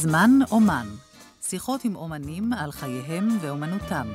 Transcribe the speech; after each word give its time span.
זמן 0.00 0.30
אומן, 0.50 0.86
שיחות 1.42 1.84
עם 1.84 1.96
אומנים 1.96 2.52
על 2.52 2.72
חייהם 2.72 3.28
ואומנותם. 3.40 4.08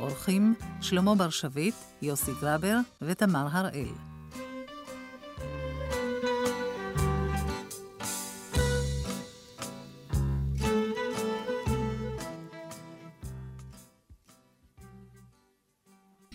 אורחים 0.00 0.54
שלמה 0.80 1.14
בר 1.14 1.30
שביט, 1.30 1.74
יוסי 2.02 2.30
גרבר 2.40 2.76
ותמר 3.02 3.46
הראל. 3.50 3.92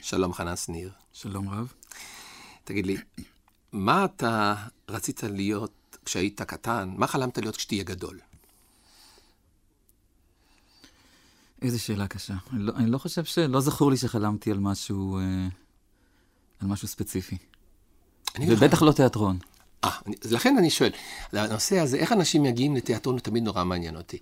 שלום 0.01 0.33
חנן 0.33 0.55
שניר. 0.55 0.91
שלום 1.13 1.49
רב. 1.49 1.73
תגיד 2.63 2.85
לי, 2.85 2.97
מה 3.71 4.05
אתה 4.05 4.55
רצית 4.89 5.23
להיות 5.23 5.97
כשהיית 6.05 6.41
קטן? 6.41 6.93
מה 6.97 7.07
חלמת 7.07 7.37
להיות 7.37 7.55
כשתהיה 7.55 7.83
גדול? 7.83 8.19
איזה 11.61 11.79
שאלה 11.79 12.07
קשה. 12.07 12.33
אני 12.53 12.63
לא, 12.63 12.73
אני 12.75 12.91
לא 12.91 12.97
חושב 12.97 13.23
ש... 13.23 13.37
לא 13.37 13.59
זכור 13.59 13.91
לי 13.91 13.97
שחלמתי 13.97 14.51
על 14.51 14.59
משהו, 14.59 15.17
אה, 15.17 15.47
על 16.61 16.67
משהו 16.67 16.87
ספציפי. 16.87 17.37
ובטח 18.39 18.81
לא 18.81 18.91
תיאטרון. 18.91 19.37
אה, 19.83 19.89
לכן 20.31 20.55
אני 20.57 20.69
שואל, 20.69 20.91
הנושא 21.33 21.79
הזה, 21.79 21.97
איך 21.97 22.11
אנשים 22.11 22.43
מגיעים 22.43 22.75
לתיאטרון, 22.75 23.15
הוא 23.15 23.21
תמיד 23.21 23.43
נורא 23.43 23.63
מעניין 23.63 23.95
אותי. 23.95 24.17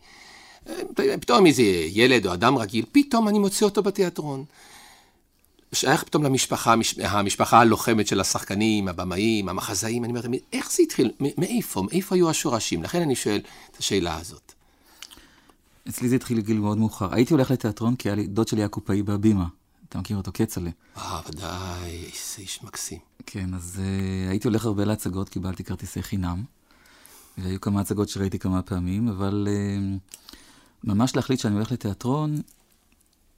אה, 0.67 0.75
פתאום 1.21 1.45
איזה 1.45 1.61
ילד 1.91 2.27
או 2.27 2.33
אדם 2.33 2.57
רגיל, 2.57 2.85
פתאום 2.91 3.27
אני 3.27 3.39
מוצא 3.39 3.65
אותו 3.65 3.83
בתיאטרון. 3.83 4.45
שייך 5.73 6.03
פתאום 6.03 6.23
למשפחה, 6.23 6.75
המשפחה 7.03 7.59
הלוחמת 7.59 8.07
של 8.07 8.19
השחקנים, 8.19 8.87
הבמאים, 8.87 9.49
המחזאים, 9.49 10.03
אני 10.03 10.11
אומר 10.11 10.21
תמיד, 10.21 10.39
איך 10.53 10.71
זה 10.71 10.83
התחיל? 10.83 11.11
מאיפה? 11.37 11.81
מאיפה 11.81 12.15
היו 12.15 12.29
השורשים? 12.29 12.83
לכן 12.83 13.01
אני 13.01 13.15
שואל 13.15 13.41
את 13.71 13.77
השאלה 13.77 14.17
הזאת. 14.17 14.54
אצלי 15.89 16.09
זה 16.09 16.15
התחיל 16.15 16.41
בגיל 16.41 16.59
מאוד 16.59 16.77
מאוחר. 16.77 17.13
הייתי 17.13 17.33
הולך 17.33 17.51
לתיאטרון 17.51 17.95
כי 17.95 18.09
דוד 18.27 18.47
שלי 18.47 18.61
היה 18.61 18.67
קופאי 18.67 19.03
בהבימה. 19.03 19.47
אתה 19.89 19.99
מכיר 19.99 20.17
אותו, 20.17 20.31
כצל'ה. 20.33 20.69
אה, 20.97 21.21
ודאי, 21.29 21.89
איזה 21.89 22.37
איש 22.37 22.63
מקסים. 22.63 22.99
כן, 23.25 23.53
אז 23.53 23.81
uh, 23.81 24.29
הייתי 24.29 24.47
הולך 24.47 24.65
הרבה 24.65 24.85
להצגות, 24.85 25.29
קיבלתי 25.29 25.63
כרטיסי 25.63 26.03
חינם. 26.03 26.43
והיו 27.37 27.61
כמה 27.61 27.81
הצגות 27.81 28.09
שראיתי 28.09 28.39
כמה 28.39 28.61
פעמים, 28.61 29.07
אבל 29.07 29.47
uh, 29.47 30.17
ממש 30.83 31.15
להחליט 31.15 31.39
שאני 31.39 31.55
הולך 31.55 31.71
לתיאטרון, 31.71 32.35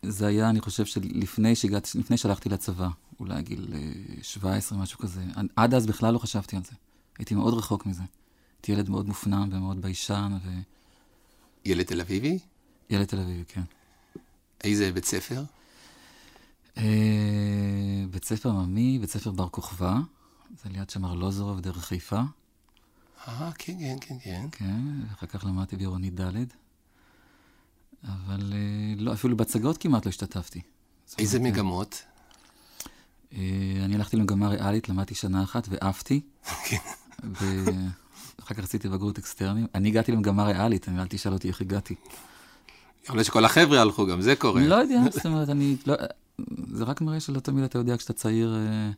זה 0.02 0.28
היה, 0.28 0.50
אני 0.50 0.62
חושב, 0.62 0.86
שלפני 0.86 1.56
שהגעתי, 1.56 2.00
לפני 2.00 2.18
שהלכתי 2.18 2.50
לצבא, 2.50 2.88
אולי 3.20 3.42
גיל 3.42 3.74
17, 4.22 4.78
משהו 4.78 5.00
כזה. 5.00 5.22
עד 5.56 5.74
אז 5.74 5.86
בכלל 5.86 6.14
לא 6.14 6.20
חשבתי 6.20 6.56
על 6.56 6.64
זה. 6.64 6.72
הייתי 7.18 7.36
מאוד 7.36 7.54
רחוק 7.54 7.86
מזה. 7.86 8.04
הייתי 8.58 8.72
ילד 8.72 8.90
מאוד 8.90 9.08
מופנם 9.08 9.50
ומאוד 9.52 9.82
ביישן, 9.82 10.38
ו... 10.46 10.50
ילד 11.68 11.86
תל 11.86 12.02
אביבי? 12.02 12.40
ילד 12.90 13.06
תל 13.06 13.20
אביבי, 13.20 13.44
כן. 13.48 13.62
איזה 14.64 14.92
בית 14.92 15.06
ספר? 15.06 15.44
אה, 16.78 16.84
בית 18.12 18.26
ספר 18.26 18.50
עממי, 18.50 19.00
בית 19.00 19.10
ספר 19.10 19.32
בר 19.32 19.50
כוכבא. 19.50 19.94
זה 20.64 20.70
ליד 20.70 20.90
שמר 20.90 21.14
לוזורוב, 21.14 21.60
דרך 21.60 21.86
חיפה. 21.86 22.22
אה, 23.28 23.52
כן, 23.58 23.74
כן, 23.80 23.98
כן, 24.02 24.16
כן. 24.24 24.48
כן, 24.52 24.82
ואחר 25.10 25.28
כך 25.28 25.46
למדתי 25.46 25.76
בעירונית 25.76 26.22
ד'. 26.22 26.44
אבל 28.04 28.54
אה, 28.54 28.94
לא, 28.98 29.14
אפילו 29.14 29.38
בהצגות 29.38 29.78
כמעט 29.78 30.06
לא 30.06 30.10
השתתפתי. 30.10 30.62
איזה 31.20 31.38
אומרת, 31.38 31.54
מגמות? 31.54 32.04
אה, 33.34 33.40
אני 33.86 33.96
הלכתי 33.96 34.18
למגמה 34.18 34.48
ריאלית, 34.48 34.90
למדתי 34.90 35.16
שנה 35.16 35.44
אחת 35.44 35.68
ועפתי. 35.70 36.22
כן. 36.68 36.78
ואחר 38.48 38.62
כך 38.62 38.64
עשיתי 38.64 38.90
בגרות 38.90 39.18
אקסטרנים. 39.18 39.68
אני 39.76 39.90
הגעתי 39.90 40.12
למגמה 40.12 40.44
ריאלית, 40.44 40.90
אני 40.90 41.02
אל 41.02 41.08
תשאל 41.10 41.34
אותי 41.34 41.48
איך 41.48 41.62
הגעתי. 41.62 41.96
יכול 43.04 43.16
להיות 43.16 43.26
שכל 43.26 43.46
החבר'ה 43.46 43.82
הלכו, 43.82 44.06
גם 44.06 44.22
זה 44.22 44.36
קורה. 44.36 44.62
לא 44.62 44.76
יודע, 44.76 45.00
זאת 45.12 45.26
אומרת, 45.26 45.50
אני... 45.50 45.76
לא, 45.88 45.96
זה 46.74 46.84
רק 46.84 47.02
מראה 47.02 47.20
שלא 47.20 47.40
תמיד 47.40 47.64
אתה 47.64 47.78
יודע 47.78 47.98
כשאתה 47.98 48.14
צעיר 48.14 48.56
אה, 48.56 48.92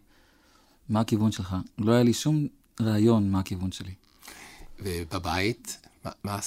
מה 0.90 1.00
הכיוון 1.00 1.32
שלך. 1.32 1.56
לא 1.78 1.92
היה 1.92 2.04
לי 2.04 2.14
שום 2.14 2.48
רעיון 2.82 3.32
מה 3.32 3.40
הכיוון 3.40 3.72
שלי. 3.72 3.92
ובבית? 4.80 5.88
מה, 6.06 6.12
מה 6.24 6.40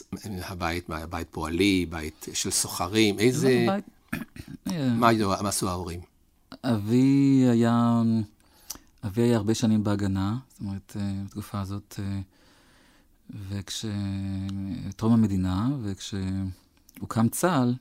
הבית, 0.45 0.89
מה, 0.89 1.07
בית 1.07 1.29
פועלי, 1.31 1.87
בית 1.91 2.29
של 2.33 2.51
סוחרים, 2.51 3.19
איזה... 3.19 3.67
בית... 3.69 3.85
מה, 4.77 5.11
מה 5.43 5.49
עשו 5.49 5.69
ההורים? 5.69 6.01
אבי 6.65 7.45
היה, 7.51 8.03
אבי 9.07 9.23
היה 9.23 9.37
הרבה 9.37 9.55
שנים 9.55 9.85
בהגנה, 9.85 10.37
זאת 10.53 10.61
אומרת, 10.61 10.97
אה, 11.01 11.13
בתקופה 11.25 11.61
הזאת, 11.61 12.01
אה, 12.03 12.21
וכש... 13.49 13.85
טרום 14.97 15.13
המדינה, 15.13 15.69
וכשהוקם 15.83 17.29
צה"ל, 17.29 17.75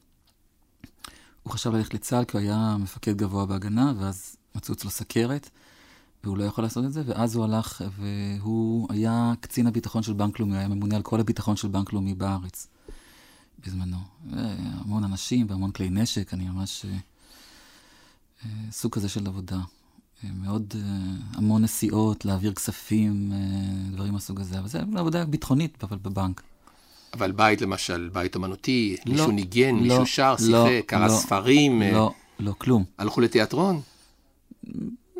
הוא 1.43 1.53
חשב 1.53 1.71
ללכת 1.73 1.93
לצה"ל 1.93 2.25
כי 2.25 2.37
הוא 2.37 2.41
היה 2.41 2.77
מפקד 2.79 3.17
גבוה 3.17 3.45
בהגנה, 3.45 3.93
ואז 3.99 4.35
מצאו 4.55 4.73
אצלו 4.73 4.89
סכרת. 4.89 5.49
והוא 6.23 6.37
לא 6.37 6.43
יכול 6.43 6.63
לעשות 6.63 6.85
את 6.85 6.93
זה, 6.93 7.03
ואז 7.05 7.35
הוא 7.35 7.43
הלך, 7.43 7.81
והוא 7.95 8.87
היה 8.89 9.33
קצין 9.39 9.67
הביטחון 9.67 10.03
של 10.03 10.13
בנק 10.13 10.39
לאומי, 10.39 10.57
היה 10.57 10.67
ממונה 10.67 10.95
על 10.95 11.01
כל 11.01 11.19
הביטחון 11.19 11.55
של 11.55 11.67
בנק 11.67 11.93
לאומי 11.93 12.13
בארץ 12.13 12.67
בזמנו. 13.59 13.97
המון 14.31 15.03
אנשים 15.03 15.47
והמון 15.49 15.71
כלי 15.71 15.89
נשק, 15.89 16.33
אני 16.33 16.49
ממש... 16.49 16.85
אה, 18.45 18.49
סוג 18.71 18.95
כזה 18.95 19.09
של 19.09 19.27
עבודה. 19.27 19.59
אה, 20.23 20.29
מאוד 20.43 20.73
המון 21.33 21.61
נסיעות, 21.61 22.25
להעביר 22.25 22.53
כספים, 22.53 23.31
דברים 23.91 24.13
מהסוג 24.13 24.39
הזה, 24.39 24.59
אבל 24.59 24.67
זו 24.67 24.79
עבודה 24.95 25.25
ביטחונית, 25.25 25.83
אבל 25.83 25.97
בבנק. 25.97 26.41
אבל 27.13 27.31
בית 27.31 27.61
למשל, 27.61 28.09
בית 28.13 28.35
אומנותי, 28.35 28.97
לא, 29.05 29.11
מישהו 29.11 29.31
ניגן, 29.31 29.75
לא, 29.75 29.81
מישהו 29.81 30.05
שר, 30.05 30.35
לא, 30.49 30.67
שיחק, 30.67 30.89
קרא 30.89 31.07
לא, 31.07 31.13
ספרים. 31.13 31.81
לא, 31.81 32.13
לא, 32.39 32.53
כלום. 32.57 32.83
הלכו 32.97 33.21
לתיאטרון? 33.21 33.81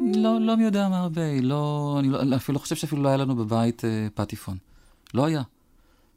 לא, 0.01 0.41
לא 0.41 0.57
מי 0.57 0.63
יודע 0.63 0.89
מה 0.89 0.99
הרבה, 0.99 1.41
לא, 1.41 1.95
אני 1.99 2.09
לא, 2.09 2.35
אפילו 2.35 2.53
לא 2.53 2.59
חושב 2.59 2.75
שאפילו 2.75 3.03
לא 3.03 3.07
היה 3.07 3.17
לנו 3.17 3.35
בבית 3.35 3.85
אה, 3.85 4.07
פטיפון. 4.13 4.57
לא 5.13 5.25
היה. 5.25 5.41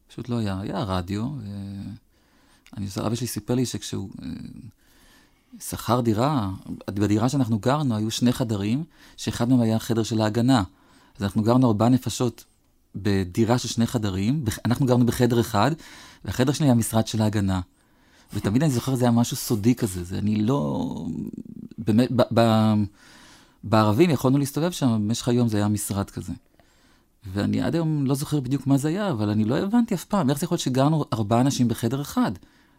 פשוט 0.08 0.28
לא 0.28 0.38
היה. 0.38 0.60
היה 0.60 0.78
רדיו, 0.78 1.28
ואני, 2.72 2.86
אבא 3.06 3.14
שלי 3.14 3.26
סיפר 3.26 3.54
לי 3.54 3.66
שכשהוא 3.66 4.10
אה, 4.22 4.28
שכר 5.60 6.00
דירה, 6.00 6.50
בדירה 6.86 7.28
שאנחנו 7.28 7.58
גרנו 7.58 7.96
היו 7.96 8.10
שני 8.10 8.32
חדרים, 8.32 8.84
שאחד 9.16 9.48
מהם 9.48 9.60
היה 9.60 9.78
חדר 9.78 10.02
של 10.02 10.20
ההגנה. 10.20 10.62
אז 11.16 11.22
אנחנו 11.22 11.42
גרנו 11.42 11.66
ארבע 11.66 11.88
נפשות 11.88 12.44
בדירה 12.96 13.58
של 13.58 13.68
שני 13.68 13.86
חדרים, 13.86 14.44
אנחנו 14.64 14.86
גרנו 14.86 15.06
בחדר 15.06 15.40
אחד, 15.40 15.70
והחדר 16.24 16.52
שלי 16.52 16.66
היה 16.66 16.74
משרד 16.74 17.06
של 17.06 17.22
ההגנה. 17.22 17.60
ותמיד 18.32 18.62
אני 18.62 18.72
זוכר, 18.72 18.94
זה 18.94 19.04
היה 19.04 19.10
משהו 19.10 19.36
סודי 19.36 19.74
כזה, 19.74 20.04
זה 20.04 20.18
אני 20.18 20.42
לא... 20.42 21.06
באמת, 21.78 22.08
ב... 22.12 22.22
ב 22.40 22.72
בערבים 23.64 24.10
יכולנו 24.10 24.38
להסתובב 24.38 24.70
שם, 24.70 24.86
במשך 24.92 25.28
היום 25.28 25.48
זה 25.48 25.56
היה 25.56 25.68
משרד 25.68 26.10
כזה. 26.10 26.32
ואני 27.32 27.62
עד 27.62 27.74
היום 27.74 28.06
לא 28.06 28.14
זוכר 28.14 28.40
בדיוק 28.40 28.66
מה 28.66 28.76
זה 28.76 28.88
היה, 28.88 29.10
אבל 29.10 29.30
אני 29.30 29.44
לא 29.44 29.58
הבנתי 29.58 29.94
אף 29.94 30.04
פעם, 30.04 30.30
איך 30.30 30.38
זה 30.38 30.44
יכול 30.44 30.54
להיות 30.54 30.62
שגרנו 30.62 31.04
ארבעה 31.12 31.40
אנשים 31.40 31.68
בחדר 31.68 32.00
אחד? 32.00 32.32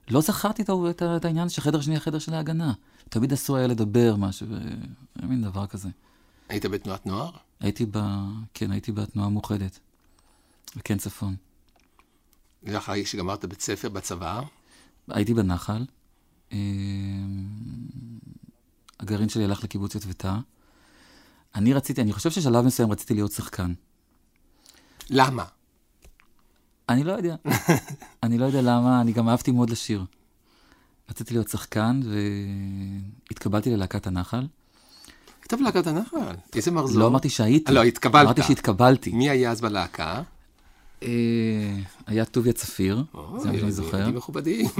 לא 0.09 0.21
זכרתי 0.21 0.61
את, 0.61 0.69
את, 0.89 1.03
את 1.03 1.25
העניין 1.25 1.49
שחדר 1.49 1.81
שני 1.81 1.95
החדר 1.95 2.19
של 2.19 2.33
ההגנה. 2.33 2.73
תמיד 3.09 3.33
אסור 3.33 3.57
היה 3.57 3.67
לדבר 3.67 4.15
משהו, 4.15 4.47
מין 5.23 5.41
דבר 5.41 5.67
כזה. 5.67 5.89
היית 6.49 6.65
בתנועת 6.65 7.05
נוער? 7.05 7.31
הייתי 7.59 7.85
ב... 7.91 7.99
כן, 8.53 8.71
הייתי 8.71 8.91
בתנועה 8.91 9.27
המאוחדת. 9.27 9.79
וכן 10.77 10.97
צפון. 10.97 11.35
אחרי 12.69 13.05
שגמרת 13.05 13.45
בית 13.45 13.61
ספר 13.61 13.89
בצבא? 13.89 14.41
הייתי 15.07 15.33
בנחל. 15.33 15.85
אמ, 16.51 16.57
הגרעין 18.99 19.29
שלי 19.29 19.43
הלך 19.43 19.63
לקיבוץ 19.63 19.95
יטבתה. 19.95 20.39
אני 21.55 21.73
רציתי, 21.73 22.01
אני 22.01 22.13
חושב 22.13 22.31
ששלב 22.31 22.65
מסוים 22.65 22.91
רציתי 22.91 23.13
להיות 23.13 23.31
שחקן. 23.31 23.73
למה? 25.09 25.45
אני 26.89 27.03
לא 27.03 27.11
יודע. 27.11 27.35
אני 28.23 28.37
לא 28.37 28.45
יודע 28.45 28.61
למה, 28.61 29.01
אני 29.01 29.11
גם 29.11 29.29
אהבתי 29.29 29.51
מאוד 29.51 29.69
לשיר. 29.69 30.05
רציתי 31.09 31.33
להיות 31.33 31.47
שחקן, 31.47 32.01
והתקבלתי 33.29 33.69
ללהקת 33.69 34.07
הנחל. 34.07 34.47
היית 35.41 35.53
בלהקת 35.53 35.87
הנחל? 35.87 36.35
איזה 36.55 36.71
מחזור? 36.71 36.99
לא 36.99 37.07
אמרתי 37.07 37.29
שהייתי. 37.29 37.73
לא, 37.73 37.83
התקבלת. 37.83 38.25
אמרתי 38.25 38.43
שהתקבלתי. 38.43 39.11
מי 39.11 39.29
היה 39.29 39.51
אז 39.51 39.61
בלהקה? 39.61 40.21
אה, 41.03 41.09
היה 42.07 42.25
טוביה 42.25 42.53
צפיר, 42.53 43.03
זה 43.37 43.51
מה 43.51 43.59
שאני 43.59 43.71
זוכר. 43.71 43.97
ילדים 43.97 44.15
מכובדים. 44.15 44.65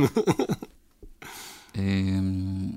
אמ, 1.75 2.71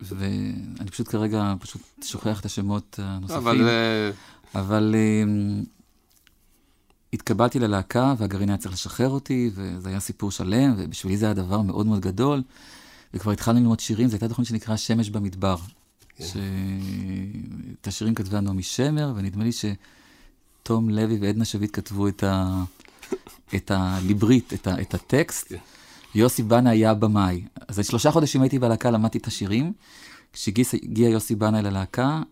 ואני 0.00 0.90
פשוט 0.90 1.08
כרגע 1.08 1.54
פשוט 1.60 1.82
שוכח 2.02 2.40
את 2.40 2.44
השמות 2.44 2.98
הנוספים. 3.02 3.38
אבל... 3.38 3.68
אה, 3.68 4.10
אבל 4.54 4.94
um, 4.94 5.66
התקבלתי 7.12 7.58
ללהקה, 7.58 8.14
והגרעין 8.18 8.48
היה 8.48 8.58
צריך 8.58 8.74
לשחרר 8.74 9.08
אותי, 9.08 9.50
וזה 9.54 9.88
היה 9.88 10.00
סיפור 10.00 10.30
שלם, 10.30 10.74
ובשבילי 10.76 11.16
זה 11.16 11.26
היה 11.26 11.34
דבר 11.34 11.60
מאוד 11.60 11.86
מאוד 11.86 12.00
גדול. 12.00 12.42
וכבר 13.14 13.32
התחלנו 13.32 13.60
ללמוד 13.60 13.80
שירים, 13.80 14.08
זו 14.08 14.14
הייתה 14.14 14.28
תוכנית 14.28 14.48
שנקרא 14.48 14.76
שמש 14.76 15.10
במדבר. 15.10 15.56
כן. 16.16 16.24
שאת 16.24 17.86
השירים 17.86 18.14
כתבה 18.14 18.40
נעמי 18.40 18.62
שמר, 18.62 19.12
ונדמה 19.16 19.44
לי 19.44 19.50
שתום 19.52 20.90
לוי 20.90 21.18
ועדנה 21.20 21.44
שביט 21.44 21.70
כתבו 21.72 22.08
את, 22.08 22.24
ה... 22.24 22.64
את 23.54 23.70
הליברית, 23.74 24.52
את, 24.52 24.66
ה, 24.66 24.80
את 24.80 24.94
הטקסט, 24.94 25.48
כן. 25.48 25.56
ויוסי 26.14 26.42
בנה 26.42 26.70
היה 26.70 26.90
הבמאי. 26.90 27.44
אז 27.68 27.86
שלושה 27.86 28.10
חודשים 28.10 28.42
הייתי 28.42 28.58
בלהקה, 28.58 28.90
למדתי 28.90 29.18
את 29.18 29.26
השירים. 29.26 29.72
כשהגיע 30.32 31.08
יוסי 31.08 31.34
בנה 31.34 31.58
אל 31.58 31.66
הלהקה, 31.66 32.22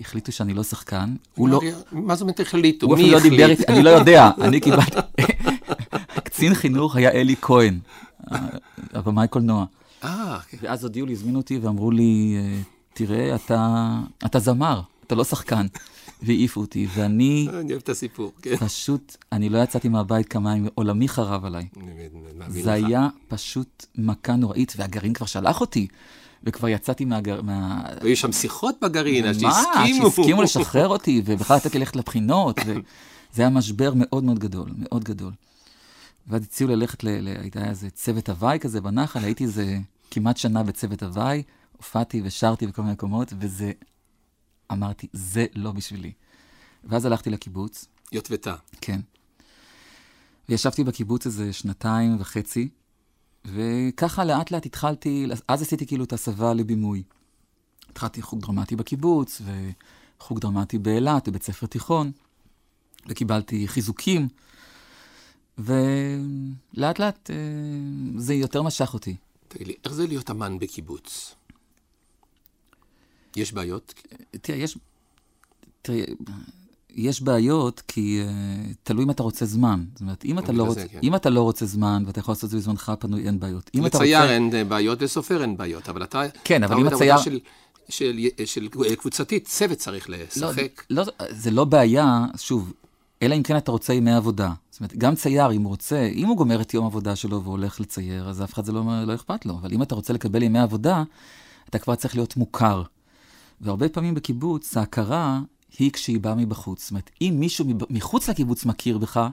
החליטו 0.00 0.32
שאני 0.32 0.54
לא 0.54 0.62
שחקן. 0.62 1.14
הוא 1.34 1.48
לא... 1.48 1.60
מה 1.92 2.14
זאת 2.14 2.22
אומרת 2.22 2.40
החליטו? 2.40 2.86
הוא 2.86 2.94
אפילו 2.94 3.10
לא 3.10 3.20
דיבר 3.20 3.50
איתי, 3.50 3.62
אני 3.68 3.82
לא 3.82 3.90
יודע, 3.90 4.30
אני 4.44 4.60
קיבלתי... 4.60 4.96
קצין 6.24 6.54
חינוך 6.54 6.96
היה 6.96 7.10
אלי 7.10 7.34
כהן, 7.40 7.78
הבמאי 8.92 9.28
קולנוע. 9.28 9.64
אה, 10.04 10.38
כן. 10.48 10.58
ואז 10.60 10.84
הודיעו 10.84 11.06
לי, 11.06 11.12
הזמינו 11.12 11.38
אותי 11.38 11.58
ואמרו 11.58 11.90
לי, 11.90 12.36
אה, 12.38 12.60
תראה, 12.94 13.34
אתה, 14.24 14.38
זמר, 14.38 14.80
אתה 15.06 15.14
לא 15.14 15.24
שחקן. 15.24 15.66
והעיפו 16.22 16.60
אותי, 16.60 16.86
ואני 16.94 17.48
אני 17.48 17.72
אוהב 17.72 17.82
את 17.82 17.88
הסיפור, 17.88 18.32
כן. 18.42 18.56
פשוט, 18.56 19.16
אני 19.32 19.48
לא 19.48 19.58
יצאתי 19.58 19.88
מהבית 19.88 20.28
כמה 20.28 20.56
ימים, 20.56 20.70
עולמי 20.74 21.08
חרב 21.08 21.44
עליי. 21.44 21.68
זה. 22.48 22.72
היה 22.72 23.08
פשוט 23.28 23.86
מכה 23.98 24.36
נוראית, 24.36 24.72
והגרעין 24.76 25.12
כבר 25.12 25.26
שלח 25.26 25.60
אותי, 25.60 25.86
וכבר 26.42 26.68
יצאתי 26.68 27.04
מהגר... 27.04 27.42
מה... 27.42 27.82
היו 28.00 28.16
שם 28.16 28.32
שיחות 28.32 28.76
בגרעין, 28.82 29.24
עד 29.24 29.42
מה? 29.42 29.62
שהסכימו. 29.62 30.10
שהסכימו 30.10 30.42
לשחרר 30.42 30.88
אותי, 30.88 31.22
ובכלל 31.24 31.56
לתת 31.56 31.74
לי 31.74 31.80
ללכת 31.80 31.96
לבחינות, 31.96 32.58
וזה 32.66 32.82
היה 33.42 33.50
משבר 33.50 33.92
מאוד 33.96 34.24
מאוד 34.24 34.38
גדול, 34.38 34.70
מאוד 34.76 35.04
גדול. 35.04 35.32
ואז 36.26 36.42
הציעו 36.42 36.70
ללכת, 36.70 37.04
ל... 37.04 37.08
ל... 37.08 37.28
הייתה 37.40 37.68
איזה 37.68 37.90
צוות 37.90 38.28
הוואי 38.28 38.58
כזה 38.58 38.80
בנחל, 38.80 39.24
הייתי 39.24 39.44
איזה 39.44 39.78
כמעט 40.10 40.36
שנה 40.36 40.62
בצוות 40.62 41.02
הוואי, 41.02 41.42
הופעתי 41.76 42.20
ושרתי 42.24 42.66
בכל 42.66 42.82
מיני 42.82 42.92
מקומות, 42.92 43.32
וזה, 43.38 43.72
אמרתי, 44.72 45.06
זה 45.12 45.46
לא 45.54 45.72
בשבילי. 45.72 46.12
ואז 46.84 47.06
הלכתי 47.06 47.30
לקיבוץ, 47.30 47.86
יוטבתה. 48.12 48.54
כן. 48.80 49.00
וישבתי 50.48 50.84
בקיבוץ 50.84 51.26
איזה 51.26 51.52
שנתיים 51.52 52.16
וחצי, 52.20 52.68
וככה 53.46 54.24
לאט 54.24 54.50
לאט 54.50 54.66
התחלתי, 54.66 55.26
אז 55.48 55.62
עשיתי 55.62 55.86
כאילו 55.86 56.04
את 56.04 56.12
הסבה 56.12 56.54
לבימוי. 56.54 57.02
התחלתי 57.90 58.22
חוג 58.22 58.40
דרמטי 58.40 58.76
בקיבוץ, 58.76 59.42
וחוג 60.20 60.40
דרמטי 60.40 60.78
באילת, 60.78 61.28
בבית 61.28 61.42
ספר 61.42 61.66
תיכון, 61.66 62.12
וקיבלתי 63.06 63.68
חיזוקים, 63.68 64.28
ולאט 65.58 66.98
לאט 66.98 67.30
אה, 67.30 67.36
זה 68.16 68.34
יותר 68.34 68.62
משך 68.62 68.94
אותי. 68.94 69.16
תגיד 69.48 69.66
לי, 69.66 69.74
איך 69.84 69.92
זה 69.92 70.06
להיות 70.06 70.30
אמן 70.30 70.58
בקיבוץ? 70.58 71.34
יש 73.36 73.52
בעיות? 73.52 73.94
תראה, 74.30 74.58
יש, 74.58 74.78
תראה, 75.82 76.04
יש 76.96 77.22
בעיות, 77.22 77.82
כי 77.88 78.22
uh, 78.24 78.74
תלוי 78.82 79.04
אם 79.04 79.10
אתה 79.10 79.22
רוצה 79.22 79.46
זמן. 79.46 79.84
זאת 79.92 80.00
אומרת, 80.00 80.24
אם 80.24 80.38
אתה, 80.38 80.52
לא 80.52 80.72
זה, 80.72 80.80
רוצ... 80.82 80.90
כן. 80.92 80.98
אם 81.02 81.14
אתה 81.14 81.30
לא 81.30 81.42
רוצה 81.42 81.66
זמן, 81.66 82.02
ואתה 82.06 82.18
יכול 82.20 82.32
לעשות 82.32 82.44
את 82.44 82.50
זה 82.50 82.56
בזמנך 82.56 82.88
הפנוי, 82.88 83.26
אין 83.26 83.40
בעיות. 83.40 83.70
אם 83.74 83.86
אתה 83.86 83.98
לצייר 83.98 84.20
רוצה... 84.20 84.32
אין 84.32 84.54
אה, 84.54 84.64
בעיות, 84.64 85.02
לסופר 85.02 85.42
אין 85.42 85.56
בעיות, 85.56 85.88
אבל 85.88 86.02
אתה... 86.02 86.22
כן, 86.44 86.62
אבל 86.62 86.76
אם 86.80 86.86
הצייר- 86.86 87.14
עבודה 87.14 87.24
של- 87.24 87.38
של 87.88 88.18
של 88.44 88.68
קבוצתית, 88.98 89.44
צוות 89.48 89.78
צריך 89.78 90.10
לא, 90.10 90.16
לשחק. 90.16 90.82
לא, 90.90 91.04
זה 91.30 91.50
לא 91.50 91.64
בעיה, 91.64 92.24
שוב, 92.36 92.72
אלא 93.22 93.34
אם 93.34 93.42
כן 93.42 93.56
אתה 93.56 93.70
רוצה 93.70 93.92
ימי 93.94 94.12
עבודה. 94.12 94.52
זאת 94.70 94.80
אומרת, 94.80 94.96
גם 94.96 95.14
צייר, 95.14 95.52
אם 95.52 95.62
הוא 95.62 95.68
רוצה, 95.70 96.08
אם 96.14 96.26
הוא 96.26 96.36
גומר 96.36 96.60
את 96.60 96.74
יום 96.74 96.84
העבודה 96.84 97.16
שלו 97.16 97.42
והולך 97.42 97.80
לצייר, 97.80 98.28
אז 98.28 98.42
אף 98.42 98.54
אחד 98.54 98.64
זה 98.64 98.72
לא, 98.72 98.82
לא 99.06 99.14
אכפת 99.14 99.46
לו. 99.46 99.54
אבל 99.54 99.72
אם 99.72 99.82
אתה 99.82 99.94
רוצה 99.94 100.12
לקבל 100.12 100.42
ימי 100.42 100.58
עבודה, 100.58 101.02
אתה 101.68 101.78
כבר 101.78 101.94
צריך 101.94 102.14
להיות 102.14 102.36
מוכר. 102.36 102.82
והרבה 103.60 103.88
פעמים 103.88 104.14
בקיבוץ, 104.14 104.76
ההכרה 104.76 105.40
היא 105.78 105.90
כשהיא 105.90 106.20
באה 106.20 106.34
מבחוץ. 106.34 106.82
זאת 106.82 106.90
אומרת, 106.90 107.10
אם 107.20 107.36
מישהו 107.38 107.64
מחוץ 107.90 108.28
לקיבוץ 108.28 108.64
מכיר 108.64 108.98
בך, 108.98 109.28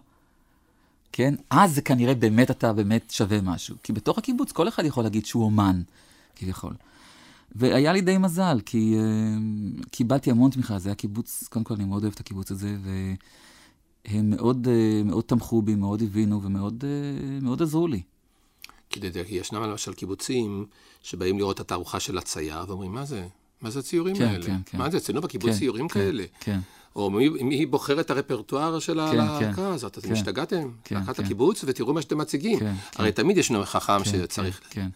כן, 1.12 1.36
אז 1.50 1.75
זה 1.75 1.81
כנראה 1.81 2.16
באמת 2.16 2.51
אתה 2.51 2.74
באמת 2.74 3.12
שווה 3.12 3.42
משהו. 3.42 3.75
כי 3.84 3.94
בתוך 3.94 4.18
הקיבוץ 4.18 4.51
כל 4.51 4.68
אחד 4.68 4.86
יכול 4.86 5.04
להגיד 5.04 5.25
שהוא 5.25 5.44
אומן, 5.44 5.81
כביכול. 6.36 6.74
והיה 7.56 7.94
לי 7.94 8.01
די 8.01 8.18
מזל, 8.18 8.60
כי 8.66 8.95
uh, 8.98 9.86
קיבלתי 9.92 10.31
המון 10.31 10.51
תמיכה. 10.51 10.80
זה 10.80 10.90
היה 10.90 10.95
קיבוץ, 10.95 11.48
קודם 11.50 11.66
כל 11.66 11.74
אני 11.74 11.86
מאוד 11.86 12.04
אוהב 12.04 12.13
את 12.13 12.19
הקיבוץ 12.19 12.51
הזה, 12.51 12.75
והם 14.06 14.30
מאוד, 14.30 14.68
uh, 14.68 15.07
מאוד 15.07 15.24
תמכו 15.24 15.62
בי, 15.62 15.75
מאוד 15.75 16.01
הבינו 16.01 16.44
ומאוד 16.44 16.84
uh, 16.84 17.44
מאוד 17.44 17.62
עזרו 17.62 17.88
לי. 17.88 18.01
כי 18.90 19.00
ישנם 19.30 19.62
למשל 19.62 19.94
קיבוצים 19.94 20.66
שבאים 21.04 21.38
לראות 21.38 21.56
את 21.56 21.60
התערוכה 21.60 22.00
של 22.00 22.18
הצייר, 22.18 22.66
ואומרים, 22.68 22.94
מה 22.94 23.06
זה? 23.06 23.28
מה 23.63 23.69
זה 23.69 23.80
הציורים 23.80 24.15
כן, 24.15 24.27
האלה? 24.27 24.45
כן, 24.45 24.57
כן. 24.65 24.77
מה 24.77 24.89
זה, 24.89 24.98
אצלנו 24.98 25.21
בקיבוץ 25.21 25.51
כן, 25.51 25.57
ציורים 25.57 25.88
כן, 25.88 26.00
כאלה? 26.00 26.24
כן. 26.39 26.60
או 26.95 27.10
מי, 27.10 27.30
מי 27.30 27.65
בוחר 27.65 28.00
את 28.00 28.12
הרפרטואר 28.12 28.80
של 28.80 28.94
כן, 28.94 29.00
הלהקה 29.00 29.54
כן, 29.54 29.62
הזאת? 29.62 29.98
אתם 29.98 30.07
כן. 30.07 30.13
השתגעתם? 30.13 30.69
כן, 30.83 30.95
להקת 30.95 31.18
כן. 31.18 31.24
הקיבוץ, 31.24 31.63
ותראו 31.68 31.94
מה 31.94 32.01
שאתם 32.01 32.18
מציגים. 32.18 32.60
כן, 32.60 32.74
הרי 32.95 33.12
תמיד 33.12 33.38
ישנו 33.38 33.65
חכם 33.65 33.98
כן, 33.98 34.04
שצריך 34.06 34.62
כן, 34.69 34.88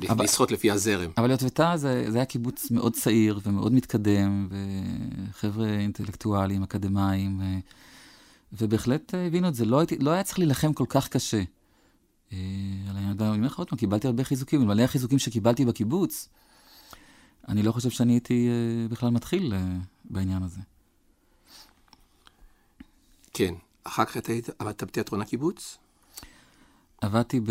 כן. 0.00 0.18
לשחות 0.18 0.50
לפי 0.50 0.70
הזרם. 0.70 1.10
אבל 1.18 1.30
יוטבתה 1.30 1.72
זה, 1.76 2.06
זה 2.08 2.18
היה 2.18 2.24
קיבוץ 2.24 2.70
מאוד 2.70 2.92
צעיר 2.92 3.40
ומאוד 3.46 3.72
מתקדם, 3.72 4.48
וחבר'ה 5.30 5.68
אינטלקטואלים, 5.68 6.62
אקדמאים, 6.62 7.40
ו... 7.40 7.44
ובהחלט 8.52 9.14
אה, 9.14 9.26
הבינו 9.26 9.48
את 9.48 9.54
זה. 9.54 9.64
לא, 9.64 9.78
הייתי, 9.78 9.98
לא 9.98 10.10
היה 10.10 10.22
צריך 10.22 10.38
להילחם 10.38 10.72
כל 10.72 10.84
כך 10.88 11.08
קשה. 11.08 11.42
אה, 12.32 12.38
ואני 13.18 13.36
אומר 13.36 13.46
לך 13.46 13.58
עוד 13.58 13.68
פעם, 13.68 13.78
קיבלתי 13.78 14.06
הרבה 14.06 14.24
חיזוקים, 14.24 14.60
אלמלא 14.60 14.82
החיזוקים 14.82 15.18
שקיבלתי 15.18 15.64
בקיבוץ, 15.64 16.28
אני 17.48 17.62
לא 17.62 17.72
חושב 17.72 17.90
שאני 17.90 18.12
הייתי 18.12 18.48
אה, 18.48 18.88
בכלל 18.88 19.10
מתחיל 19.10 19.54
אה, 19.54 19.76
בעניין 20.04 20.42
הזה. 20.42 20.60
כן. 23.32 23.54
אחר 23.84 24.04
כך 24.04 24.16
אתה 24.16 24.32
היית- 24.32 24.48
עבדת 24.58 24.82
בתיאטרון 24.82 25.20
הקיבוץ? 25.20 25.78
עבדתי 27.00 27.40
ב... 27.40 27.50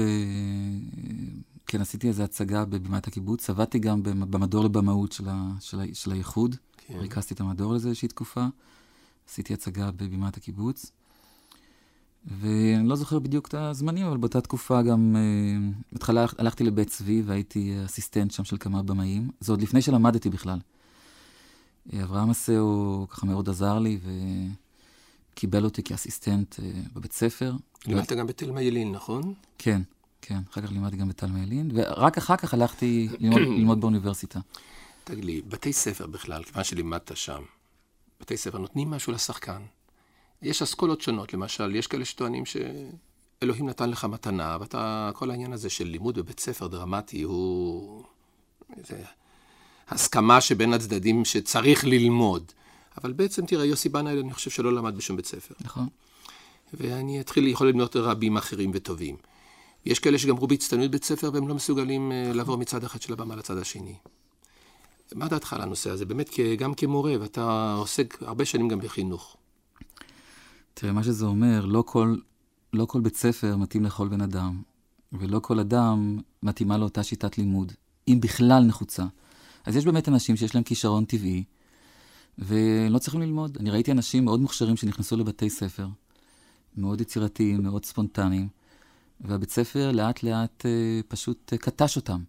כן, 1.68 1.82
עשיתי 1.82 2.08
איזו 2.08 2.24
הצגה 2.24 2.66
בבימת 2.66 3.08
הקיבוץ, 3.08 3.50
עבדתי 3.50 3.80
גם 3.80 4.04
במ- 4.04 4.32
במדור 4.32 4.64
לבמאות 4.66 5.12
של, 5.12 5.30
ה... 5.30 5.50
של, 5.60 5.80
ה... 5.80 5.84
של 5.94 6.12
האיחוד. 6.12 6.56
כן. 6.78 6.94
ריכזתי 6.98 7.34
את 7.34 7.40
המדור 7.40 7.74
לזה 7.74 7.88
איזושהי 7.90 8.08
תקופה. 8.08 8.46
עשיתי 9.30 9.54
הצגה 9.54 9.92
בבימת 9.92 10.38
הקיבוץ. 10.38 10.92
ואני 12.28 12.88
לא 12.90 12.96
זוכר 12.96 13.20
בדיוק 13.20 13.48
את 13.48 13.54
הזמנים, 13.54 14.06
אבל 14.06 14.18
באותה 14.18 14.42
תקופה 14.42 14.82
גם, 14.82 15.16
אה, 15.16 15.22
בהתחלה 15.92 16.24
הלכ- 16.26 16.36
הלכתי 16.38 16.64
לבית 16.64 16.88
צבי 16.90 17.22
והייתי 17.26 17.74
אסיסטנט 17.86 18.32
שם 18.32 18.44
של 18.44 18.58
כמה 18.60 18.84
במאים. 18.84 19.30
זה 19.40 19.52
עוד 19.52 19.62
לפני 19.62 19.82
שלמדתי 19.82 20.30
בכלל. 20.30 20.60
אה, 21.94 22.04
אברהם 22.04 22.30
הסאו 22.30 23.06
ככה 23.10 23.26
מאוד 23.26 23.50
עזר 23.50 23.80
לי 23.80 24.00
וקיבל 25.34 25.64
אותי 25.66 25.84
כאסיסטנט 25.84 26.60
אה, 26.60 26.72
בבית 26.94 27.14
ספר. 27.14 27.54
לימדת 27.88 28.12
גם 28.12 28.28
בתלמה 28.28 28.62
ילין, 28.62 28.92
נכון? 28.92 29.34
כן, 29.58 29.82
כן. 30.22 30.40
אחר 30.52 30.62
כך 30.62 30.72
לימדתי 30.72 30.98
גם 30.98 31.08
בתלמה 31.08 31.40
ילין, 31.40 31.72
ורק 31.74 32.18
אחר 32.18 32.36
כך 32.36 32.54
הלכתי 32.54 33.10
ללמוד, 33.20 33.42
ללמוד 33.58 33.82
באוניברסיטה. 33.82 34.40
תגיד 35.04 35.26
לי, 35.26 35.42
בתי 35.48 35.74
ספר 35.74 36.08
בכלל, 36.08 36.44
כיוון 36.44 36.64
שלימדת 36.64 37.12
שם, 37.18 37.42
בתי 38.22 38.38
ספר 38.38 38.58
נותנים 38.58 38.90
משהו 38.92 39.14
לשחקן. 39.14 39.62
יש 40.44 40.62
אסכולות 40.62 41.02
שונות, 41.02 41.34
למשל, 41.34 41.76
יש 41.76 41.88
כאלה 41.88 42.06
שטוענים 42.06 42.44
שאלוהים 42.46 43.70
נתן 43.70 43.90
לך 43.90 44.06
מתנה, 44.06 44.58
ואתה, 44.60 45.12
כל 45.14 45.32
העניין 45.32 45.54
הזה 45.54 45.70
של 45.70 45.86
לימוד 45.88 46.20
בבית 46.20 46.40
ספר 46.40 46.68
דרמטי 46.68 47.22
הוא... 47.22 48.04
זה 48.78 49.04
הסכמה 49.90 50.42
שבין 50.42 50.74
הצדדים 50.74 51.26
שצריך 51.26 51.86
ללמוד. 51.86 52.52
אבל 52.98 53.14
בעצם, 53.14 53.46
תראה, 53.46 53.66
יוסי 53.66 53.90
בנאי, 53.90 54.20
אני 54.20 54.34
חושב 54.34 54.52
שלא 54.52 54.74
למד 54.74 54.98
בשום 54.98 55.16
בית 55.16 55.26
ספר. 55.26 55.56
נכון? 55.62 55.88
ואני 56.74 57.20
אתחיל, 57.20 57.48
יכול 57.48 57.70
למנות 57.70 57.96
רבים 57.96 58.38
אחרים 58.38 58.72
וטובים. 58.74 59.16
יש 59.86 60.00
כאלה 60.00 60.18
שגמרו 60.18 60.48
בהצטיינות 60.48 60.92
בית 60.92 61.04
ספר 61.04 61.30
והם 61.34 61.48
לא 61.48 61.56
מסוגלים 61.56 62.12
אה, 62.12 62.34
לעבור 62.34 62.58
מצד 62.58 62.84
אחד 62.84 63.02
של 63.02 63.14
הבמה 63.14 63.36
לצד 63.36 63.58
השני. 63.58 63.96
מה 65.16 65.28
דעתך 65.28 65.54
על 65.54 65.62
הנושא 65.62 65.90
הזה? 65.90 66.06
באמת, 66.06 66.30
גם 66.58 66.74
כמורה, 66.74 67.14
ואתה 67.22 67.76
עוסק 67.78 68.18
הרבה 68.22 68.46
שנים 68.46 68.68
גם 68.68 68.80
בחינוך. 68.80 69.38
תראה, 70.74 70.94
מה 70.94 71.04
שזה 71.04 71.26
אומר, 71.26 71.66
לא 71.66 71.84
כל, 71.88 72.18
לא 72.74 72.86
כל 72.86 73.02
בית 73.02 73.16
ספר 73.16 73.58
מתאים 73.58 73.86
לכל 73.86 74.08
בן 74.08 74.22
אדם, 74.22 74.62
ולא 75.14 75.40
כל 75.40 75.60
אדם 75.60 76.20
מתאימה 76.44 76.78
לאותה 76.78 77.04
שיטת 77.04 77.38
לימוד, 77.38 77.72
אם 78.08 78.20
בכלל 78.22 78.64
נחוצה. 78.64 79.06
אז 79.66 79.76
יש 79.76 79.86
באמת 79.86 80.10
אנשים 80.10 80.36
שיש 80.36 80.56
להם 80.56 80.64
כישרון 80.64 81.06
טבעי, 81.06 81.44
ולא 82.40 83.00
צריכים 83.00 83.22
ללמוד. 83.22 83.58
אני 83.60 83.70
ראיתי 83.70 83.92
אנשים 83.92 84.26
מאוד 84.26 84.40
מוכשרים 84.40 84.76
שנכנסו 84.76 85.18
לבתי 85.18 85.50
ספר, 85.50 85.88
מאוד 86.78 87.02
יצירתיים, 87.02 87.64
מאוד 87.64 87.86
ספונטניים, 87.86 88.48
והבית 89.22 89.50
ספר 89.50 89.92
לאט 89.92 90.24
לאט 90.24 90.66
אה, 90.66 91.00
פשוט 91.08 91.54
אה, 91.54 91.58
קטש 91.58 91.96
אותם. 91.96 92.24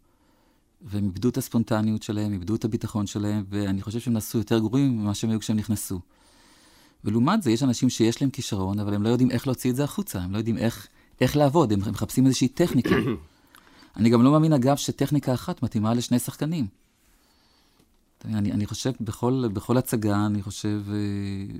והם 0.82 1.04
איבדו 1.04 1.28
את 1.28 1.36
הספונטניות 1.36 2.02
שלהם, 2.02 2.32
איבדו 2.32 2.54
את 2.54 2.64
הביטחון 2.64 3.06
שלהם, 3.06 3.44
ואני 3.48 3.82
חושב 3.82 4.00
שהם 4.00 4.12
נעשו 4.12 4.38
יותר 4.38 4.58
גרועים 4.58 4.98
ממה 4.98 5.14
שהם 5.14 5.30
היו 5.30 5.40
כשהם 5.40 5.56
נכנסו. 5.56 6.00
ולעומת 7.04 7.42
זה, 7.42 7.50
יש 7.50 7.62
אנשים 7.62 7.90
שיש 7.90 8.22
להם 8.22 8.30
כישרון, 8.30 8.78
אבל 8.78 8.94
הם 8.94 9.02
לא 9.02 9.08
יודעים 9.08 9.30
איך 9.30 9.46
להוציא 9.46 9.70
את 9.70 9.76
זה 9.76 9.84
החוצה, 9.84 10.20
הם 10.20 10.32
לא 10.32 10.38
יודעים 10.38 10.58
איך, 10.58 10.88
איך 11.20 11.36
לעבוד, 11.36 11.72
הם 11.72 11.80
מחפשים 11.80 12.26
איזושהי 12.26 12.48
טכניקה. 12.48 12.94
אני 13.96 14.10
גם 14.10 14.22
לא 14.22 14.32
מאמין, 14.32 14.52
אגב, 14.52 14.76
שטכניקה 14.76 15.34
אחת 15.34 15.62
מתאימה 15.62 15.94
לשני 15.94 16.18
שחקנים. 16.18 16.66
אני, 18.24 18.52
אני 18.52 18.66
חושב, 18.66 18.92
בכל, 19.00 19.44
בכל 19.52 19.76
הצגה, 19.76 20.26
אני 20.26 20.42
חושב, 20.42 20.82
אה, 20.88 20.94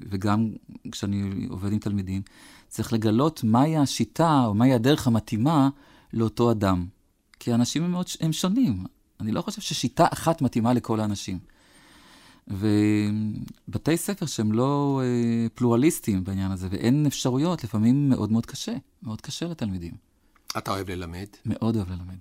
וגם 0.08 0.50
כשאני 0.92 1.46
עובד 1.50 1.72
עם 1.72 1.78
תלמידים, 1.78 2.22
צריך 2.68 2.92
לגלות 2.92 3.44
מהי 3.44 3.76
השיטה 3.76 4.42
או 4.46 4.54
מהי 4.54 4.74
הדרך 4.74 5.06
המתאימה 5.06 5.68
לאותו 6.12 6.50
אדם. 6.50 6.86
כי 7.40 7.52
האנשים 7.52 7.84
הם, 7.84 7.90
מאוד, 7.90 8.06
הם 8.20 8.32
שונים. 8.32 8.84
אני 9.20 9.32
לא 9.32 9.42
חושב 9.42 9.60
ששיטה 9.60 10.06
אחת 10.12 10.42
מתאימה 10.42 10.72
לכל 10.72 11.00
האנשים. 11.00 11.38
ובתי 12.48 13.96
ספר 13.96 14.26
שהם 14.26 14.52
לא 14.52 15.00
אה, 15.04 15.46
פלורליסטיים 15.54 16.24
בעניין 16.24 16.50
הזה, 16.50 16.68
ואין 16.70 17.06
אפשרויות, 17.06 17.64
לפעמים 17.64 18.08
מאוד 18.08 18.32
מאוד 18.32 18.46
קשה. 18.46 18.74
מאוד 19.02 19.20
קשה 19.20 19.46
לתלמידים. 19.46 19.92
אתה 20.58 20.70
אוהב 20.70 20.90
ללמד? 20.90 21.26
מאוד 21.46 21.76
אוהב 21.76 21.88
ללמד. 21.88 22.16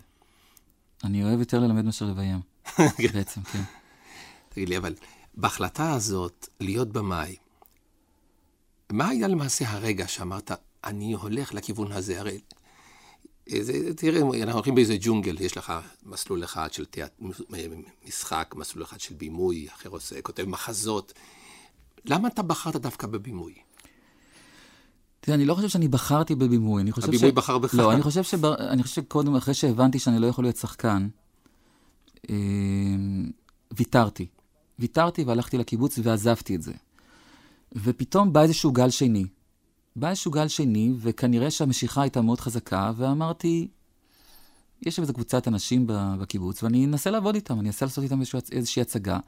אני 1.04 1.24
אוהב 1.24 1.40
יותר 1.40 1.60
ללמד 1.60 1.86
מאשר 1.86 2.06
לביים, 2.06 2.40
בעצם, 3.14 3.42
כן. 3.42 3.64
תגיד 4.50 4.70
לי, 4.70 4.78
אבל 4.78 4.96
בהחלטה 5.34 5.94
הזאת 5.94 6.48
להיות 6.60 6.92
במאי, 6.92 7.36
מה 8.92 9.08
היה 9.08 9.28
למעשה 9.28 9.72
הרגע 9.72 10.08
שאמרת, 10.08 10.52
אני 10.84 11.14
הולך 11.14 11.54
לכיוון 11.54 11.92
הזה? 11.92 12.20
הרי, 12.20 12.40
זה, 13.50 13.94
תראה, 13.94 14.22
אנחנו 14.22 14.54
הולכים 14.54 14.76
באיזה 14.76 14.96
ג'ונגל, 15.00 15.42
יש 15.42 15.58
לך 15.58 15.74
מסלול 16.06 16.44
אחד 16.44 16.74
של 16.74 16.86
תיאת, 16.86 17.22
משחק, 18.08 18.54
מסלול 18.58 18.84
אחד 18.84 19.00
של 19.00 19.16
בימוי, 19.16 19.68
אחר 19.76 19.90
עושה, 19.90 20.22
כותב 20.22 20.44
מחזות. 20.44 21.14
למה 22.06 22.28
אתה 22.28 22.42
בחרת 22.42 22.76
דווקא 22.76 23.08
בבימוי? 23.08 23.54
תראה, 25.20 25.36
אני 25.36 25.46
לא 25.46 25.56
חושב 25.56 25.70
שאני 25.70 25.88
בחרתי 25.88 26.36
בבימוי, 26.36 26.82
אני 26.82 26.92
חושב 26.92 27.08
הבימוי 27.08 27.30
ש... 27.30 27.34
בחר 27.34 27.58
בך. 27.58 27.74
לא, 27.74 27.94
אני 27.94 28.02
חושב, 28.02 28.24
שבר... 28.24 28.56
אני 28.56 28.84
חושב 28.84 28.96
שקודם, 29.02 29.36
אחרי 29.36 29.54
שהבנתי 29.54 30.00
שאני 30.00 30.20
לא 30.20 30.28
יכול 30.28 30.44
להיות 30.44 30.58
שחקן, 30.58 31.08
אה... 32.30 32.36
ויתרתי. 33.78 34.28
ויתרתי 34.80 35.24
והלכתי 35.24 35.58
לקיבוץ 35.58 36.00
ועזבתי 36.04 36.56
את 36.56 36.62
זה. 36.62 36.74
ופתאום 37.76 38.34
בא 38.34 38.42
איזשהו 38.42 38.72
גל 38.72 38.90
שני. 38.90 39.26
בא 39.96 40.10
איזשהו 40.10 40.32
גל 40.32 40.48
שני, 40.48 40.94
וכנראה 40.98 41.52
שהמשיכה 41.52 42.02
הייתה 42.02 42.22
מאוד 42.22 42.40
חזקה, 42.40 42.92
ואמרתי, 42.98 43.68
יש 44.82 45.00
איזו 45.00 45.14
קבוצת 45.14 45.48
אנשים 45.48 45.86
בקיבוץ, 45.88 46.64
ואני 46.64 46.86
אנסה 46.86 47.12
לעבוד 47.12 47.36
איתם, 47.36 47.60
אני 47.60 47.68
אנסה 47.68 47.86
לעשות 47.86 48.04
איתם 48.04 48.22
איזושהי 48.52 48.82
הצגה. 48.82 49.20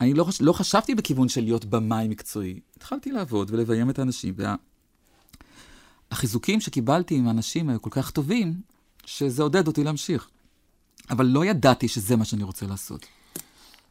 אני 0.00 0.14
לא, 0.14 0.24
חש... 0.24 0.40
לא 0.40 0.52
חשבתי 0.52 0.94
בכיוון 0.94 1.28
של 1.28 1.44
להיות 1.44 1.64
במאי 1.64 2.08
מקצועי. 2.08 2.60
התחלתי 2.76 3.12
לעבוד 3.12 3.50
ולביים 3.50 3.90
את 3.90 3.98
האנשים, 3.98 4.34
והחיזוקים 6.10 6.54
וה... 6.54 6.60
שקיבלתי 6.60 7.14
עם 7.14 7.28
האנשים 7.28 7.68
היו 7.68 7.82
כל 7.82 7.90
כך 7.90 8.10
טובים, 8.10 8.60
שזה 9.06 9.42
עודד 9.42 9.66
אותי 9.66 9.84
להמשיך. 9.84 10.28
אבל 11.10 11.26
לא 11.26 11.44
ידעתי 11.44 11.88
שזה 11.88 12.16
מה 12.16 12.24
שאני 12.24 12.42
רוצה 12.42 12.66
לעשות. 12.66 13.06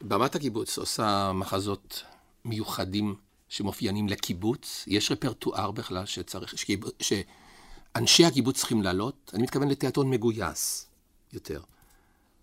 במת 0.02 0.36
הקיבוץ 0.36 0.78
עושה 0.78 1.32
מחזות 1.36 2.04
מיוחדים 2.46 3.16
שמאופיינים 3.50 4.08
לקיבוץ? 4.08 4.84
יש 4.88 5.12
רפרטואר 5.12 5.72
בכלל 5.72 6.06
שצריך, 6.06 6.58
שקיב... 6.58 6.80
שאנשי 7.00 8.26
הקיבוץ 8.26 8.58
צריכים 8.58 8.82
לעלות? 8.82 9.32
אני 9.34 9.44
מתכוון 9.44 9.68
לתיאטרון 9.68 10.10
מגויס 10.10 10.88
יותר. 11.34 11.62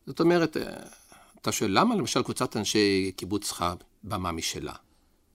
זאת 0.06 0.20
אומרת, 0.20 0.56
אה, 0.56 0.62
אתה 1.40 1.52
שואל, 1.52 1.78
למה 1.78 1.94
למשל 1.94 2.22
קבוצת 2.22 2.56
אנשי 2.56 3.12
קיבוץ 3.16 3.46
צריכה 3.46 3.74
במה 4.04 4.32
משלה? 4.32 4.72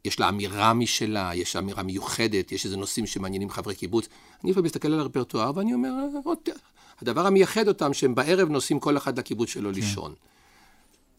יש 0.05 0.19
לה 0.19 0.29
אמירה 0.29 0.73
משלה, 0.73 1.31
יש 1.35 1.55
לה 1.55 1.61
אמירה 1.61 1.83
מיוחדת, 1.83 2.51
יש 2.51 2.65
איזה 2.65 2.77
נושאים 2.77 3.05
שמעניינים 3.05 3.49
חברי 3.49 3.75
קיבוץ. 3.75 4.07
אני 4.43 4.51
לפעמים 4.51 4.65
מסתכל 4.65 4.93
על 4.93 4.99
הרפרטואר 4.99 5.51
ואני 5.55 5.73
אומר, 5.73 5.89
אה, 5.89 6.31
הדבר 7.01 7.27
המייחד 7.27 7.67
אותם, 7.67 7.93
שהם 7.93 8.15
בערב 8.15 8.49
נוסעים 8.49 8.79
כל 8.79 8.97
אחד 8.97 9.19
לקיבוץ 9.19 9.49
שלו 9.49 9.69
כן. 9.69 9.75
לישון. 9.75 10.13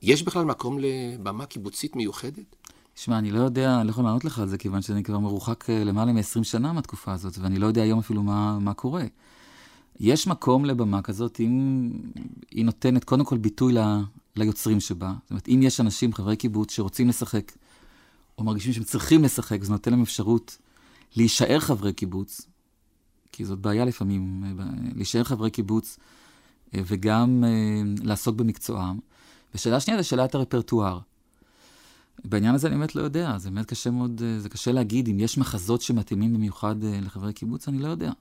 יש 0.02 0.22
בכלל 0.22 0.44
מקום 0.44 0.78
לבמה 0.80 1.46
קיבוצית 1.46 1.96
מיוחדת? 1.96 2.56
תשמע, 2.96 3.18
אני 3.18 3.30
לא 3.30 3.40
יודע, 3.40 3.76
אני 3.76 3.86
לא 3.86 3.90
יכול 3.90 4.04
לענות 4.04 4.24
לך 4.24 4.38
על 4.38 4.48
זה, 4.48 4.58
כיוון 4.58 4.82
שאני 4.82 5.02
כבר 5.02 5.18
מרוחק 5.18 5.70
אה, 5.70 5.84
למעלה 5.84 6.12
מ-20 6.12 6.42
שנה 6.44 6.72
מהתקופה 6.72 7.12
הזאת, 7.12 7.38
ואני 7.38 7.58
לא 7.58 7.66
יודע 7.66 7.82
היום 7.82 7.98
אפילו 7.98 8.22
מה, 8.22 8.58
מה 8.58 8.74
קורה. 8.74 9.04
יש 10.00 10.26
מקום 10.26 10.64
לבמה 10.64 11.02
כזאת 11.02 11.40
אם 11.40 11.90
היא 12.50 12.64
נותנת 12.64 13.04
קודם 13.04 13.24
כל 13.24 13.36
ביטוי 13.38 13.72
ל, 13.72 13.78
ליוצרים 14.36 14.80
שבה. 14.80 15.14
זאת 15.22 15.30
אומרת, 15.30 15.48
אם 15.48 15.60
יש 15.62 15.80
אנשים, 15.80 16.12
חברי 16.12 16.36
קיבוץ, 16.36 16.72
שרוצים 16.72 17.08
לשחק, 17.08 17.52
או 18.38 18.44
מרגישים 18.44 18.72
שהם 18.72 18.84
צריכים 18.84 19.24
לשחק, 19.24 19.64
זה 19.64 19.72
נותן 19.72 19.90
להם 19.90 20.02
אפשרות 20.02 20.58
להישאר 21.16 21.60
חברי 21.60 21.92
קיבוץ, 21.92 22.40
כי 23.32 23.44
זאת 23.44 23.58
בעיה 23.58 23.84
לפעמים, 23.84 24.44
אה, 24.44 24.64
להישאר 24.94 25.24
חברי 25.24 25.50
קיבוץ, 25.50 25.98
אה, 26.74 26.80
וגם 26.86 27.44
לעסוק 28.02 28.36
במקצועם. 28.36 28.98
ושאלה 29.54 29.80
שנייה 29.80 30.02
זה 30.02 30.08
שאלת 30.08 30.34
הרפרטואר. 30.34 30.98
בעניין 32.24 32.54
הזה 32.54 32.68
אני 32.68 32.76
באמת 32.76 32.94
לא 32.94 33.02
יודע, 33.02 33.38
זה 33.38 33.50
באמת 33.50 33.66
קשה 33.66 33.90
מאוד, 33.90 34.22
אה, 34.24 34.40
זה 34.40 34.48
קשה 34.48 34.72
להגיד 34.72 35.08
אם 35.08 35.20
יש 35.20 35.38
מחזות 35.38 35.82
שמתאימים 35.82 36.34
במיוחד 36.34 36.84
אה, 36.84 37.00
לחברי 37.02 37.32
קיבוץ, 37.32 37.68
אני 37.68 37.78
לא 37.78 37.88
יודע. 37.88 38.12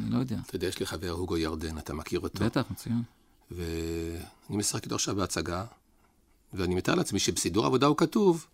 אני 0.00 0.10
לא 0.10 0.18
יודע. 0.18 0.36
אתה 0.46 0.56
יודע, 0.56 0.66
יש 0.66 0.80
לי 0.80 0.86
חבר, 0.86 1.10
הוגו 1.10 1.36
ירדן, 1.36 1.78
אתה 1.78 1.94
מכיר 1.94 2.20
אותו? 2.20 2.44
בטח, 2.44 2.64
מצוין. 2.70 3.02
ואני 3.50 4.56
משחק 4.56 4.84
איתו 4.84 4.94
עכשיו 4.94 5.16
בהצגה, 5.16 5.64
ואני 6.52 6.74
מתאר 6.74 6.94
לעצמי 6.94 7.18
שבסידור 7.18 7.66
עבודה 7.66 7.86
הוא 7.86 7.96
כתוב, 7.96 8.46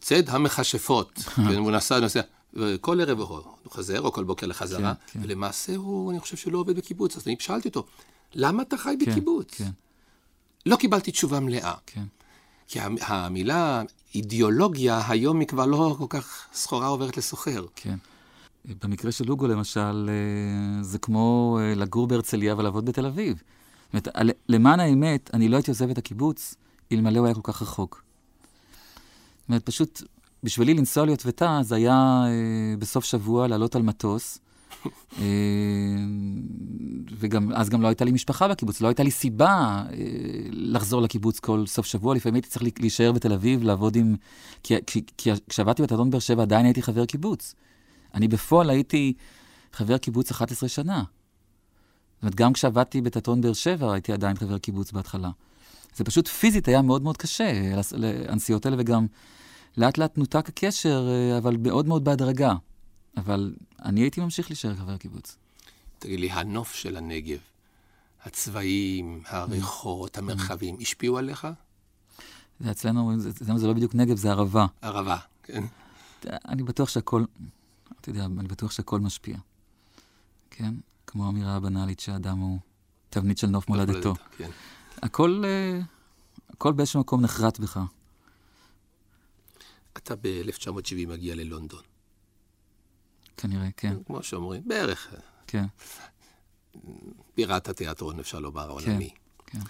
צד 0.00 0.28
המכשפות, 0.28 1.12
כן, 1.36 1.42
הוא 1.42 1.70
נסע, 1.70 2.00
נוסע, 2.00 2.20
וכל 2.54 3.00
ערב 3.00 3.20
הוא 3.20 3.40
חוזר, 3.64 4.00
או 4.00 4.12
כל 4.12 4.24
בוקר 4.24 4.46
לחזרה, 4.46 4.94
כן, 4.94 5.12
כן. 5.12 5.20
ולמעשה 5.22 5.76
הוא, 5.76 6.10
אני 6.10 6.20
חושב 6.20 6.36
שהוא 6.36 6.52
לא 6.52 6.58
עובד 6.58 6.76
בקיבוץ, 6.76 7.16
אז 7.16 7.22
אני 7.26 7.36
שאלתי 7.38 7.68
אותו, 7.68 7.86
למה 8.34 8.62
אתה 8.62 8.76
חי 8.76 8.96
כן, 9.00 9.10
בקיבוץ? 9.10 9.54
כן. 9.54 9.70
לא 10.66 10.76
קיבלתי 10.76 11.10
תשובה 11.10 11.40
מלאה. 11.40 11.74
כן. 11.86 12.04
כי 12.70 12.78
המילה 13.00 13.82
אידיאולוגיה 14.14 15.02
היום 15.08 15.40
היא 15.40 15.48
כבר 15.48 15.66
לא 15.66 15.96
כל 15.98 16.06
כך 16.08 16.46
סחורה 16.52 16.86
עוברת 16.86 17.16
לסוחר. 17.16 17.64
כן. 17.76 17.94
במקרה 18.64 19.12
של 19.12 19.24
לוגו 19.26 19.46
למשל, 19.46 20.10
אה, 20.10 20.82
זה 20.82 20.98
כמו 20.98 21.58
אה, 21.60 21.74
לגור 21.74 22.06
בהרצליה 22.06 22.54
ולעבוד 22.56 22.84
בתל 22.84 23.06
אביב. 23.06 23.42
זאת 23.92 24.08
אומרת, 24.08 24.36
למען 24.48 24.80
האמת, 24.80 25.30
אני 25.34 25.48
לא 25.48 25.56
הייתי 25.56 25.70
עוזב 25.70 25.90
את 25.90 25.98
הקיבוץ 25.98 26.54
אלמלא 26.92 27.18
הוא 27.18 27.26
היה 27.26 27.34
כל 27.34 27.40
כך 27.44 27.62
רחוק. 27.62 28.02
זאת 29.40 29.48
אומרת, 29.48 29.62
פשוט, 29.62 30.02
בשבילי 30.44 30.74
לנסוע 30.74 31.06
ליוטבתה 31.06 31.58
זה 31.62 31.74
היה 31.74 32.22
אה, 32.26 32.76
בסוף 32.78 33.04
שבוע 33.04 33.48
לעלות 33.48 33.76
על 33.76 33.82
מטוס, 33.82 34.38
וגם, 37.18 37.52
אז 37.52 37.68
גם 37.68 37.82
לא 37.82 37.88
הייתה 37.88 38.04
לי 38.04 38.12
משפחה 38.12 38.48
בקיבוץ, 38.48 38.80
לא 38.80 38.88
הייתה 38.88 39.02
לי 39.02 39.10
סיבה 39.10 39.82
אה, 39.92 39.96
לחזור 40.50 41.02
לקיבוץ 41.02 41.40
כל 41.40 41.66
סוף 41.66 41.86
שבוע. 41.86 42.14
לפעמים 42.14 42.34
הייתי 42.34 42.48
צריך 42.48 42.64
להישאר 42.80 43.12
בתל 43.12 43.32
אביב, 43.32 43.62
לעבוד 43.62 43.96
עם... 43.96 44.16
כי, 44.62 44.74
כי, 44.86 45.02
כי 45.16 45.30
כשעבדתי 45.48 45.82
בתיאטרון 45.82 46.10
באר 46.10 46.20
שבע 46.20 46.42
עדיין 46.42 46.66
הייתי 46.66 46.82
חבר 46.82 47.06
קיבוץ. 47.06 47.54
אני 48.14 48.28
בפועל 48.28 48.70
הייתי 48.70 49.12
חבר 49.72 49.98
קיבוץ 49.98 50.30
11 50.30 50.68
שנה. 50.68 50.98
זאת 50.98 52.22
אומרת, 52.22 52.34
גם 52.34 52.52
כשעבדתי 52.52 53.00
בתיאטרון 53.00 53.40
באר 53.40 53.52
שבע 53.52 53.92
הייתי 53.92 54.12
עדיין 54.12 54.36
חבר 54.36 54.58
קיבוץ 54.58 54.92
בהתחלה. 54.92 55.30
זה 55.96 56.04
פשוט 56.04 56.28
פיזית 56.28 56.68
היה 56.68 56.82
מאוד 56.82 57.02
מאוד 57.02 57.16
קשה, 57.16 57.52
הנסיעות 58.28 58.66
האלה, 58.66 58.76
וגם 58.78 59.06
לאט 59.76 59.98
לאט 59.98 60.18
נותק 60.18 60.48
הקשר, 60.48 61.08
אה, 61.08 61.38
אבל 61.38 61.56
מאוד 61.56 61.86
מאוד 61.86 62.04
בהדרגה. 62.04 62.54
אבל 63.16 63.54
אני 63.84 64.00
הייתי 64.00 64.20
ממשיך 64.20 64.50
להישאר 64.50 64.76
חבר 64.76 64.96
קיבוץ. 64.96 65.36
תגיד 65.98 66.20
לי, 66.20 66.30
הנוף 66.30 66.74
של 66.74 66.96
הנגב, 66.96 67.38
הצבעים, 68.24 69.22
הריחות, 69.26 70.18
המרחבים, 70.18 70.76
השפיעו 70.80 71.18
עליך? 71.18 71.48
זה 72.60 72.70
אצלנו, 72.70 73.12
אצלנו 73.30 73.58
זה 73.58 73.66
לא 73.66 73.72
בדיוק 73.72 73.94
נגב, 73.94 74.16
זה 74.16 74.30
ערבה. 74.30 74.66
ערבה, 74.82 75.16
כן. 75.42 75.64
אני 76.24 76.62
בטוח 76.62 76.88
שהכל, 76.88 77.24
אתה 78.00 78.10
יודע, 78.10 78.24
אני 78.24 78.48
בטוח 78.48 78.70
שהכל 78.70 79.00
משפיע. 79.00 79.36
כן? 80.50 80.74
כמו 81.06 81.26
האמירה 81.26 81.56
הבנאלית 81.56 82.00
שהאדם 82.00 82.38
הוא 82.38 82.58
תבנית 83.10 83.38
של 83.38 83.46
נוף 83.46 83.68
מולדתו. 83.68 84.14
כן. 84.36 84.50
הכל, 85.02 85.42
אה, 85.44 85.80
הכל 86.50 86.72
באיזשהו 86.72 87.00
מקום 87.00 87.20
נחרט 87.20 87.58
בך. 87.58 87.80
אתה 89.96 90.14
ב-1970 90.16 91.08
מגיע 91.08 91.34
ללונדון. 91.34 91.82
כנראה, 93.40 93.68
כן. 93.76 93.94
כמו 94.06 94.22
שאומרים, 94.22 94.62
בערך. 94.66 95.14
כן. 95.46 95.64
בירת 97.36 97.68
התיאטרון, 97.68 98.20
אפשר 98.20 98.38
לומר, 98.38 98.68
העולמי. 98.68 99.10
כן, 99.46 99.58
כן. 99.58 99.64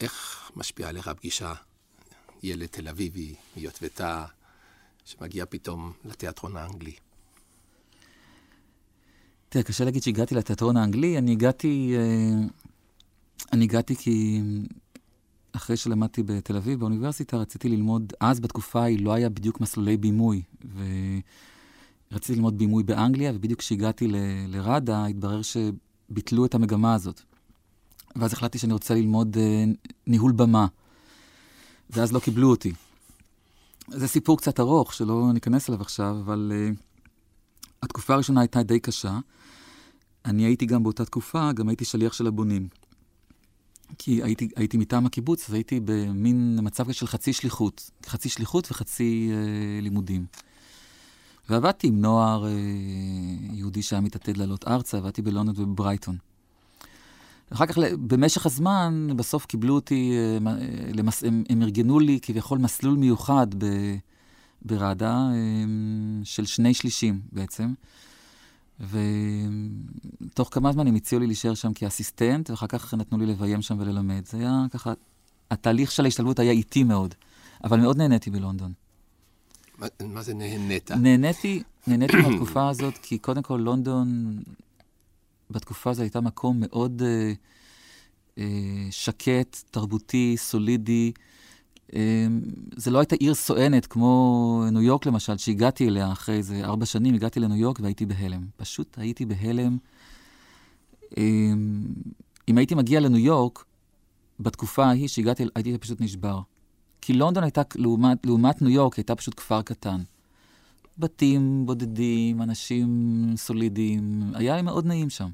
איך 0.00 0.50
משפיעה 0.56 0.88
עליך 0.88 1.08
הפגישה, 1.08 1.54
ילד 2.42 2.66
תל 2.66 2.88
אביבי, 2.88 3.34
מיוטבתה, 3.56 4.24
שמגיע 5.04 5.44
פתאום 5.48 5.92
לתיאטרון 6.04 6.56
האנגלי? 6.56 6.94
תראה, 9.48 9.64
קשה 9.64 9.84
להגיד 9.84 10.02
שהגעתי 10.02 10.34
לתיאטרון 10.34 10.76
האנגלי, 10.76 11.18
אני 11.18 11.32
הגעתי... 11.32 11.94
אה, 11.96 12.46
אני 13.52 13.64
הגעתי 13.64 13.96
כי 13.96 14.40
אחרי 15.52 15.76
שלמדתי 15.76 16.22
בתל 16.22 16.56
אביב, 16.56 16.80
באוניברסיטה, 16.80 17.36
רציתי 17.36 17.68
ללמוד, 17.68 18.12
אז 18.20 18.40
בתקופה 18.40 18.82
ההיא 18.82 19.04
לא 19.04 19.14
היה 19.14 19.28
בדיוק 19.28 19.60
מסלולי 19.60 19.96
בימוי, 19.96 20.42
ו... 20.64 20.84
רציתי 22.12 22.34
ללמוד 22.34 22.58
בימוי 22.58 22.82
באנגליה, 22.82 23.32
ובדיוק 23.34 23.60
כשהגעתי 23.60 24.08
ל- 24.08 24.16
לראדה, 24.48 25.06
התברר 25.06 25.40
שביטלו 25.42 26.46
את 26.46 26.54
המגמה 26.54 26.94
הזאת. 26.94 27.20
ואז 28.16 28.32
החלטתי 28.32 28.58
שאני 28.58 28.72
רוצה 28.72 28.94
ללמוד 28.94 29.36
uh, 29.36 29.90
ניהול 30.06 30.32
במה. 30.32 30.66
ואז 31.90 32.12
לא 32.12 32.18
קיבלו 32.18 32.50
אותי. 32.50 32.72
זה 33.88 34.08
סיפור 34.08 34.38
קצת 34.38 34.60
ארוך, 34.60 34.94
שלא 34.94 35.30
ניכנס 35.34 35.68
אליו 35.68 35.80
עכשיו, 35.80 36.16
אבל 36.20 36.52
uh, 36.52 36.76
התקופה 37.82 38.14
הראשונה 38.14 38.40
הייתה 38.40 38.62
די 38.62 38.80
קשה. 38.80 39.18
אני 40.24 40.42
הייתי 40.44 40.66
גם 40.66 40.82
באותה 40.82 41.04
תקופה, 41.04 41.52
גם 41.52 41.68
הייתי 41.68 41.84
שליח 41.84 42.12
של 42.12 42.26
הבונים. 42.26 42.68
כי 43.98 44.22
הייתי, 44.22 44.48
הייתי 44.56 44.76
מטעם 44.76 45.06
הקיבוץ 45.06 45.50
והייתי 45.50 45.80
במין 45.84 46.58
מצב 46.62 46.92
של 46.92 47.06
חצי 47.06 47.32
שליחות. 47.32 47.90
חצי 48.06 48.28
שליחות 48.28 48.70
וחצי 48.70 49.30
uh, 49.30 49.82
לימודים. 49.82 50.26
ועבדתי 51.48 51.86
עם 51.86 52.00
נוער 52.00 52.44
uh, 52.44 52.48
יהודי 53.54 53.82
שהיה 53.82 54.00
מתעתד 54.00 54.36
לעלות 54.36 54.68
ארצה, 54.68 54.96
עבדתי 54.98 55.22
בלונדון 55.22 55.54
ובברייטון. 55.58 56.16
אחר 57.52 57.66
כך, 57.66 57.78
במשך 58.06 58.46
הזמן, 58.46 59.08
בסוף 59.16 59.46
קיבלו 59.46 59.74
אותי, 59.74 60.12
אה, 60.12 60.52
אה, 60.52 60.56
למס, 60.94 61.24
הם, 61.24 61.44
הם 61.48 61.62
ארגנו 61.62 61.98
לי 61.98 62.18
כביכול 62.22 62.58
מסלול 62.58 62.98
מיוחד 62.98 63.46
ב, 63.58 63.66
ברעדה 64.62 65.14
אה, 65.14 65.34
של 66.24 66.46
שני 66.46 66.74
שלישים 66.74 67.20
בעצם. 67.32 67.72
ותוך 68.80 70.48
כמה 70.52 70.72
זמן 70.72 70.86
הם 70.86 70.94
הציעו 70.94 71.20
לי 71.20 71.26
להישאר 71.26 71.54
שם 71.54 71.72
כאסיסטנט, 71.72 72.50
ואחר 72.50 72.66
כך 72.66 72.94
נתנו 72.94 73.18
לי 73.18 73.26
לביים 73.26 73.62
שם 73.62 73.76
וללמד. 73.78 74.26
זה 74.26 74.38
היה 74.38 74.66
ככה, 74.70 74.92
התהליך 75.50 75.92
של 75.92 76.04
ההשתלבות 76.04 76.38
היה 76.38 76.52
איטי 76.52 76.84
מאוד, 76.84 77.14
אבל 77.64 77.80
מאוד 77.80 77.96
נהניתי 77.96 78.30
בלונדון. 78.30 78.72
מה, 79.78 80.22
זה 80.22 80.34
נהנית? 80.34 80.90
נהניתי, 80.90 81.62
נהניתי 81.86 82.16
מהתקופה 82.16 82.68
הזאת, 82.68 82.98
כי 83.02 83.18
קודם 83.18 83.42
כל 83.42 83.60
לונדון 83.64 84.38
בתקופה 85.50 85.90
הזו 85.90 86.02
הייתה 86.02 86.20
מקום 86.20 86.56
מאוד 86.60 87.02
אה, 87.02 87.32
אה, 88.38 88.88
שקט, 88.90 89.56
תרבותי, 89.70 90.34
סולידי. 90.36 91.12
אה, 91.94 92.26
זה 92.76 92.90
לא 92.90 92.98
הייתה 92.98 93.16
עיר 93.16 93.34
סואנת 93.34 93.86
כמו 93.86 94.64
ניו 94.72 94.82
יורק 94.82 95.06
למשל, 95.06 95.36
שהגעתי 95.36 95.88
אליה 95.88 96.12
אחרי 96.12 96.36
איזה 96.36 96.64
ארבע 96.64 96.86
שנים, 96.86 97.14
הגעתי 97.14 97.40
לניו 97.40 97.56
יורק 97.56 97.80
והייתי 97.80 98.06
בהלם. 98.06 98.46
פשוט 98.56 98.98
הייתי 98.98 99.26
בהלם. 99.26 99.76
אה, 101.18 101.22
אם 102.48 102.58
הייתי 102.58 102.74
מגיע 102.74 103.00
לניו 103.00 103.18
יורק, 103.18 103.64
בתקופה 104.40 104.86
ההיא 104.86 105.08
שהגעתי, 105.08 105.44
הייתי 105.54 105.78
פשוט 105.78 106.00
נשבר. 106.00 106.40
כי 107.06 107.12
לונדון 107.12 107.42
הייתה, 107.42 107.62
לעומת, 107.74 108.26
לעומת 108.26 108.62
ניו 108.62 108.70
יורק, 108.70 108.96
הייתה 108.96 109.14
פשוט 109.14 109.34
כפר 109.36 109.62
קטן. 109.62 110.02
בתים 110.98 111.66
בודדים, 111.66 112.42
אנשים 112.42 112.88
סולידיים, 113.36 114.22
היה 114.34 114.56
לי 114.56 114.62
מאוד 114.62 114.86
נעים 114.86 115.10
שם. 115.10 115.28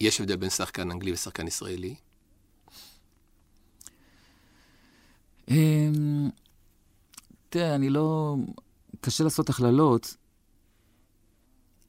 יש 0.00 0.20
הבדל 0.20 0.36
בין 0.36 0.50
שחקן 0.50 0.90
אנגלי 0.90 1.12
ושחקן 1.12 1.46
ישראלי? 1.46 1.94
אמ, 5.48 6.30
תראה, 7.48 7.74
אני 7.74 7.90
לא... 7.90 8.36
קשה 9.00 9.24
לעשות 9.24 9.50
הכללות, 9.50 10.16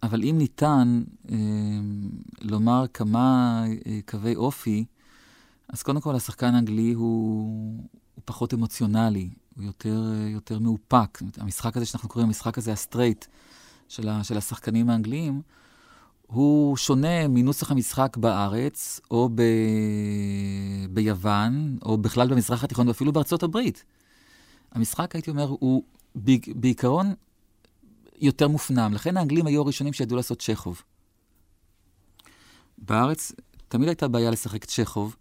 אבל 0.03 0.23
אם 0.23 0.35
ניתן 0.37 1.03
אמ, 1.29 2.09
לומר 2.41 2.85
כמה 2.93 3.63
אה, 3.87 3.99
קווי 4.05 4.35
אופי, 4.35 4.85
אז 5.69 5.83
קודם 5.83 6.01
כל 6.01 6.15
השחקן 6.15 6.55
האנגלי 6.55 6.93
הוא, 6.93 7.05
הוא 7.05 7.83
פחות 8.25 8.53
אמוציונלי, 8.53 9.29
הוא 9.55 9.63
יותר, 9.63 10.03
יותר 10.27 10.59
מאופק. 10.59 11.21
המשחק 11.37 11.77
הזה 11.77 11.85
שאנחנו 11.85 12.09
קוראים, 12.09 12.27
המשחק 12.27 12.57
הזה 12.57 12.71
ה 12.73 12.79
straight 12.79 13.25
של, 13.87 14.09
ה, 14.09 14.23
של 14.23 14.37
השחקנים 14.37 14.89
האנגליים, 14.89 15.41
הוא 16.27 16.77
שונה 16.77 17.27
מנוסח 17.27 17.71
המשחק 17.71 18.17
בארץ, 18.17 18.99
או 19.11 19.29
ב... 19.35 19.41
ביוון, 20.89 21.77
או 21.81 21.97
בכלל 21.97 22.27
במזרח 22.27 22.63
התיכון, 22.63 22.87
ואפילו 22.87 23.13
בארצות 23.13 23.43
הברית. 23.43 23.83
המשחק, 24.71 25.15
הייתי 25.15 25.29
אומר, 25.29 25.55
הוא 25.59 25.83
בעיקרון 26.55 27.13
יותר 28.19 28.47
מופנם. 28.47 28.93
לכן 28.93 29.17
האנגלים 29.17 29.47
היו 29.47 29.61
הראשונים 29.61 29.93
שידעו 29.93 30.17
לעשות 30.17 30.41
צ'כוב. 30.41 30.81
בארץ 32.77 33.31
תמיד 33.67 33.87
הייתה 33.87 34.07
בעיה 34.07 34.31
לשחק 34.31 34.65
צ'כוב, 34.65 35.15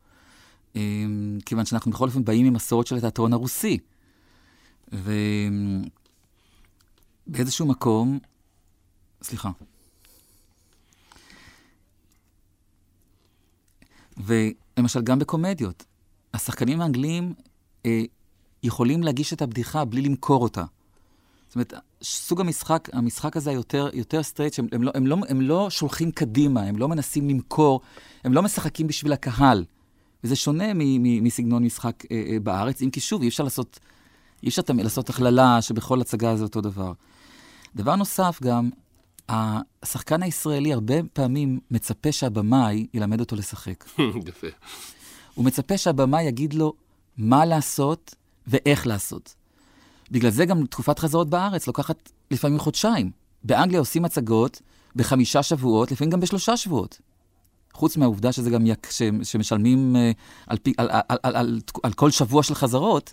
כיוון 1.46 1.64
שאנחנו 1.64 1.90
בכל 1.90 2.08
אופן 2.08 2.24
באים 2.24 2.46
ממסורת 2.46 2.86
של 2.86 2.96
התיאטרון 2.96 3.32
הרוסי. 3.32 3.78
ובאיזשהו 7.26 7.66
מקום, 7.66 8.18
סליחה. 9.22 9.50
ולמשל, 14.16 15.02
גם 15.02 15.18
בקומדיות, 15.18 15.84
השחקנים 16.34 16.80
האנגליים 16.80 17.34
אה, 17.86 18.02
יכולים 18.62 19.02
להגיש 19.02 19.32
את 19.32 19.42
הבדיחה 19.42 19.84
בלי 19.84 20.02
למכור 20.02 20.42
אותה. 20.42 20.64
זאת 21.46 21.54
אומרת, 21.54 21.72
סוג 22.02 22.40
המשחק, 22.40 22.88
המשחק 22.92 23.36
הזה 23.36 23.52
יותר, 23.52 23.88
יותר 23.92 24.22
straight, 24.22 24.52
שהם 24.52 24.66
הם 24.72 24.82
לא, 24.82 24.90
הם 24.94 25.06
לא, 25.06 25.16
הם 25.28 25.40
לא 25.40 25.70
שולחים 25.70 26.10
קדימה, 26.10 26.62
הם 26.62 26.76
לא 26.76 26.88
מנסים 26.88 27.28
למכור, 27.28 27.80
הם 28.24 28.32
לא 28.32 28.42
משחקים 28.42 28.86
בשביל 28.86 29.12
הקהל. 29.12 29.64
וזה 30.24 30.36
שונה 30.36 30.64
מסגנון 31.22 31.64
משחק 31.64 32.04
אה, 32.10 32.24
אה, 32.32 32.40
בארץ, 32.40 32.82
אם 32.82 32.90
כי 32.90 33.00
שוב, 33.00 33.22
אי 33.22 33.28
אפשר 33.28 33.44
לעשות 33.44 33.80
אי 34.42 34.48
אפשר 34.48 34.62
לעשות 34.78 35.10
הכללה 35.10 35.62
שבכל 35.62 36.00
הצגה 36.00 36.36
זה 36.36 36.42
אותו 36.42 36.60
דבר. 36.60 36.92
דבר 37.76 37.96
נוסף 37.96 38.38
גם, 38.42 38.70
השחקן 39.28 40.22
הישראלי 40.22 40.72
הרבה 40.72 40.94
פעמים 41.12 41.60
מצפה 41.70 42.12
שהבמאי 42.12 42.86
ילמד 42.94 43.20
אותו 43.20 43.36
לשחק. 43.36 43.84
יפה. 44.28 44.46
הוא 45.34 45.44
מצפה 45.44 45.78
שהבמאי 45.78 46.22
יגיד 46.22 46.54
לו 46.54 46.72
מה 47.16 47.44
לעשות 47.44 48.14
ואיך 48.46 48.86
לעשות. 48.86 49.34
בגלל 50.10 50.30
זה 50.30 50.44
גם 50.44 50.66
תקופת 50.66 50.98
חזרות 50.98 51.30
בארץ 51.30 51.66
לוקחת 51.66 52.10
לפעמים 52.30 52.58
חודשיים. 52.58 53.10
באנגליה 53.44 53.80
עושים 53.80 54.04
הצגות 54.04 54.60
בחמישה 54.96 55.42
שבועות, 55.42 55.92
לפעמים 55.92 56.10
גם 56.10 56.20
בשלושה 56.20 56.56
שבועות. 56.56 57.00
חוץ 57.74 57.96
מהעובדה 57.96 58.32
שזה 58.32 58.50
גם 58.50 58.66
יק... 58.66 58.90
שמשלמים 59.22 59.96
uh, 59.96 60.16
על, 60.46 60.58
פי, 60.58 60.72
על, 60.78 60.88
על, 60.90 61.00
על, 61.08 61.36
על, 61.36 61.60
על, 61.82 61.92
כל 61.92 62.10
שבוע 62.10 62.42
של 62.42 62.54
חזרות, 62.54 63.12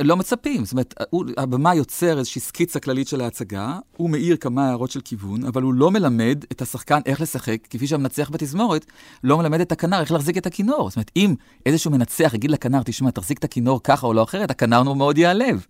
לא 0.00 0.16
מצפים, 0.16 0.64
זאת 0.64 0.72
אומרת, 0.72 0.94
הבמה 1.36 1.74
יוצר 1.74 2.18
איזושהי 2.18 2.40
סקיצה 2.40 2.80
כללית 2.80 3.08
של 3.08 3.20
ההצגה, 3.20 3.78
הוא 3.96 4.10
מאיר 4.10 4.36
כמה 4.36 4.68
הערות 4.68 4.90
של 4.90 5.00
כיוון, 5.00 5.44
אבל 5.44 5.62
הוא 5.62 5.74
לא 5.74 5.90
מלמד 5.90 6.44
את 6.52 6.62
השחקן 6.62 7.00
איך 7.06 7.20
לשחק, 7.20 7.58
כפי 7.70 7.86
שהמנצח 7.86 8.30
בתזמורת 8.30 8.86
לא 9.24 9.38
מלמד 9.38 9.60
את 9.60 9.72
הכנר 9.72 10.00
איך 10.00 10.12
להחזיק 10.12 10.36
את 10.36 10.46
הכינור. 10.46 10.90
זאת 10.90 10.96
אומרת, 10.96 11.10
אם 11.16 11.34
איזשהו 11.66 11.90
מנצח 11.90 12.34
יגיד 12.34 12.50
לכנר, 12.50 12.82
תשמע, 12.84 13.10
תחזיק 13.10 13.38
את 13.38 13.44
הכינור 13.44 13.82
ככה 13.82 14.06
או 14.06 14.12
לא 14.12 14.22
אחרת, 14.22 14.50
הכנר 14.50 14.82
מאוד 14.82 15.18
ייעלב. 15.18 15.66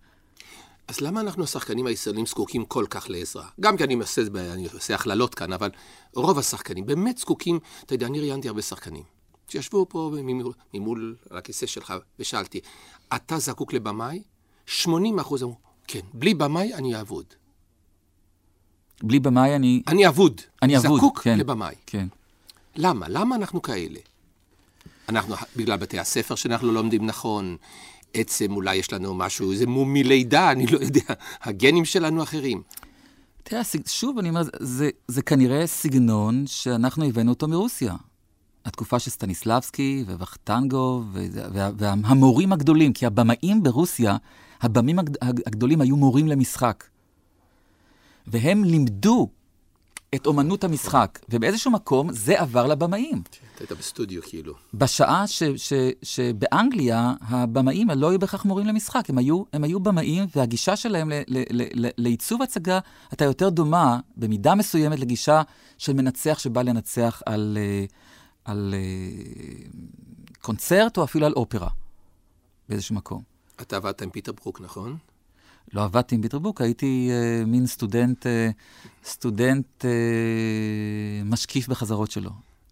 אז 0.87 1.01
למה 1.01 1.21
אנחנו, 1.21 1.43
השחקנים 1.43 1.87
הישראלים, 1.87 2.25
זקוקים 2.25 2.65
כל 2.65 2.85
כך 2.89 3.05
לעזרה? 3.09 3.47
גם 3.59 3.77
כי 3.77 3.83
אני 3.83 3.93
עושה, 3.93 4.21
אני 4.53 4.67
עושה 4.73 4.95
הכללות 4.95 5.35
כאן, 5.35 5.53
אבל 5.53 5.69
רוב 6.15 6.39
השחקנים 6.39 6.85
באמת 6.85 7.17
זקוקים, 7.17 7.59
אתה 7.85 7.93
יודע, 7.95 8.05
אני 8.05 8.19
ראיינתי 8.19 8.47
הרבה 8.47 8.61
שחקנים. 8.61 9.03
שישבו 9.49 9.85
פה 9.89 10.11
ממול, 10.23 10.53
ממול 10.73 11.15
על 11.29 11.37
הכיסא 11.37 11.65
שלך, 11.65 11.93
ושאלתי, 12.19 12.59
אתה 13.15 13.39
זקוק 13.39 13.73
לבמאי? 13.73 14.23
80 14.65 15.19
אחוז 15.19 15.43
אמרו, 15.43 15.55
כן, 15.87 15.99
בלי 16.13 16.33
במאי 16.33 16.73
אני 16.73 16.95
אעבוד. 16.95 17.25
בלי 19.03 19.19
במאי 19.19 19.55
אני... 19.55 19.83
אני 19.87 20.07
אבוד. 20.07 20.41
אני 20.61 20.77
אבוד, 20.77 20.97
זקוק 20.97 21.19
כן. 21.21 21.39
לבמאי. 21.39 21.75
כן. 21.85 22.07
למה? 22.75 23.05
למה 23.09 23.35
אנחנו 23.35 23.61
כאלה? 23.61 23.99
אנחנו, 25.09 25.35
בגלל 25.55 25.77
בתי 25.77 25.99
הספר 25.99 26.35
שאנחנו 26.35 26.67
לא 26.67 26.73
לומדים 26.73 27.05
נכון, 27.05 27.57
עצם 28.13 28.55
אולי 28.55 28.75
יש 28.75 28.93
לנו 28.93 29.13
משהו, 29.13 29.51
איזה 29.51 29.67
מום 29.67 29.93
מלידה, 29.93 30.51
אני 30.51 30.67
לא 30.67 30.77
יודע, 30.77 31.13
הגנים 31.41 31.85
שלנו 31.85 32.23
אחרים. 32.23 32.61
תראה, 33.43 33.61
שוב 33.85 34.17
אני 34.17 34.29
אומר, 34.29 34.41
זה, 34.59 34.89
זה 35.07 35.21
כנראה 35.21 35.67
סגנון 35.67 36.47
שאנחנו 36.47 37.05
הבאנו 37.05 37.31
אותו 37.31 37.47
מרוסיה. 37.47 37.95
התקופה 38.65 38.99
של 38.99 39.11
סטניסלבסקי 39.11 40.03
ווכטנגו 40.07 41.03
והמורים 41.77 42.53
הגדולים, 42.53 42.93
כי 42.93 43.05
הבמאים 43.05 43.63
ברוסיה, 43.63 44.17
הבמים 44.61 44.99
הגדולים 45.21 45.81
היו 45.81 45.95
מורים 45.97 46.27
למשחק. 46.27 46.83
והם 48.27 48.63
לימדו 48.63 49.29
את 50.15 50.25
אומנות 50.25 50.63
המשחק, 50.63 51.19
ובאיזשהו 51.29 51.71
מקום 51.71 52.13
זה 52.13 52.39
עבר 52.39 52.67
לבמאים. 52.67 53.21
אתה 53.55 53.59
היית 53.59 53.71
בסטודיו 53.71 54.21
כאילו. 54.21 54.53
בשעה 54.73 55.27
ש, 55.27 55.43
ש, 55.43 55.73
שבאנגליה 56.01 57.13
הבמאים 57.21 57.89
לא 57.89 58.09
היו 58.09 58.19
בהכרח 58.19 58.45
מורים 58.45 58.67
למשחק, 58.67 59.09
הם 59.09 59.17
היו, 59.17 59.43
הם 59.53 59.63
היו 59.63 59.79
במאים, 59.79 60.25
והגישה 60.35 60.75
שלהם 60.75 61.09
ל, 61.09 61.13
ל, 61.27 61.43
ל, 61.51 61.85
ל, 61.85 61.89
לעיצוב 61.97 62.41
הצגה 62.41 62.79
הייתה 63.11 63.25
יותר 63.25 63.49
דומה, 63.49 63.99
במידה 64.17 64.55
מסוימת, 64.55 64.99
לגישה 64.99 65.41
של 65.77 65.93
מנצח 65.93 66.39
שבא 66.39 66.61
לנצח 66.61 67.21
על... 67.25 67.57
Uh, 67.87 67.93
על 68.45 68.73
uh, 68.73 69.75
קונצרט 70.41 70.97
או 70.97 71.03
אפילו 71.03 71.25
על 71.25 71.33
אופרה 71.33 71.69
באיזשהו 72.69 72.95
מקום. 72.95 73.21
אתה 73.61 73.75
עבדת 73.75 74.01
עם 74.01 74.09
פיטר 74.09 74.31
ברוק, 74.31 74.61
נכון? 74.61 74.97
לא 75.73 75.83
עבדתי 75.83 76.15
עם 76.15 76.21
פיטר 76.21 76.39
ברוק, 76.39 76.61
הייתי 76.61 77.09
אה, 77.11 77.45
מין 77.45 77.67
סטודנט, 77.67 78.25
uh, 78.25 78.29
סטודנט 79.05 79.65
אה, 79.81 79.85
משקיף 81.25 81.67
בחזרות 81.67 82.11
שלו. 82.11 82.31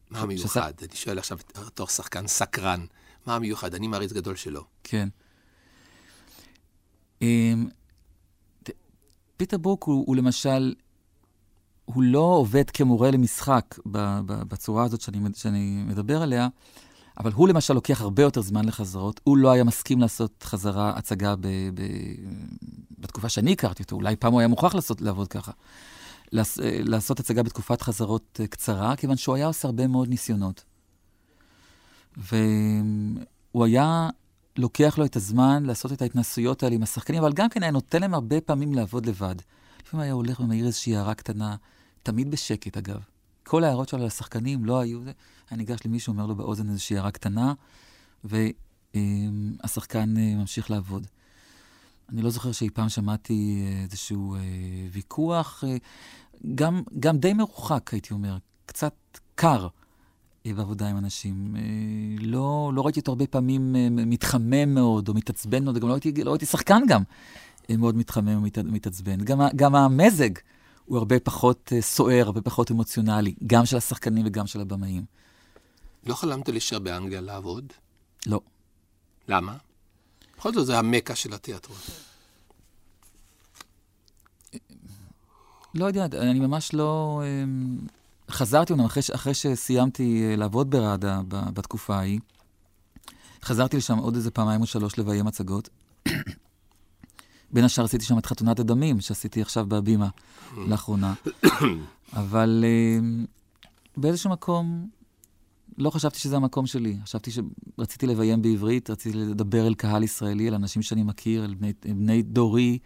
מה 0.09 0.25
מיוחד? 0.25 0.73
אני 0.81 0.95
שואל 0.95 1.17
עכשיו 1.17 1.37
בתור 1.67 1.87
שחקן 1.87 2.27
סקרן. 2.27 2.85
מה 3.25 3.35
המיוחד? 3.35 3.75
אני 3.75 3.87
מעריץ 3.87 4.11
גדול 4.13 4.35
שלו. 4.35 4.63
כן. 4.83 5.09
ת- 8.63 8.69
פיטר 9.37 9.57
ברוק 9.57 9.83
הוא, 9.83 10.03
הוא 10.07 10.15
למשל, 10.15 10.73
הוא 11.85 12.03
לא 12.03 12.19
עובד 12.19 12.69
כמורה 12.69 13.11
למשחק 13.11 13.75
ב, 13.85 13.97
ב, 14.25 14.33
בצורה 14.43 14.83
הזאת 14.83 15.01
שאני, 15.01 15.19
שאני 15.35 15.83
מדבר 15.87 16.21
עליה, 16.21 16.47
אבל 17.17 17.31
הוא 17.31 17.47
למשל 17.47 17.73
לוקח 17.73 18.01
הרבה 18.01 18.23
יותר 18.23 18.41
זמן 18.41 18.65
לחזרות. 18.65 19.19
הוא 19.23 19.37
לא 19.37 19.51
היה 19.51 19.63
מסכים 19.63 20.01
לעשות 20.01 20.43
חזרה, 20.43 20.93
הצגה 20.95 21.35
ב, 21.35 21.47
ב, 21.73 21.81
בתקופה 22.99 23.29
שאני 23.29 23.51
הכרתי 23.51 23.83
אותו. 23.83 23.95
אולי 23.95 24.15
פעם 24.15 24.31
הוא 24.31 24.39
היה 24.39 24.47
מוכרח 24.47 24.75
לעשות, 24.75 25.01
לעבוד 25.01 25.27
ככה. 25.27 25.51
לעש, 26.31 26.57
לעשות 26.63 27.19
הצגה 27.19 27.43
בתקופת 27.43 27.81
חזרות 27.81 28.39
אה, 28.43 28.47
קצרה, 28.47 28.95
כיוון 28.95 29.17
שהוא 29.17 29.35
היה 29.35 29.45
עושה 29.45 29.67
הרבה 29.67 29.87
מאוד 29.87 30.09
ניסיונות. 30.09 30.63
והוא 32.17 33.65
היה 33.65 34.09
לוקח 34.57 34.97
לו 34.97 35.05
את 35.05 35.15
הזמן 35.15 35.63
לעשות 35.65 35.91
את 35.91 36.01
ההתנסויות 36.01 36.63
האלה 36.63 36.75
עם 36.75 36.83
השחקנים, 36.83 37.19
אבל 37.19 37.33
גם 37.33 37.49
כן 37.49 37.63
היה 37.63 37.71
נותן 37.71 38.01
להם 38.01 38.13
הרבה 38.13 38.41
פעמים 38.41 38.73
לעבוד 38.73 39.05
לבד. 39.05 39.35
לפעמים 39.85 40.03
היה 40.03 40.13
הולך 40.13 40.39
ומעיר 40.39 40.65
איזושהי 40.65 40.95
הערה 40.95 41.13
קטנה, 41.13 41.55
תמיד 42.03 42.31
בשקט 42.31 42.77
אגב. 42.77 42.99
כל 43.43 43.63
ההערות 43.63 43.89
שלו 43.89 43.99
על 43.99 44.07
השחקנים 44.07 44.65
לא 44.65 44.79
היו 44.79 45.03
זה. 45.03 45.11
היה 45.51 45.57
ניגש 45.57 45.79
למישהו, 45.85 46.11
אומר 46.11 46.25
לו 46.25 46.35
באוזן 46.35 46.69
איזושהי 46.69 46.97
הערה 46.97 47.11
קטנה, 47.11 47.53
והשחקן 48.23 50.17
אה, 50.17 50.35
ממשיך 50.35 50.71
לעבוד. 50.71 51.07
אני 52.09 52.21
לא 52.21 52.29
זוכר 52.29 52.51
שאי 52.51 52.69
פעם 52.69 52.89
שמעתי 52.89 53.63
אה, 53.65 53.83
איזשהו 53.83 54.35
אה, 54.35 54.39
ויכוח, 54.91 55.63
גם, 56.55 56.83
גם 56.99 57.17
די 57.17 57.33
מרוחק, 57.33 57.89
הייתי 57.93 58.13
אומר, 58.13 58.37
קצת 58.65 58.93
קר 59.35 59.67
בעבודה 60.45 60.89
עם 60.89 60.97
אנשים. 60.97 61.55
לא, 62.19 62.71
לא 62.75 62.81
ראיתי 62.81 62.99
אותו 62.99 63.11
הרבה 63.11 63.27
פעמים 63.27 63.75
מתחמם 63.91 64.73
מאוד 64.73 65.09
או 65.09 65.13
מתעצבן 65.13 65.63
מאוד, 65.63 65.77
גם 65.77 65.87
לא 65.87 65.93
ראיתי, 65.93 66.23
לא 66.23 66.31
ראיתי 66.31 66.45
שחקן 66.45 66.81
גם 66.87 67.03
מאוד 67.69 67.95
מתחמם 67.95 68.35
או 68.35 68.41
מת, 68.41 68.57
מתעצבן. 68.57 69.21
גם, 69.21 69.41
גם 69.55 69.75
המזג 69.75 70.29
הוא 70.85 70.97
הרבה 70.97 71.19
פחות 71.19 71.71
סוער, 71.79 72.25
הרבה 72.25 72.41
פחות 72.41 72.71
אמוציונלי, 72.71 73.35
גם 73.47 73.65
של 73.65 73.77
השחקנים 73.77 74.25
וגם 74.25 74.47
של 74.47 74.61
הבמאים. 74.61 75.05
לא 76.05 76.15
חלמת 76.15 76.49
להישאר 76.49 76.79
באנגליה 76.79 77.21
לעבוד? 77.21 77.73
לא. 78.25 78.39
למה? 79.27 79.57
בכל 80.37 80.53
זאת 80.53 80.65
זה 80.65 80.79
המקה 80.79 81.15
של 81.15 81.33
התיאטרון. 81.33 81.77
לא 85.75 85.85
יודע, 85.85 86.05
אני 86.05 86.39
ממש 86.39 86.73
לא... 86.73 87.21
אמ, 87.25 87.77
חזרתי 88.29 88.73
אומנם 88.73 88.85
אחרי, 88.85 89.03
אחרי 89.15 89.33
שסיימתי 89.33 90.23
אה, 90.23 90.35
לעבוד 90.35 90.69
בראדה 90.69 91.21
בתקופה 91.27 91.95
ההיא. 91.95 92.19
חזרתי 93.43 93.77
לשם 93.77 93.97
עוד 93.97 94.15
איזה 94.15 94.31
פעמיים 94.31 94.61
או 94.61 94.65
שלוש 94.65 94.99
לביים 94.99 95.27
הצגות. 95.27 95.69
בין 97.53 97.63
השאר 97.63 97.83
עשיתי 97.83 98.05
שם 98.05 98.17
את 98.17 98.25
חתונת 98.25 98.59
הדמים, 98.59 99.01
שעשיתי 99.01 99.41
עכשיו 99.41 99.65
בהבימה 99.65 100.07
לאחרונה. 100.57 101.13
אבל 102.13 102.65
אמ, 102.67 103.25
באיזשהו 103.97 104.29
מקום 104.29 104.89
לא 105.77 105.89
חשבתי 105.89 106.19
שזה 106.19 106.35
המקום 106.35 106.67
שלי. 106.67 106.97
חשבתי 107.03 107.31
שרציתי 107.31 108.07
לביים 108.07 108.41
בעברית, 108.41 108.89
רציתי 108.89 109.17
לדבר 109.17 109.67
אל 109.67 109.73
קהל 109.73 110.03
ישראלי, 110.03 110.47
אל 110.47 110.53
אנשים 110.53 110.81
שאני 110.81 111.03
מכיר, 111.03 111.45
אל 111.45 111.55
בני, 111.55 111.73
אל 111.85 111.93
בני 111.93 112.21
דורי. 112.21 112.79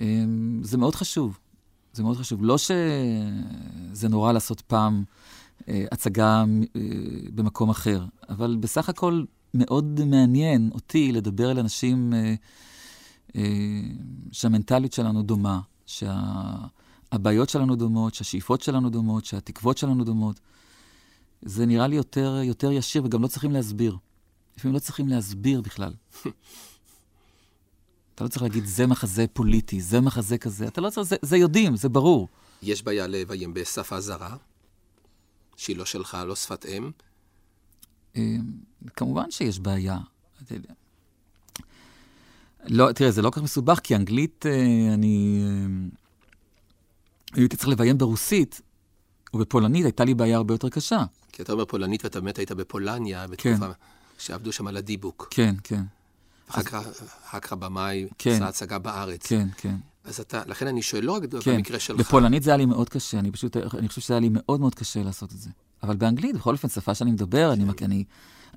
אמ, 0.00 0.60
זה 0.64 0.78
מאוד 0.78 0.94
חשוב. 0.94 1.38
זה 1.92 2.02
מאוד 2.02 2.16
חשוב. 2.16 2.44
לא 2.44 2.58
שזה 2.58 4.08
נורא 4.08 4.32
לעשות 4.32 4.60
פעם 4.60 5.04
אה, 5.68 5.84
הצגה 5.92 6.44
אה, 6.76 6.80
במקום 7.34 7.70
אחר, 7.70 8.04
אבל 8.28 8.56
בסך 8.60 8.88
הכל 8.88 9.24
מאוד 9.54 10.04
מעניין 10.04 10.70
אותי 10.74 11.12
לדבר 11.12 11.50
אל 11.50 11.58
אנשים 11.58 12.14
אה, 12.14 13.42
שהמנטליות 14.32 14.92
שלנו 14.92 15.22
דומה, 15.22 15.60
שהבעיות 15.86 17.48
שלנו 17.48 17.76
דומות, 17.76 18.14
שהשאיפות 18.14 18.60
שלנו 18.60 18.90
דומות, 18.90 19.24
שהתקוות 19.24 19.78
שלנו 19.78 20.04
דומות. 20.04 20.40
זה 21.42 21.66
נראה 21.66 21.86
לי 21.86 21.96
יותר, 21.96 22.40
יותר 22.44 22.72
ישיר, 22.72 23.04
וגם 23.04 23.22
לא 23.22 23.28
צריכים 23.28 23.52
להסביר. 23.52 23.96
לפעמים 24.56 24.74
לא 24.74 24.78
צריכים 24.78 25.08
להסביר 25.08 25.60
בכלל. 25.60 25.94
אתה 28.14 28.24
לא 28.24 28.28
צריך 28.28 28.42
להגיד, 28.42 28.64
זה 28.66 28.86
מחזה 28.86 29.26
פוליטי, 29.32 29.80
זה 29.80 30.00
מחזה 30.00 30.38
כזה. 30.38 30.66
אתה 30.68 30.80
לא 30.80 30.90
צריך, 30.90 31.06
זה, 31.08 31.16
זה 31.22 31.36
יודעים, 31.36 31.76
זה 31.76 31.88
ברור. 31.88 32.28
יש 32.62 32.82
בעיה 32.82 33.06
לביים 33.06 33.54
בשפה 33.54 34.00
זרה, 34.00 34.36
שהיא 35.56 35.76
לא 35.76 35.84
שלך, 35.84 36.18
לא 36.26 36.36
שפת 36.36 36.66
אם. 36.66 36.90
אה, 38.16 38.36
כמובן 38.96 39.30
שיש 39.30 39.58
בעיה. 39.58 39.98
לא, 42.64 42.92
תראה, 42.92 43.10
זה 43.10 43.22
לא 43.22 43.30
כל 43.30 43.36
כך 43.36 43.42
מסובך, 43.42 43.80
כי 43.80 43.96
אנגלית, 43.96 44.46
אה, 44.46 44.94
אני... 44.94 45.42
אה, 45.44 45.66
הייתי 47.34 47.56
צריך 47.56 47.68
לביים 47.68 47.98
ברוסית, 47.98 48.60
ובפולנית 49.34 49.84
הייתה 49.84 50.04
לי 50.04 50.14
בעיה 50.14 50.36
הרבה 50.36 50.54
יותר 50.54 50.68
קשה. 50.68 51.04
כי 51.32 51.42
אתה 51.42 51.52
אומר 51.52 51.64
פולנית 51.64 52.04
ואתה 52.04 52.20
באמת 52.20 52.36
היית 52.38 52.52
בפולניה, 52.52 53.24
כן. 53.36 53.52
בתקופה 53.54 53.72
שעבדו 54.18 54.52
שם 54.52 54.66
על 54.66 54.76
הדיבוק. 54.76 55.28
כן, 55.30 55.54
כן, 55.64 55.82
אחר 56.48 56.62
כך 57.40 57.52
הבמאי 57.52 58.06
כן. 58.18 58.30
עשה 58.30 58.48
הצגה 58.48 58.78
בארץ. 58.78 59.26
כן, 59.26 59.48
כן. 59.56 59.74
אז 60.04 60.20
אתה, 60.20 60.42
לכן 60.46 60.66
אני 60.66 60.82
שואל, 60.82 61.04
לא 61.04 61.12
רק 61.12 61.22
כן. 61.44 61.56
במקרה 61.56 61.78
שלך. 61.78 62.00
בפולנית 62.00 62.42
זה 62.42 62.50
היה 62.50 62.56
לי 62.56 62.66
מאוד 62.66 62.88
קשה, 62.88 63.18
אני 63.18 63.30
פשוט, 63.30 63.56
אני 63.56 63.88
חושב 63.88 64.00
שזה 64.00 64.14
היה 64.14 64.20
לי 64.20 64.28
מאוד 64.32 64.60
מאוד 64.60 64.74
קשה 64.74 65.02
לעשות 65.02 65.32
את 65.32 65.38
זה. 65.38 65.50
אבל 65.82 65.96
באנגלית, 65.96 66.36
בכל 66.36 66.52
אופן, 66.52 66.68
שפה 66.68 66.94
שאני 66.94 67.10
מדבר, 67.12 67.52
אני, 67.52 67.64
מכ- 67.64 67.82
אני, 67.82 68.04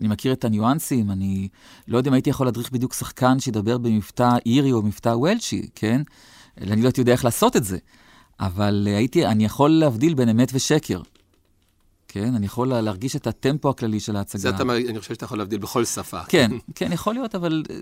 אני 0.01 0.07
מכיר 0.07 0.33
את 0.33 0.45
הניואנסים, 0.45 1.11
אני 1.11 1.47
לא 1.87 1.97
יודע 1.97 2.09
אם 2.09 2.13
הייתי 2.13 2.29
יכול 2.29 2.47
להדריך 2.47 2.71
בדיוק 2.71 2.93
שחקן 2.93 3.39
שידבר 3.39 3.77
במבטא 3.77 4.29
אירי 4.45 4.71
או 4.71 4.81
מבטא 4.81 5.09
וולשי, 5.09 5.67
כן? 5.75 6.01
אני 6.61 6.81
לא 6.81 6.87
הייתי 6.87 7.01
יודע 7.01 7.11
איך 7.11 7.25
לעשות 7.25 7.55
את 7.55 7.63
זה. 7.63 7.77
אבל 8.39 8.87
הייתי, 8.87 9.25
אני 9.25 9.45
יכול 9.45 9.69
להבדיל 9.71 10.13
בין 10.13 10.29
אמת 10.29 10.51
ושקר. 10.53 11.01
כן? 12.15 12.35
אני 12.35 12.45
יכול 12.45 12.67
לה- 12.67 12.81
להרגיש 12.81 13.15
את 13.15 13.27
הטמפו 13.27 13.69
הכללי 13.69 13.99
של 13.99 14.15
ההצגה. 14.15 14.39
זה 14.41 14.49
אתה, 14.49 14.63
אני 14.63 14.99
חושב 14.99 15.13
שאתה 15.13 15.25
יכול 15.25 15.37
להבדיל 15.37 15.59
בכל 15.59 15.85
שפה. 15.85 16.23
כן, 16.23 16.51
כן, 16.75 16.91
יכול 16.91 17.13
להיות, 17.13 17.35
אבל 17.35 17.63
אה, 17.69 17.75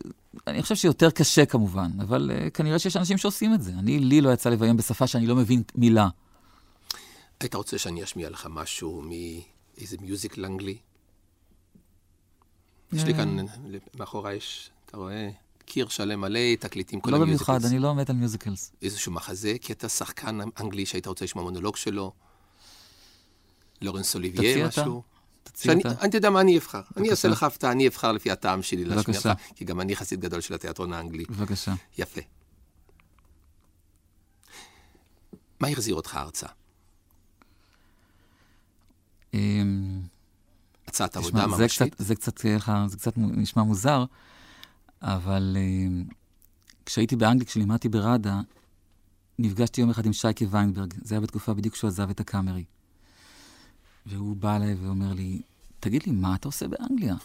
אני 0.48 0.62
חושב 0.62 0.76
שיותר 0.76 1.10
קשה 1.12 1.46
כמובן, 1.46 1.92
אבל 2.00 2.32
אה, 2.32 2.50
כנראה 2.50 2.80
שיש 2.80 2.98
אנשים 2.98 3.18
שעושים 3.18 3.54
את 3.54 3.62
זה. 3.62 3.72
אני, 3.72 4.00
לי 4.00 4.22
לא 4.22 4.34
יצא 4.34 4.50
לביים 4.50 4.78
בשפה 4.78 5.08
שאני 5.08 5.28
לא 5.28 5.36
מבין 5.36 5.64
מילה. 5.76 6.08
היית 7.40 7.56
רוצה 7.56 7.78
שאני 7.78 8.04
אשמיע 8.04 8.30
לך 8.30 8.48
משהו 8.50 9.02
מאיזה 9.02 9.98
musical 10.02 10.46
אנגלי? 10.46 10.78
יש 12.94 13.04
לי 13.04 13.14
כאן, 13.14 13.38
מאחורי 14.00 14.34
יש, 14.34 14.70
אתה 14.86 14.98
רואה, 14.98 15.30
קיר 15.66 15.88
שלם 15.88 16.22
מלא, 16.22 16.40
תקליטים, 16.60 17.00
כל 17.02 17.12
לא 17.12 17.16
ה 17.16 17.19
musicals. 17.19 17.50
במיוחד, 17.50 17.66
אני 17.66 17.80
לא 17.80 17.96
מת 17.96 18.10
על 18.10 18.16
musicals. 18.16 18.72
איזשהו 18.82 19.12
מחזה, 19.12 19.54
קטע 19.62 19.90
שחקן 19.90 20.40
אנגלי 20.62 20.86
שהיית 20.86 21.08
רוצה 21.08 21.26
לשמוע 21.26 21.44
מונולוג 21.44 21.76
שלו? 21.76 22.12
לורנס 23.84 24.16
אתה. 24.16 24.82
משהו? 24.82 25.04
תציע 25.44 25.72
שאני, 25.72 25.82
אתה. 25.82 26.02
אני 26.02 26.10
יודע 26.14 26.30
מה 26.30 26.42
אני 26.42 26.58
אבחר. 26.58 26.78
אני 26.78 26.86
בבקשה. 26.96 27.12
אעשה 27.12 27.28
לך 27.28 27.44
הפתעה, 27.44 27.72
אני 27.72 27.88
אבחר 27.88 28.12
לפי 28.12 28.32
הטעם 28.32 28.62
שלי 28.62 28.86
להשמיע 28.86 29.18
לך. 29.20 29.30
כי 29.56 29.66
גם 29.66 29.82
אני 29.82 29.96
חסיד 29.96 30.20
גדול 30.22 30.42
של 30.42 30.54
התיאטרון 30.54 30.94
האנגלי. 30.94 31.26
בבקשה. 31.30 31.74
יפה. 31.98 32.22
מה 35.60 35.68
החזיר 35.68 35.96
אותך 35.96 36.16
ארצה? 36.22 36.48
אמ, 39.34 40.02
הצעת 40.88 41.18
עבודה 41.18 41.38
זה 41.40 41.68
קצת, 41.68 41.82
ממשית? 41.82 41.96
זה 41.98 42.16
קצת, 42.16 42.46
יהיה 42.46 42.56
לך- 42.58 42.72
זה 42.88 42.98
קצת 42.98 43.14
נשמע 43.18 43.64
מוזר, 43.64 44.06
אבל 45.02 45.58
אמ, 45.60 46.04
כשהייתי 46.86 47.16
באנגליה, 47.16 47.46
כשלימדתי 47.48 47.90
בראדה, 47.90 48.42
נפגשתי 49.40 49.82
יום 49.82 49.90
אחד 49.90 50.06
עם 50.06 50.14
שייקה 50.14 50.46
ויינברג. 50.50 50.94
זה 51.04 51.16
היה 51.16 51.22
בתקופה 51.22 51.54
בדיוק 51.54 51.76
שהוא 51.76 51.88
עזב 51.88 52.10
את 52.10 52.20
הקאמרי. 52.20 52.64
והוא 54.06 54.36
בא 54.36 54.56
אליי 54.56 54.74
ואומר 54.74 55.14
לי, 55.14 55.42
תגיד 55.80 56.04
לי, 56.06 56.12
מה 56.12 56.36
אתה 56.36 56.48
עושה 56.48 56.68
באנגליה? 56.68 57.16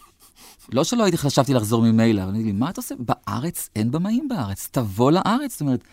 לא 0.72 0.84
שלא 0.84 1.02
הייתי 1.04 1.18
חשבתי 1.18 1.54
לחזור 1.54 1.82
ממילא, 1.82 2.22
אבל 2.22 2.30
אמרתי 2.30 2.44
לי, 2.44 2.52
מה 2.52 2.70
אתה 2.70 2.80
עושה? 2.80 2.94
בארץ 2.98 3.70
אין 3.76 3.90
במאים 3.90 4.28
בארץ, 4.28 4.68
תבוא 4.72 5.10
לארץ. 5.12 5.52
זאת 5.52 5.60
אומרת, 5.60 5.84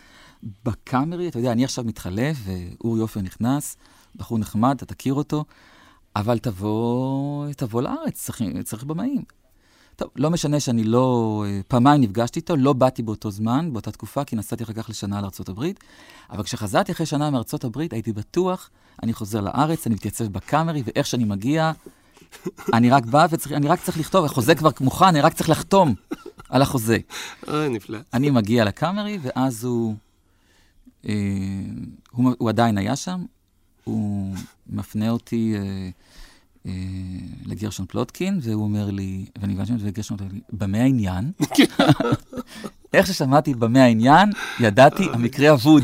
בקאמרי, 0.66 1.28
אתה 1.28 1.40
יודע, 1.40 1.52
אני 1.52 1.64
עכשיו 1.64 1.84
מתחלף, 1.84 2.38
ואורי 2.44 3.02
עופר 3.02 3.22
נכנס, 3.22 3.78
בחור 4.16 4.38
נחמד, 4.38 4.76
אתה 4.76 4.86
תכיר 4.86 5.14
אותו, 5.14 5.46
אבל 6.16 6.40
תבוא, 6.40 7.52
תבוא 7.58 7.82
לארץ, 7.82 8.14
צריך, 8.14 8.42
צריך 8.64 8.84
במאים. 8.84 9.22
טוב, 9.96 10.10
לא 10.16 10.30
משנה 10.30 10.60
שאני 10.60 10.84
לא... 10.84 11.44
אה, 11.48 11.60
פעמיים 11.68 12.02
נפגשתי 12.02 12.40
איתו, 12.40 12.56
לא 12.56 12.74
באתי 12.74 13.04
באותו 13.04 13.32
זמן, 13.32 13.74
באותה 13.74 13.92
תקופה, 13.92 14.24
כי 14.24 14.36
נסעתי 14.36 14.64
אחר 14.64 14.74
כך 14.74 14.90
לשנה 14.90 15.22
לארצות 15.22 15.50
הברית, 15.50 15.80
אבל 16.30 16.44
כשחזרתי 16.44 16.92
אחרי 16.92 17.06
שנה 17.06 17.30
מארצות 17.30 17.64
הברית, 17.64 17.94
הייתי 17.94 18.14
בטוח, 18.14 18.70
אני 19.04 19.14
חוזר 19.14 19.42
לארץ, 19.42 19.88
אני 19.88 19.96
מתייצב 19.96 20.28
בקאמרי, 20.28 20.84
ואיך 20.86 21.08
שאני 21.08 21.24
מגיע, 21.24 21.72
אני 22.74 22.90
רק 22.90 23.06
בא 23.06 23.28
ואני 23.50 23.68
רק 23.68 23.82
צריך 23.82 24.00
לכתוב, 24.00 24.26
החוזה 24.26 24.56
כבר 24.56 24.70
מוכן, 24.82 25.06
אני 25.06 25.22
רק 25.22 25.34
צריך 25.34 25.50
לחתום 25.50 25.96
על 26.50 26.62
החוזה. 26.62 26.98
אוי, 27.48 27.70
נפלא. 27.70 28.00
אני 28.14 28.30
מגיע 28.30 28.66
לקאמרי, 28.66 29.20
ואז 29.22 29.64
הוא, 29.64 29.96
אה, 31.08 31.14
הוא, 32.12 32.34
הוא 32.38 32.50
עדיין 32.50 32.78
היה 32.78 32.96
שם, 32.96 33.26
הוא 33.84 34.36
מפנה 34.68 35.10
אותי 35.10 35.54
אה, 35.56 35.60
אה, 35.60 35.90
לגרשון 37.46 37.86
פלוטקין, 37.90 38.40
והוא 38.42 38.64
אומר 38.64 38.92
לי, 38.92 39.26
ואני 39.42 39.54
הבנתי 39.54 39.72
וגרשון 39.80 40.18
אומר 40.20 40.32
לי, 40.34 40.40
במה 40.54 40.78
העניין? 40.78 41.32
איך 42.94 43.08
ששמעתי 43.08 43.54
במה 43.54 43.84
העניין, 43.84 44.30
ידעתי, 44.60 45.04
המקרה 45.14 45.52
אבוד. 45.52 45.84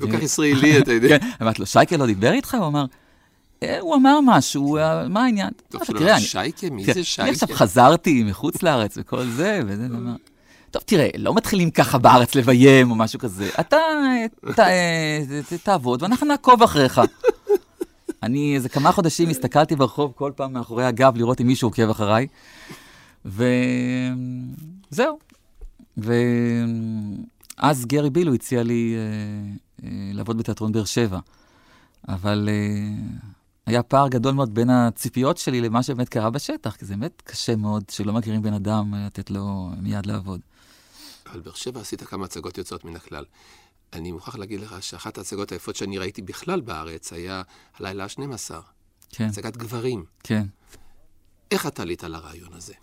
כל 0.00 0.12
כך 0.12 0.22
ישראלי, 0.22 0.78
אתה 0.78 0.92
יודע. 0.92 1.18
כן, 1.18 1.28
אמרתי 1.42 1.60
לו, 1.60 1.66
שייקה 1.66 1.96
לא 1.96 2.06
דיבר 2.06 2.32
איתך? 2.32 2.54
הוא 2.54 2.66
אמר, 2.66 2.84
"אה, 3.62 3.80
הוא 3.80 3.94
אמר 3.94 4.18
משהו, 4.24 4.76
אה, 4.76 5.08
מה 5.08 5.24
העניין? 5.24 5.50
טוב, 5.68 5.80
אמרתי, 5.80 5.92
שלא, 5.92 5.98
"תראה, 5.98 6.16
אני- 6.16 6.24
שייקה? 6.24 6.70
מי 6.70 6.84
כן, 6.84 6.92
זה 6.92 6.98
אני 6.98 7.04
שייקה? 7.04 7.30
עכשיו 7.32 7.48
חזרתי 7.52 8.22
מחוץ 8.24 8.62
לארץ 8.62 8.94
וכל 9.00 9.24
זה, 9.26 9.60
וזה, 9.66 9.82
ואמר, 9.90 10.14
טוב, 10.70 10.82
תראה, 10.86 11.08
לא 11.18 11.34
מתחילים 11.34 11.70
ככה 11.70 11.98
בארץ 11.98 12.34
לביים 12.34 12.90
או 12.90 12.96
משהו 12.96 13.18
כזה. 13.18 13.50
אתה 13.60 13.76
אה, 13.76 14.26
אה, 14.58 15.22
תעבוד 15.62 16.02
ואנחנו 16.02 16.26
נעקוב 16.26 16.62
אחריך. 16.62 17.00
אני 18.22 18.54
איזה 18.54 18.68
כמה 18.68 18.92
חודשים 18.92 19.28
הסתכלתי 19.28 19.76
ברחוב 19.76 20.12
כל 20.16 20.32
פעם 20.36 20.52
מאחורי 20.52 20.84
הגב 20.84 21.16
לראות 21.16 21.40
אם 21.40 21.46
מישהו 21.46 21.68
עוקב 21.68 21.90
אחריי, 21.90 22.26
וזהו. 23.24 25.18
ואז 25.96 27.86
גרי 27.86 28.10
בילו 28.10 28.34
הציע 28.34 28.62
לי 28.62 28.94
אה, 28.96 29.00
אה, 29.84 30.10
לעבוד 30.12 30.38
בתיאטרון 30.38 30.72
באר 30.72 30.84
שבע. 30.84 31.18
אבל 32.08 32.48
אה, 32.48 32.88
היה 33.66 33.82
פער 33.82 34.08
גדול 34.08 34.34
מאוד 34.34 34.54
בין 34.54 34.70
הציפיות 34.70 35.38
שלי 35.38 35.60
למה 35.60 35.82
שבאמת 35.82 36.08
קרה 36.08 36.30
בשטח, 36.30 36.76
כי 36.76 36.84
זה 36.86 36.96
באמת 36.96 37.22
קשה 37.24 37.56
מאוד 37.56 37.84
שלא 37.90 38.12
מכירים 38.12 38.42
בן 38.42 38.52
אדם, 38.52 38.94
לתת 39.06 39.30
לו 39.30 39.70
מיד 39.80 40.06
לעבוד. 40.06 40.40
אבל 41.30 41.40
באר 41.40 41.54
שבע 41.54 41.80
עשית 41.80 42.02
כמה 42.02 42.24
הצגות 42.24 42.58
יוצאות 42.58 42.84
מן 42.84 42.96
הכלל. 42.96 43.24
אני 43.92 44.12
מוכרח 44.12 44.36
להגיד 44.36 44.60
לך 44.60 44.76
שאחת 44.80 45.18
ההצגות 45.18 45.52
היפות 45.52 45.76
שאני 45.76 45.98
ראיתי 45.98 46.22
בכלל 46.22 46.60
בארץ 46.60 47.12
היה 47.12 47.42
הלילה 47.78 48.04
ה-12, 48.04 48.54
כן, 49.10 49.24
הצגת 49.24 49.56
גברים. 49.56 50.04
כן. 50.22 50.46
איך 51.50 51.66
אתה 51.66 51.82
עלית 51.82 52.02
לרעיון 52.02 52.52
הזה? 52.52 52.74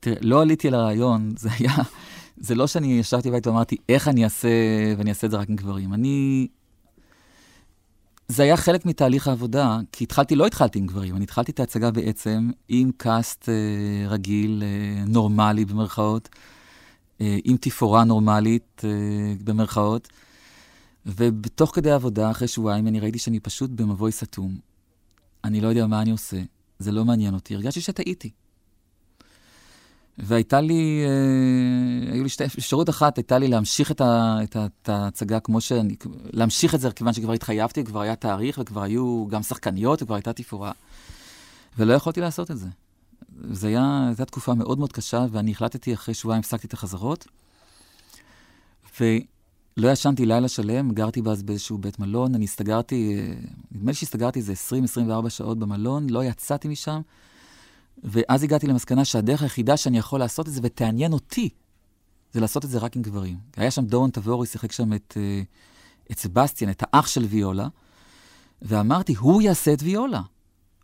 תראה, 0.00 0.16
לא 0.20 0.42
עליתי 0.42 0.68
על 0.68 0.74
הרעיון, 0.74 1.34
זה 1.36 1.48
היה, 1.58 1.74
זה 2.36 2.54
לא 2.54 2.66
שאני 2.66 3.00
ישבתי 3.00 3.30
בבית 3.30 3.46
ואמרתי, 3.46 3.76
איך 3.88 4.08
אני 4.08 4.24
אעשה, 4.24 4.48
ואני 4.98 5.10
אעשה 5.10 5.26
את 5.26 5.30
זה 5.30 5.36
רק 5.36 5.48
עם 5.48 5.56
גברים. 5.56 5.94
אני... 5.94 6.48
זה 8.28 8.42
היה 8.42 8.56
חלק 8.56 8.86
מתהליך 8.86 9.28
העבודה, 9.28 9.78
כי 9.92 10.04
התחלתי, 10.04 10.34
לא 10.34 10.46
התחלתי 10.46 10.78
עם 10.78 10.86
גברים, 10.86 11.16
אני 11.16 11.24
התחלתי 11.24 11.52
את 11.52 11.60
ההצגה 11.60 11.90
בעצם 11.90 12.50
עם 12.68 12.90
קאסט 12.96 13.48
אה, 13.48 14.08
רגיל, 14.08 14.62
אה, 14.62 15.04
נורמלי 15.06 15.64
במרכאות, 15.64 16.28
אה, 16.32 16.38
עם 17.44 17.56
תפאורה 17.56 18.04
נורמלית 18.04 18.82
אה, 18.84 18.90
במרכאות, 19.44 20.08
ובתוך 21.06 21.70
כדי 21.74 21.90
העבודה, 21.90 22.30
אחרי 22.30 22.48
שבועיים, 22.48 22.86
אני 22.86 23.00
ראיתי 23.00 23.18
שאני 23.18 23.40
פשוט 23.40 23.70
במבוי 23.70 24.12
סתום. 24.12 24.56
אני 25.44 25.60
לא 25.60 25.68
יודע 25.68 25.86
מה 25.86 26.02
אני 26.02 26.10
עושה, 26.10 26.36
זה 26.78 26.92
לא 26.92 27.04
מעניין 27.04 27.34
אותי, 27.34 27.54
הרגשתי 27.54 27.80
שטעיתי. 27.80 28.30
והייתה 30.18 30.60
לי, 30.60 31.04
אה, 31.06 32.12
היו 32.12 32.22
לי 32.22 32.28
שתי 32.28 32.44
אפשרות 32.44 32.90
אחת, 32.90 33.18
הייתה 33.18 33.38
לי 33.38 33.48
להמשיך 33.48 33.90
את, 33.90 34.00
ה, 34.00 34.38
את, 34.42 34.56
ה, 34.56 34.66
את 34.82 34.88
ההצגה 34.88 35.40
כמו 35.40 35.60
שאני, 35.60 35.96
להמשיך 36.32 36.74
את 36.74 36.80
זה 36.80 36.90
כיוון 36.90 37.12
שכבר 37.12 37.32
התחייבתי, 37.32 37.84
כבר 37.84 38.00
היה 38.00 38.16
תאריך 38.16 38.58
וכבר 38.62 38.82
היו 38.82 39.26
גם 39.30 39.42
שחקניות 39.42 40.02
וכבר 40.02 40.14
הייתה 40.14 40.32
תפאורה. 40.32 40.72
ולא 41.78 41.92
יכולתי 41.92 42.20
לעשות 42.20 42.50
את 42.50 42.58
זה. 42.58 42.68
זו 43.50 43.66
הייתה 43.66 44.24
תקופה 44.24 44.54
מאוד 44.54 44.78
מאוד 44.78 44.92
קשה, 44.92 45.26
ואני 45.30 45.50
החלטתי 45.50 45.94
אחרי 45.94 46.14
שבועיים, 46.14 46.40
הפסקתי 46.40 46.66
את 46.66 46.72
החזרות, 46.72 47.26
ולא 49.00 49.88
ישנתי 49.88 50.26
לילה 50.26 50.48
שלם, 50.48 50.90
גרתי 50.90 51.22
אז 51.30 51.42
באיזשהו 51.42 51.78
בית 51.78 51.98
מלון, 51.98 52.34
אני 52.34 52.44
הסתגרתי, 52.44 53.20
נדמה 53.72 53.90
לי 53.90 53.94
שהסתגרתי 53.94 54.38
איזה 54.38 54.52
20-24 55.26 55.28
שעות 55.28 55.58
במלון, 55.58 56.10
לא 56.10 56.24
יצאתי 56.24 56.68
משם. 56.68 57.00
ואז 58.04 58.42
הגעתי 58.42 58.66
למסקנה 58.66 59.04
שהדרך 59.04 59.42
היחידה 59.42 59.76
שאני 59.76 59.98
יכול 59.98 60.20
לעשות 60.20 60.48
את 60.48 60.52
זה 60.52 60.60
ותעניין 60.62 61.12
אותי, 61.12 61.48
זה 62.32 62.40
לעשות 62.40 62.64
את 62.64 62.70
זה 62.70 62.78
רק 62.78 62.96
עם 62.96 63.02
גברים. 63.02 63.36
היה 63.56 63.70
שם 63.70 63.84
דורון 63.84 64.10
תבורי, 64.10 64.46
שיחק 64.46 64.72
שם 64.72 64.92
את, 64.92 65.14
אה, 65.16 65.42
את 66.10 66.18
סבסטיאן, 66.18 66.70
את 66.70 66.82
האח 66.86 67.06
של 67.06 67.24
ויולה, 67.24 67.68
ואמרתי, 68.62 69.14
הוא 69.14 69.42
יעשה 69.42 69.72
את 69.72 69.82
ויולה. 69.82 70.20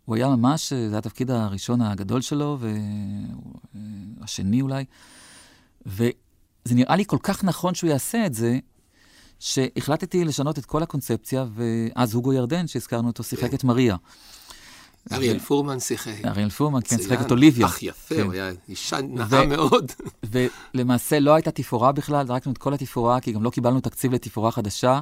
הוא 0.09 0.15
היה 0.15 0.27
ממש, 0.27 0.73
זה 0.73 0.89
היה 0.89 0.97
התפקיד 0.97 1.31
הראשון 1.31 1.81
הגדול 1.81 2.21
שלו, 2.21 2.57
והשני 4.19 4.61
אולי, 4.61 4.85
וזה 5.85 6.11
נראה 6.71 6.95
לי 6.95 7.03
כל 7.07 7.17
כך 7.23 7.43
נכון 7.43 7.75
שהוא 7.75 7.89
יעשה 7.89 8.25
את 8.25 8.33
זה, 8.33 8.59
שהחלטתי 9.39 10.25
לשנות 10.25 10.59
את 10.59 10.65
כל 10.65 10.83
הקונספציה, 10.83 11.45
ואז 11.55 12.13
הוגו 12.13 12.33
ירדן, 12.33 12.67
שהזכרנו 12.67 13.07
אותו, 13.07 13.23
שיחק 13.23 13.53
את 13.53 13.63
מריה. 13.63 13.95
אריאל 15.11 15.39
פורמן 15.39 15.79
שיחק. 15.79 16.25
אריאל 16.25 16.49
פורמן, 16.49 16.79
כן, 16.83 16.97
שיחק. 16.97 17.21
את 17.21 17.31
אוליביה. 17.31 17.65
אך 17.65 17.83
יפה, 17.83 18.15
כן. 18.15 18.21
הוא 18.21 18.33
היה 18.33 18.51
אישה 18.69 19.01
נאה 19.01 19.45
מאוד. 19.45 19.91
ולמעשה 20.23 21.19
לא 21.19 21.35
הייתה 21.35 21.51
תפאורה 21.51 21.91
בכלל, 21.91 22.27
זרקנו 22.27 22.51
את 22.51 22.57
כל 22.57 22.73
התפאורה, 22.73 23.19
כי 23.19 23.31
גם 23.31 23.43
לא 23.43 23.49
קיבלנו 23.49 23.81
תקציב 23.81 24.13
לתפאורה 24.13 24.51
חדשה, 24.51 25.01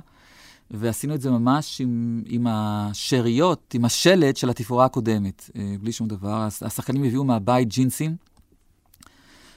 ועשינו 0.72 1.16
את 1.16 1.22
זה 1.22 1.32
ממש 1.32 1.82
עם, 1.82 2.24
עם 2.26 2.48
השאריות, 2.50 3.74
עם 3.74 3.86
השלד 3.86 4.38
של 4.38 4.50
התפאורה 4.50 4.86
הקודמת, 4.86 5.50
אה, 5.56 5.76
בלי 5.82 5.92
שום 5.92 6.08
דבר. 6.08 6.34
הש- 6.34 6.64
השחקנים 6.64 7.04
הביאו 7.04 7.24
מהבית 7.24 7.68
ג'ינסים, 7.68 8.16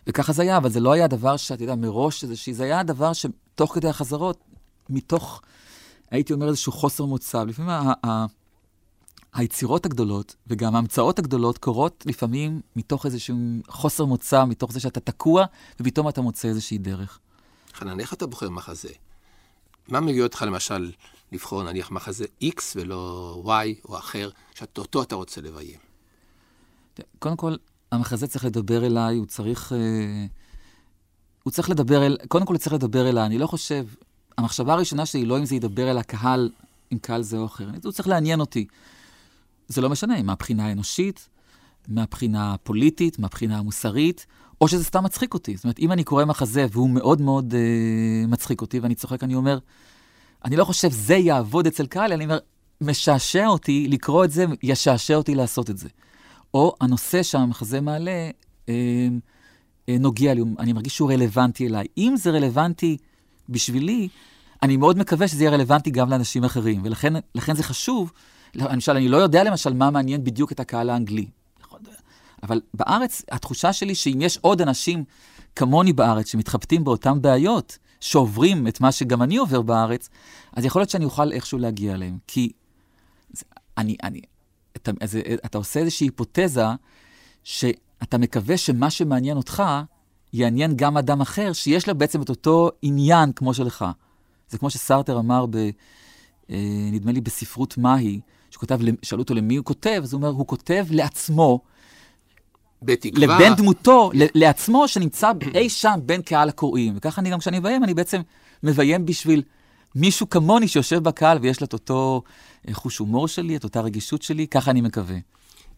וככה 0.06 0.32
זה 0.32 0.42
היה, 0.42 0.56
אבל 0.56 0.70
זה 0.70 0.80
לא 0.80 0.92
היה 0.92 1.06
דבר 1.08 1.36
שאתה 1.36 1.64
יודע, 1.64 1.74
מראש 1.74 2.24
איזושהי, 2.24 2.54
זה 2.54 2.64
היה 2.64 2.82
דבר 2.82 3.12
שתוך 3.12 3.74
כדי 3.74 3.88
החזרות, 3.88 4.38
מתוך, 4.90 5.42
הייתי 6.10 6.32
אומר, 6.32 6.48
איזשהו 6.48 6.72
חוסר 6.72 7.04
מוצא. 7.04 7.44
לפעמים 7.44 7.70
ה- 7.70 7.92
ה- 8.06 8.26
היצירות 9.32 9.86
הגדולות 9.86 10.36
וגם 10.46 10.76
ההמצאות 10.76 11.18
הגדולות 11.18 11.58
קורות 11.58 12.04
לפעמים 12.06 12.60
מתוך 12.76 13.06
איזשהו 13.06 13.36
חוסר 13.68 14.04
מוצא, 14.04 14.44
מתוך 14.44 14.72
זה 14.72 14.80
שאתה 14.80 15.00
תקוע, 15.00 15.44
ופתאום 15.80 16.08
אתה 16.08 16.20
מוצא 16.20 16.48
איזושהי 16.48 16.78
דרך. 16.78 17.18
חנן, 17.74 18.00
איך 18.00 18.12
אתה 18.14 18.26
בוחר 18.26 18.50
מחזה? 18.50 18.88
מה 19.90 20.00
מביא 20.00 20.22
אותך 20.22 20.42
למשל 20.46 20.92
לבחור 21.32 21.62
נניח 21.62 21.90
מחזה 21.90 22.24
X 22.44 22.62
ולא 22.76 23.42
Y 23.46 23.88
או 23.88 23.98
אחר, 23.98 24.30
שאותו 24.54 25.02
אתה 25.02 25.14
רוצה 25.14 25.40
לביים? 25.40 25.78
קודם 27.18 27.36
כל, 27.36 27.56
המחזה 27.92 28.26
צריך 28.26 28.44
לדבר 28.44 28.86
אליי, 28.86 29.16
הוא 29.16 29.26
צריך... 29.26 29.72
אה, 29.72 30.26
הוא 31.42 31.50
צריך 31.50 31.70
לדבר 31.70 32.06
אל... 32.06 32.18
קודם 32.28 32.46
כל, 32.46 32.52
הוא 32.54 32.58
צריך 32.58 32.72
לדבר 32.72 33.08
אליי. 33.08 33.26
אני 33.26 33.38
לא 33.38 33.46
חושב... 33.46 33.86
המחשבה 34.38 34.72
הראשונה 34.72 35.06
שלי 35.06 35.24
לא 35.24 35.38
אם 35.38 35.44
זה 35.44 35.54
ידבר 35.54 35.90
אל 35.90 35.98
הקהל, 35.98 36.50
עם 36.90 36.98
קהל 36.98 37.22
זה 37.22 37.36
או 37.36 37.46
אחר. 37.46 37.68
הוא 37.84 37.92
צריך 37.92 38.08
לעניין 38.08 38.40
אותי. 38.40 38.66
זה 39.68 39.80
לא 39.80 39.90
משנה, 39.90 40.22
מהבחינה 40.22 40.66
האנושית, 40.66 41.28
מהבחינה 41.88 42.54
הפוליטית, 42.54 43.18
מהבחינה 43.18 43.58
המוסרית, 43.58 44.26
או 44.60 44.68
שזה 44.68 44.84
סתם 44.84 45.04
מצחיק 45.04 45.34
אותי. 45.34 45.56
זאת 45.56 45.64
אומרת, 45.64 45.78
אם 45.78 45.92
אני 45.92 46.04
קורא 46.04 46.24
מחזה 46.24 46.66
והוא 46.72 46.90
מאוד 46.90 47.20
מאוד 47.20 47.54
אה, 47.54 48.26
מצחיק 48.26 48.60
אותי, 48.60 48.80
ואני 48.80 48.94
צוחק, 48.94 49.24
אני 49.24 49.34
אומר, 49.34 49.58
אני 50.44 50.56
לא 50.56 50.64
חושב 50.64 50.90
זה 50.90 51.14
יעבוד 51.14 51.66
אצל 51.66 51.86
קהל, 51.86 52.12
אני 52.12 52.24
אומר, 52.24 52.38
משעשע 52.80 53.46
אותי 53.46 53.88
לקרוא 53.88 54.24
את 54.24 54.30
זה, 54.30 54.44
ישעשע 54.62 55.14
אותי 55.14 55.34
לעשות 55.34 55.70
את 55.70 55.78
זה. 55.78 55.88
או 56.54 56.74
הנושא 56.80 57.22
שהמחזה 57.22 57.80
מעלה 57.80 58.30
אה, 58.68 58.74
אה, 59.88 59.96
נוגע 60.00 60.34
לי, 60.34 60.42
אני 60.58 60.72
מרגיש 60.72 60.96
שהוא 60.96 61.12
רלוונטי 61.12 61.66
אליי. 61.66 61.86
אם 61.98 62.14
זה 62.16 62.30
רלוונטי 62.30 62.96
בשבילי, 63.48 64.08
אני 64.62 64.76
מאוד 64.76 64.98
מקווה 64.98 65.28
שזה 65.28 65.44
יהיה 65.44 65.50
רלוונטי 65.50 65.90
גם 65.90 66.10
לאנשים 66.10 66.44
אחרים, 66.44 66.80
ולכן 66.84 67.12
לכן 67.34 67.54
זה 67.54 67.62
חשוב. 67.62 68.12
למשל, 68.54 68.92
אני 68.92 69.08
לא 69.08 69.16
יודע 69.16 69.44
למשל 69.44 69.72
מה 69.72 69.90
מעניין 69.90 70.24
בדיוק 70.24 70.52
את 70.52 70.60
הקהל 70.60 70.90
האנגלי. 70.90 71.26
אבל 72.42 72.60
בארץ, 72.74 73.22
התחושה 73.30 73.72
שלי 73.72 73.94
שאם 73.94 74.18
יש 74.20 74.38
עוד 74.38 74.62
אנשים 74.62 75.04
כמוני 75.56 75.92
בארץ 75.92 76.26
שמתחבטים 76.26 76.84
באותן 76.84 77.22
בעיות, 77.22 77.78
שעוברים 78.00 78.68
את 78.68 78.80
מה 78.80 78.92
שגם 78.92 79.22
אני 79.22 79.36
עובר 79.36 79.62
בארץ, 79.62 80.08
אז 80.52 80.64
יכול 80.64 80.80
להיות 80.80 80.90
שאני 80.90 81.04
אוכל 81.04 81.32
איכשהו 81.32 81.58
להגיע 81.58 81.94
אליהם. 81.94 82.18
כי 82.26 82.52
אני, 83.78 83.96
אני, 84.02 84.20
אתה, 84.76 84.90
אז, 85.00 85.18
אתה 85.44 85.58
עושה 85.58 85.80
איזושהי 85.80 86.06
היפותזה 86.06 86.64
שאתה 87.44 88.18
מקווה 88.18 88.56
שמה 88.56 88.90
שמעניין 88.90 89.36
אותך 89.36 89.62
יעניין 90.32 90.76
גם 90.76 90.96
אדם 90.96 91.20
אחר, 91.20 91.52
שיש 91.52 91.88
לה 91.88 91.94
בעצם 91.94 92.22
את 92.22 92.28
אותו 92.28 92.70
עניין 92.82 93.32
כמו 93.32 93.54
שלך. 93.54 93.84
זה 94.48 94.58
כמו 94.58 94.70
שסרטר 94.70 95.18
אמר, 95.18 95.46
ב, 95.50 95.56
אה, 96.50 96.88
נדמה 96.92 97.12
לי 97.12 97.20
בספרות 97.20 97.78
מהי, 97.78 98.20
שכותב, 98.50 98.78
שאלו 99.02 99.22
אותו 99.22 99.34
למי 99.34 99.56
הוא 99.56 99.64
כותב, 99.64 100.00
אז 100.02 100.12
הוא 100.12 100.18
אומר, 100.18 100.28
הוא 100.28 100.46
כותב 100.46 100.86
לעצמו, 100.90 101.60
בתקווה... 102.82 103.26
לבין 103.26 103.54
דמותו, 103.54 104.10
לעצמו, 104.14 104.88
שנמצא 104.88 105.32
אי 105.54 105.68
שם 105.68 106.00
בין 106.02 106.22
קהל 106.22 106.48
הקוראים. 106.48 106.92
וככה 106.96 107.20
אני 107.20 107.30
גם, 107.30 107.38
כשאני 107.38 107.58
מביים, 107.58 107.84
אני 107.84 107.94
בעצם 107.94 108.20
מביים 108.62 109.06
בשביל 109.06 109.42
מישהו 109.94 110.30
כמוני 110.30 110.68
שיושב 110.68 110.98
בקהל 110.98 111.38
ויש 111.42 111.60
לו 111.60 111.66
את 111.66 111.72
אותו 111.72 112.22
אה, 112.68 112.74
חוש 112.74 112.98
הומור 112.98 113.28
שלי, 113.28 113.56
את 113.56 113.64
אותה 113.64 113.80
רגישות 113.80 114.22
שלי, 114.22 114.46
ככה 114.46 114.70
אני 114.70 114.80
מקווה. 114.80 115.16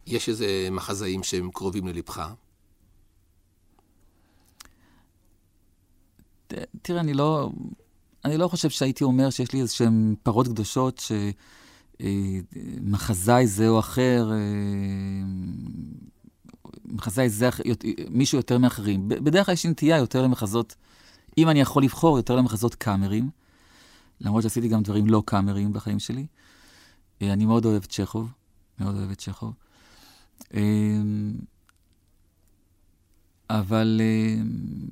יש 0.06 0.28
איזה 0.28 0.68
מחזאים 0.70 1.22
שהם 1.22 1.50
קרובים 1.50 1.88
ללבך. 1.88 2.28
תראה, 6.82 7.00
אני 7.00 7.14
לא, 7.14 7.50
אני 8.24 8.36
לא 8.36 8.48
חושב 8.48 8.70
שהייתי 8.70 9.04
אומר 9.04 9.30
שיש 9.30 9.52
לי 9.52 9.60
איזה 9.60 9.72
שהן 9.72 10.14
פרות 10.22 10.48
קדושות, 10.48 11.02
שמחזאי 12.00 13.46
זה 13.46 13.68
או 13.68 13.78
אחר 13.78 14.30
אה, 17.02 17.06
מחזאי 17.06 17.28
זה 17.28 17.48
מישהו 18.10 18.38
יותר 18.38 18.58
מאחרים. 18.58 19.08
בדרך 19.08 19.46
כלל 19.46 19.52
יש 19.52 19.66
נטייה 19.66 19.96
יותר 19.96 20.22
למחזות, 20.22 20.74
אם 21.38 21.48
אני 21.48 21.60
יכול 21.60 21.82
לבחור, 21.82 22.16
יותר 22.16 22.36
למחזות 22.36 22.74
קאמרים, 22.74 23.30
למרות 24.20 24.42
שעשיתי 24.42 24.68
גם 24.68 24.82
דברים 24.82 25.06
לא 25.06 25.22
קאמרים 25.26 25.72
בחיים 25.72 25.98
שלי. 25.98 26.26
אה, 27.22 27.32
אני 27.32 27.46
מאוד 27.46 27.64
אוהב 27.64 27.84
צ'כוב, 27.84 28.32
מאוד 28.78 28.96
אוהב 28.96 29.14
צ'כוב. 29.14 29.52
אמ, 30.54 31.34
אבל 33.50 34.00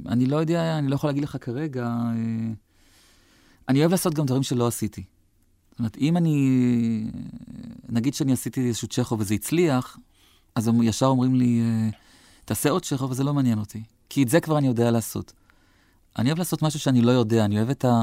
אני 0.07 0.27
לא 0.27 0.37
יודע, 0.37 0.79
אני 0.79 0.89
לא 0.89 0.95
יכול 0.95 1.11
להגיד 1.11 1.23
לך 1.23 1.37
כרגע, 1.41 1.95
אני 3.69 3.81
אוהב 3.81 3.91
לעשות 3.91 4.15
גם 4.15 4.27
דברים 4.27 4.43
שלא 4.43 4.67
עשיתי. 4.67 5.05
זאת 5.71 5.79
אומרת, 5.79 5.97
אם 5.97 6.17
אני, 6.17 7.11
נגיד 7.89 8.15
שאני 8.15 8.33
עשיתי 8.33 8.69
איזשהו 8.69 8.89
צ'כו 8.89 9.19
וזה 9.19 9.35
הצליח, 9.35 9.99
אז 10.55 10.69
הם 10.69 10.83
ישר 10.83 11.07
אומרים 11.07 11.35
לי, 11.35 11.61
אה, 11.61 11.89
תעשה 12.45 12.71
עוד 12.71 12.85
צ'כו 12.85 13.11
וזה 13.11 13.25
לא 13.25 13.35
מעניין 13.35 13.59
אותי. 13.59 13.83
כי 14.09 14.23
את 14.23 14.29
זה 14.29 14.41
כבר 14.41 14.59
אני 14.59 14.67
יודע 14.67 14.91
לעשות. 14.91 15.33
אני 16.19 16.29
אוהב 16.29 16.39
לעשות 16.39 16.63
משהו 16.63 16.81
שאני 16.81 17.03
לא 17.03 17.11
יודע, 17.11 17.45
אני 17.45 17.57
אוהב 17.57 17.71
את, 17.71 17.85
ה, 17.85 18.03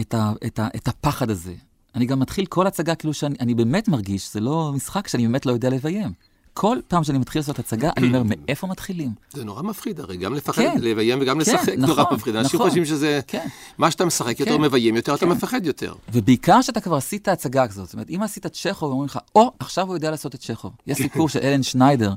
את, 0.00 0.14
ה, 0.14 0.32
את, 0.46 0.58
ה, 0.58 0.68
את 0.76 0.88
הפחד 0.88 1.30
הזה. 1.30 1.54
אני 1.94 2.06
גם 2.06 2.20
מתחיל 2.20 2.46
כל 2.46 2.66
הצגה 2.66 2.94
כאילו 2.94 3.14
שאני 3.14 3.54
באמת 3.54 3.88
מרגיש, 3.88 4.32
זה 4.32 4.40
לא 4.40 4.72
משחק 4.74 5.08
שאני 5.08 5.26
באמת 5.26 5.46
לא 5.46 5.52
יודע 5.52 5.70
לביים. 5.70 6.12
כל 6.54 6.78
פעם 6.88 7.04
שאני 7.04 7.18
מתחיל 7.18 7.40
לעשות 7.40 7.58
הצגה, 7.58 7.90
אני 7.96 8.06
אומר, 8.06 8.22
מאיפה 8.30 8.66
מתחילים? 8.66 9.12
זה 9.32 9.44
נורא 9.44 9.62
מפחיד, 9.62 10.00
הרי 10.00 10.16
גם 10.16 10.34
לפחד, 10.34 10.62
כן, 10.62 10.76
לביים 10.80 11.18
וגם 11.22 11.34
כן, 11.34 11.40
לשחק, 11.40 11.68
נכון, 11.78 11.96
נורא 11.96 12.14
מפחיד. 12.14 12.36
אנשים 12.36 12.56
נכון, 12.56 12.68
חושבים 12.68 12.84
שזה, 12.84 13.20
כן. 13.26 13.46
מה 13.78 13.90
שאתה 13.90 14.04
משחק 14.04 14.40
יותר 14.40 14.56
כן, 14.56 14.62
מביים 14.62 14.96
יותר, 14.96 15.16
כן. 15.16 15.26
אתה 15.26 15.34
מפחד 15.34 15.66
יותר. 15.66 15.94
ובעיקר 16.12 16.62
שאתה 16.62 16.80
כבר 16.80 16.96
עשית 16.96 17.28
הצגה 17.28 17.68
כזאת. 17.68 17.86
זאת 17.86 17.94
אומרת, 17.94 18.10
אם 18.10 18.22
עשית 18.22 18.46
צ'כוב, 18.46 18.90
אומרים 18.90 19.06
לך, 19.06 19.18
או, 19.34 19.52
עכשיו 19.58 19.86
הוא 19.86 19.96
יודע 19.96 20.10
לעשות 20.10 20.34
את 20.34 20.40
צ'כוב. 20.40 20.72
יש 20.86 20.98
סיפור 20.98 21.28
של 21.28 21.38
אלן 21.38 21.62
שניידר, 21.62 22.14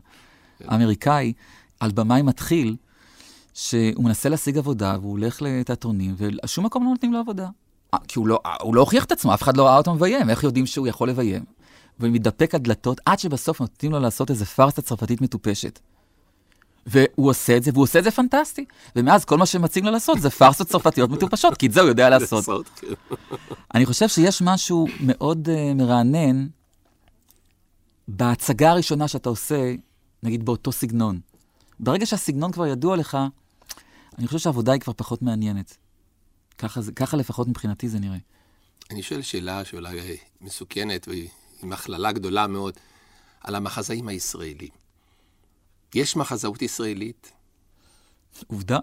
אמריקאי, 0.74 1.34
על 1.80 1.92
במאי 1.92 2.22
מתחיל, 2.22 2.76
שהוא 3.54 4.04
מנסה 4.04 4.30
להשיג 4.30 4.58
עבודה, 4.58 4.98
והוא 5.02 5.12
הולך 5.12 5.42
לתיאטרונים, 5.42 6.16
ושום 6.18 6.66
מקום 6.66 6.84
לא 6.84 6.90
נותנים 6.90 7.14
לו 7.14 7.20
עבודה. 7.20 7.48
אה, 7.94 8.00
כי 8.08 8.20
הוא 8.20 8.28
לא, 8.28 8.40
הוא 8.62 8.76
לא 8.76 8.82
הוכיח 8.82 9.04
את 9.06 9.12
עצמו, 9.12 9.34
אף 9.34 9.42
אחד 9.44 9.58
לא 9.58 9.66
ראה 9.66 9.78
אותו 9.78 9.94
מביים, 9.94 10.30
איך 10.30 10.44
יודעים 10.44 10.66
שהוא 10.66 10.88
יכול 10.88 11.10
לביים? 11.10 11.57
ומתדפק 12.00 12.56
על 12.56 12.62
דלתות, 12.62 13.02
עד 13.06 13.20
שבסוף 13.20 13.62
נותנים 13.62 13.92
לו 13.92 14.00
לעשות 14.00 14.30
איזה 14.30 14.46
פארסה 14.46 14.82
צרפתית 14.82 15.22
מטופשת. 15.22 15.80
והוא 16.88 17.30
עושה 17.30 17.58
את 17.58 17.64
זה, 17.64 17.72
והוא 17.74 17.84
עושה 17.84 18.00
את 18.00 18.04
זה 18.04 18.12
פנטסטי. 18.12 18.66
ומאז 18.96 19.26
כל 19.26 19.38
מה 19.38 19.46
שמציעים 19.46 19.86
לו 19.86 19.92
לעשות 19.92 20.22
זה 20.22 20.30
פארסות 20.30 20.68
צרפתיות 20.68 21.10
מטופשות, 21.10 21.58
כי 21.58 21.68
את 21.68 21.72
זה 21.72 21.82
הוא 21.82 21.90
יודע 21.90 22.10
לעשות. 22.10 22.46
כן. 22.82 22.88
אני 23.76 23.86
חושב 23.86 24.08
שיש 24.08 24.42
משהו 24.42 24.88
מאוד 25.00 25.48
uh, 25.48 25.74
מרענן 25.76 26.48
בהצגה 28.08 28.72
הראשונה 28.72 29.08
שאתה 29.08 29.30
עושה, 29.30 29.76
נגיד 30.24 30.46
באותו 30.46 30.72
סגנון. 30.72 31.20
ברגע 31.80 32.06
שהסגנון 32.06 32.52
כבר 32.52 32.68
ידוע 32.68 32.98
לך, 32.98 33.18
אני 34.18 34.28
חושב 34.28 34.40
שהעבודה 34.40 34.72
היא 34.72 34.82
כבר 34.82 34.94
פחות 34.94 35.22
מעניינת. 35.22 35.78
ככה, 36.58 36.82
ככה 36.96 37.18
לפחות 37.18 37.48
מבחינתי 37.48 37.90
זה 37.90 38.00
נראה. 38.00 38.18
אני 38.92 39.04
שואל 39.04 39.22
שאלה 39.22 39.66
שאולי 39.66 40.18
מסוכנת, 40.42 41.08
והיא 41.08 41.30
עם 41.64 41.74
הכללה 41.74 42.12
גדולה 42.12 42.48
מאוד, 42.48 42.74
על 43.42 43.56
המחזאים 43.56 44.08
הישראלים. 44.08 44.70
יש 45.96 46.16
מחזאות 46.16 46.62
ישראלית? 46.62 47.32
עובדה. 48.48 48.80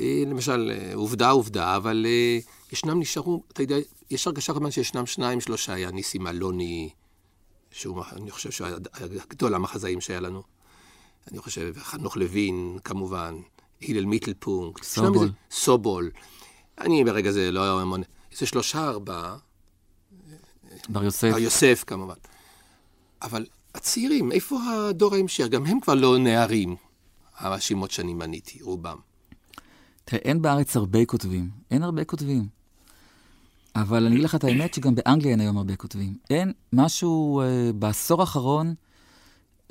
אה, 0.00 0.22
למשל, 0.26 0.70
אה, 0.74 0.94
עובדה, 0.94 1.30
עובדה, 1.30 1.76
אבל 1.76 2.06
אה, 2.08 2.38
ישנם 2.72 3.00
נשארו, 3.00 3.42
אתה 3.52 3.62
יודע, 3.62 3.76
יש 4.10 4.26
הרגשה 4.26 4.52
כמובן 4.52 4.70
שישנם 4.70 5.06
שניים, 5.06 5.40
שלושה, 5.40 5.72
היה 5.72 5.90
ניסים 5.90 6.26
אלוני, 6.26 6.90
שהוא, 7.70 8.02
אני 8.12 8.30
חושב 8.30 8.50
שהוא 8.50 8.68
הגדול 8.94 9.54
המחזאים 9.54 10.00
שהיה 10.00 10.20
לנו. 10.20 10.42
אני 11.30 11.38
חושב, 11.38 11.72
חנוך 11.78 12.16
לוין, 12.16 12.78
כמובן, 12.84 13.36
הלל 13.82 14.04
מיטלפונקט. 14.04 14.82
סובול. 14.82 15.30
סובול. 15.50 16.10
אני 16.78 17.04
ברגע 17.04 17.30
זה 17.30 17.50
לא 17.50 17.80
המון, 17.80 18.02
איזה 18.32 18.46
שלושה, 18.46 18.88
ארבעה. 18.88 19.36
בר 20.88 21.04
יוסף. 21.04 21.32
בר 21.32 21.38
יוסף, 21.38 21.84
כמובן. 21.86 22.14
אבל 23.22 23.46
הצעירים, 23.74 24.32
איפה 24.32 24.58
הדור 24.70 25.14
ההמשך? 25.14 25.46
גם 25.46 25.66
הם 25.66 25.80
כבר 25.80 25.94
לא 25.94 26.18
נערים, 26.18 26.76
השמות 27.38 27.90
שאני 27.90 28.14
מניתי, 28.14 28.62
רובם. 28.62 28.96
תראה, 30.04 30.22
אין 30.24 30.42
בארץ 30.42 30.76
הרבה 30.76 31.04
כותבים. 31.04 31.50
אין 31.70 31.82
הרבה 31.82 32.04
כותבים. 32.04 32.46
אבל 33.76 34.06
אני 34.06 34.14
אגיד 34.14 34.24
לך 34.24 34.34
את 34.34 34.44
האמת 34.44 34.74
שגם 34.74 34.94
באנגליה 34.94 35.30
אין 35.32 35.40
היום 35.40 35.56
הרבה 35.56 35.76
כותבים. 35.76 36.16
אין 36.30 36.52
משהו, 36.72 37.40
אה, 37.40 37.70
בעשור 37.74 38.20
האחרון, 38.20 38.74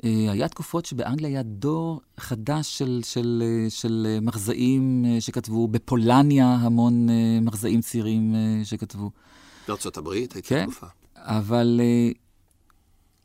אה, 0.04 0.32
היה 0.32 0.48
תקופות 0.48 0.86
שבאנגליה 0.86 1.28
היה 1.30 1.42
דור 1.42 2.00
חדש 2.16 2.78
של, 2.78 3.00
של, 3.04 3.42
אה, 3.46 3.70
של 3.70 4.06
אה, 4.08 4.20
מחזאים 4.20 5.04
אה, 5.08 5.20
שכתבו, 5.20 5.68
בפולניה 5.68 6.46
המון 6.46 7.10
אה, 7.10 7.38
מחזאים 7.42 7.80
צעירים 7.80 8.34
אה, 8.34 8.64
שכתבו. 8.64 9.10
בארצות 9.68 9.96
הברית 9.96 10.32
הייתה 10.32 10.48
כן, 10.48 10.64
תקופה. 10.64 10.86
אבל 11.16 11.80
uh, 11.80 12.18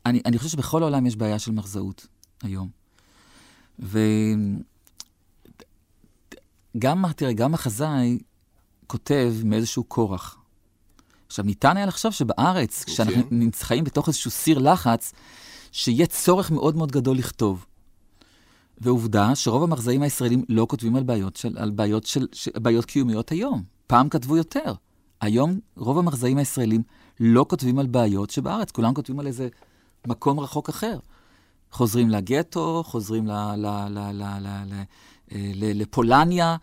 אני, 0.06 0.20
אני 0.26 0.38
חושב 0.38 0.50
שבכל 0.50 0.82
העולם 0.82 1.06
יש 1.06 1.16
בעיה 1.16 1.38
של 1.38 1.52
מחזאות 1.52 2.06
היום. 2.42 2.68
וגם, 6.74 7.12
תראה, 7.16 7.32
גם 7.32 7.52
מחזאי 7.52 8.18
כותב 8.86 9.34
מאיזשהו 9.44 9.88
כורח. 9.88 10.36
עכשיו, 11.26 11.44
ניתן 11.44 11.76
היה 11.76 11.86
לחשוב 11.86 12.12
שבארץ, 12.12 12.82
okay. 12.82 12.86
כשאנחנו 12.86 13.22
נמצאים 13.30 13.84
בתוך 13.84 14.08
איזשהו 14.08 14.30
סיר 14.30 14.58
לחץ, 14.58 15.12
שיהיה 15.72 16.06
צורך 16.06 16.50
מאוד 16.50 16.76
מאוד 16.76 16.92
גדול 16.92 17.16
לכתוב. 17.16 17.66
ועובדה 18.80 19.34
שרוב 19.34 19.62
המחזאים 19.62 20.02
הישראלים 20.02 20.44
לא 20.48 20.66
כותבים 20.70 20.96
על 20.96 21.02
בעיות, 21.02 21.36
של, 21.36 21.58
על 21.58 21.70
בעיות, 21.70 22.06
של, 22.06 22.26
של, 22.32 22.50
בעיות 22.54 22.84
קיומיות 22.84 23.30
היום. 23.30 23.62
פעם 23.86 24.08
כתבו 24.08 24.36
יותר. 24.36 24.72
היום 25.20 25.58
רוב 25.76 25.98
המחזאים 25.98 26.38
הישראלים 26.38 26.82
לא 27.20 27.46
כותבים 27.48 27.78
על 27.78 27.86
בעיות 27.86 28.30
שבארץ, 28.30 28.70
כולם 28.70 28.94
כותבים 28.94 29.20
על 29.20 29.26
איזה 29.26 29.48
מקום 30.06 30.40
רחוק 30.40 30.68
אחר. 30.68 30.98
חוזרים 31.72 32.10
לגטו, 32.10 32.82
חוזרים 32.86 33.30
אה, 33.30 33.54
לפולניה, 35.52 36.56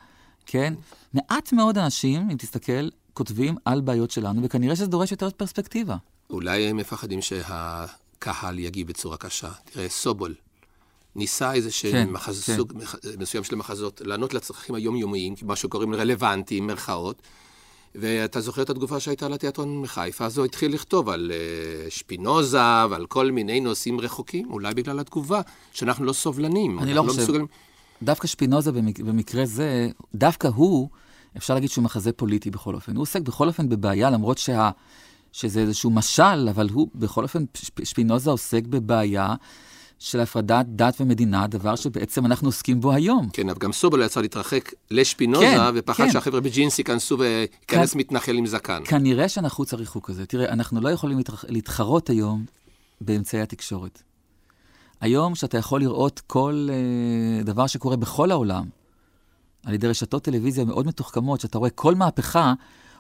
כן? 0.45 0.73
מעט 1.13 1.53
מאוד 1.53 1.77
אנשים, 1.77 2.29
אם 2.29 2.37
תסתכל, 2.37 2.89
כותבים 3.13 3.55
על 3.65 3.81
בעיות 3.81 4.11
שלנו, 4.11 4.43
וכנראה 4.43 4.75
שזה 4.75 4.87
דורש 4.87 5.11
יותר 5.11 5.29
פרספקטיבה. 5.29 5.95
אולי 6.29 6.69
הם 6.69 6.77
מפחדים 6.77 7.21
שהקהל 7.21 8.59
יגיב 8.59 8.87
בצורה 8.87 9.17
קשה. 9.17 9.51
תראה, 9.65 9.89
סובול 9.89 10.35
ניסה 11.15 11.53
איזה 11.53 11.69
כן, 11.81 12.09
מחז... 12.09 12.43
כן. 12.43 12.55
סוג 12.55 12.73
מסוים 13.19 13.43
של 13.43 13.55
מחזות 13.55 14.01
לענות 14.05 14.33
לצרכים 14.33 14.75
היומיומיים, 14.75 15.35
מה 15.41 15.55
שקוראים 15.55 15.93
רלוונטיים, 15.93 16.67
מירכאות. 16.67 17.21
ואתה 17.99 18.41
זוכר 18.41 18.61
את 18.61 18.69
התגובה 18.69 18.99
שהייתה 18.99 19.29
לתיאטרון 19.29 19.81
מחיפה, 19.81 20.25
אז 20.25 20.37
הוא 20.37 20.45
התחיל 20.45 20.73
לכתוב 20.73 21.09
על 21.09 21.31
uh, 21.31 21.91
שפינוזה 21.91 22.57
ועל 22.89 23.05
כל 23.05 23.31
מיני 23.31 23.59
נושאים 23.59 23.99
רחוקים, 23.99 24.51
אולי 24.51 24.73
בגלל 24.73 24.99
התגובה, 24.99 25.41
שאנחנו 25.71 26.05
לא 26.05 26.13
סובלנים. 26.13 26.79
אני 26.79 26.93
לא, 26.93 27.05
לא 27.05 27.09
חושב. 27.09 27.21
מסוגלים... 27.21 27.47
דווקא 28.03 28.27
שפינוזה 28.27 28.71
במק... 28.71 28.99
במקרה 28.99 29.45
זה, 29.45 29.89
דווקא 30.15 30.47
הוא, 30.47 30.89
אפשר 31.37 31.53
להגיד 31.53 31.69
שהוא 31.69 31.83
מחזה 31.83 32.11
פוליטי 32.11 32.51
בכל 32.51 32.75
אופן. 32.75 32.95
הוא 32.95 33.01
עוסק 33.01 33.21
בכל 33.21 33.47
אופן 33.47 33.69
בבעיה, 33.69 34.09
למרות 34.09 34.37
שה... 34.37 34.69
שזה 35.31 35.59
איזשהו 35.59 35.91
משל, 35.91 36.49
אבל 36.49 36.69
הוא, 36.73 36.87
בכל 36.95 37.23
אופן, 37.23 37.43
שפינוזה 37.83 38.29
עוסק 38.29 38.63
בבעיה 38.63 39.33
של 39.99 40.19
הפרדת 40.19 40.65
דת 40.69 41.01
ומדינה, 41.01 41.47
דבר 41.47 41.75
שבעצם 41.75 42.25
אנחנו 42.25 42.47
עוסקים 42.47 42.81
בו 42.81 42.93
היום. 42.93 43.29
כן, 43.33 43.49
אבל 43.49 43.59
גם 43.59 43.73
סובל 43.73 44.01
יצא 44.01 44.21
להתרחק 44.21 44.73
לשפינוזה, 44.91 45.45
כן, 45.45 45.59
ופחד 45.75 46.05
כן. 46.05 46.11
שהחבר'ה 46.11 46.41
בג'ינס 46.41 46.79
ייכנסו 46.79 47.19
וייכנס 47.19 47.93
כ... 47.93 47.95
מתנחל 47.95 48.37
עם 48.37 48.45
זקן. 48.47 48.81
כנראה 48.85 49.29
שנחוץ 49.29 49.73
הריחוק 49.73 50.09
הזה. 50.09 50.25
תראה, 50.25 50.49
אנחנו 50.49 50.81
לא 50.81 50.89
יכולים 50.89 51.19
להתחרות 51.47 52.09
היום 52.09 52.45
באמצעי 53.01 53.41
התקשורת. 53.41 54.01
היום, 55.01 55.35
שאתה 55.35 55.57
יכול 55.57 55.81
לראות 55.81 56.21
כל 56.27 56.67
uh, 56.69 57.45
דבר 57.45 57.67
שקורה 57.67 57.95
בכל 57.95 58.31
העולם, 58.31 58.65
על 59.65 59.73
ידי 59.73 59.87
רשתות 59.87 60.23
טלוויזיה 60.23 60.65
מאוד 60.65 60.87
מתוחכמות, 60.87 61.39
שאתה 61.39 61.57
רואה 61.57 61.69
כל 61.69 61.95
מהפכה, 61.95 62.53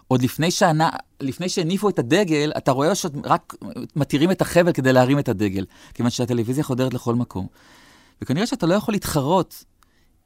עוד 0.07 0.21
לפני, 0.21 0.51
שענה, 0.51 0.89
לפני 1.19 1.49
שהניפו 1.49 1.89
את 1.89 1.99
הדגל, 1.99 2.51
אתה 2.57 2.71
רואה 2.71 2.95
שרק 2.95 3.55
מתירים 3.95 4.31
את 4.31 4.41
החבל 4.41 4.73
כדי 4.73 4.93
להרים 4.93 5.19
את 5.19 5.29
הדגל, 5.29 5.65
כיוון 5.93 6.11
שהטלוויזיה 6.11 6.63
חודרת 6.63 6.93
לכל 6.93 7.15
מקום. 7.15 7.47
וכנראה 8.21 8.47
שאתה 8.47 8.65
לא 8.65 8.73
יכול 8.73 8.93
להתחרות 8.93 9.63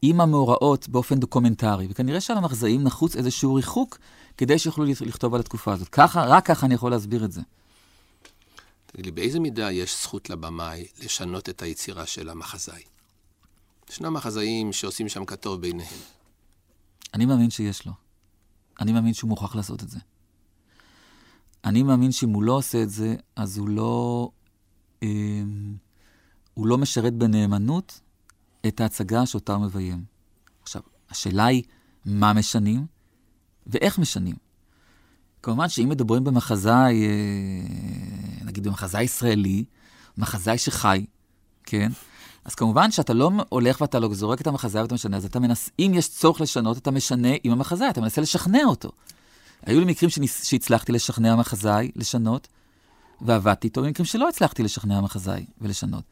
עם 0.01 0.21
המאורעות 0.21 0.89
באופן 0.89 1.19
דוקומנטרי, 1.19 1.87
וכנראה 1.89 2.21
שעל 2.21 2.37
המחזאים 2.37 2.83
נחוץ 2.83 3.15
איזשהו 3.15 3.55
ריחוק 3.55 3.97
כדי 4.37 4.59
שיוכלו 4.59 4.85
לכתוב 4.85 5.33
על 5.33 5.39
התקופה 5.39 5.73
הזאת. 5.73 5.89
ככה, 5.89 6.23
רק 6.25 6.45
ככה 6.45 6.65
אני 6.65 6.75
יכול 6.75 6.91
להסביר 6.91 7.25
את 7.25 7.31
זה. 7.31 7.41
תגיד 8.85 9.05
לי, 9.05 9.11
באיזה 9.11 9.39
מידה 9.39 9.71
יש 9.71 10.01
זכות 10.01 10.29
לבמאי 10.29 10.87
לשנות 11.03 11.49
את 11.49 11.61
היצירה 11.61 12.05
של 12.05 12.29
המחזאי? 12.29 12.81
ישנם 13.89 14.13
מחזאים 14.13 14.73
שעושים 14.73 15.09
שם 15.09 15.25
כתוב 15.25 15.61
ביניהם. 15.61 15.99
אני 17.13 17.25
מאמין 17.25 17.49
שיש 17.49 17.85
לו. 17.85 18.08
אני 18.79 18.91
מאמין 18.91 19.13
שהוא 19.13 19.29
מוכרח 19.29 19.55
לעשות 19.55 19.83
את 19.83 19.89
זה. 19.89 19.99
אני 21.65 21.83
מאמין 21.83 22.11
שאם 22.11 22.29
הוא 22.29 22.43
לא 22.43 22.53
עושה 22.53 22.83
את 22.83 22.89
זה, 22.89 23.15
אז 23.35 23.57
הוא 23.57 23.69
לא... 23.69 24.29
אה, 25.03 25.41
הוא 26.53 26.67
לא 26.67 26.77
משרת 26.77 27.13
בנאמנות 27.13 28.01
את 28.67 28.81
ההצגה 28.81 29.25
שאותה 29.25 29.53
הוא 29.53 29.65
מביים. 29.65 30.03
עכשיו, 30.61 30.81
השאלה 31.09 31.45
היא 31.45 31.63
מה 32.05 32.33
משנים 32.33 32.85
ואיך 33.67 33.99
משנים. 33.99 34.35
כמובן 35.43 35.69
שאם 35.69 35.89
מדברים 35.89 36.23
במחזאי, 36.23 37.07
אה, 37.07 38.45
נגיד 38.45 38.67
במחזאי 38.67 39.03
ישראלי, 39.03 39.65
מחזאי 40.17 40.57
שחי, 40.57 41.05
כן? 41.63 41.91
אז 42.45 42.55
כמובן 42.55 42.91
שאתה 42.91 43.13
לא 43.13 43.31
הולך 43.49 43.81
ואתה 43.81 43.99
לא 43.99 44.13
זורק 44.13 44.41
את 44.41 44.47
המחזאי 44.47 44.81
ואתה 44.81 44.95
משנה, 44.95 45.17
אז 45.17 45.25
אתה 45.25 45.39
מנס... 45.39 45.69
אם 45.79 45.91
יש 45.95 46.09
צורך 46.09 46.41
לשנות, 46.41 46.77
אתה 46.77 46.91
משנה 46.91 47.29
עם 47.43 47.51
המחזאי, 47.51 47.89
אתה 47.89 48.01
מנסה 48.01 48.21
לשכנע 48.21 48.63
אותו. 48.65 48.91
היו 49.65 49.79
לי 49.79 49.85
מקרים 49.85 50.09
שניס... 50.09 50.45
שהצלחתי 50.45 50.91
לשכנע 50.91 51.35
מחזאי 51.35 51.91
לשנות, 51.95 52.47
ועבדתי 53.21 53.67
איתו, 53.67 53.81
במקרים 53.81 54.05
שלא 54.05 54.29
הצלחתי 54.29 54.63
לשכנע 54.63 55.01
מחזאי 55.01 55.45
ולשנות. 55.61 56.03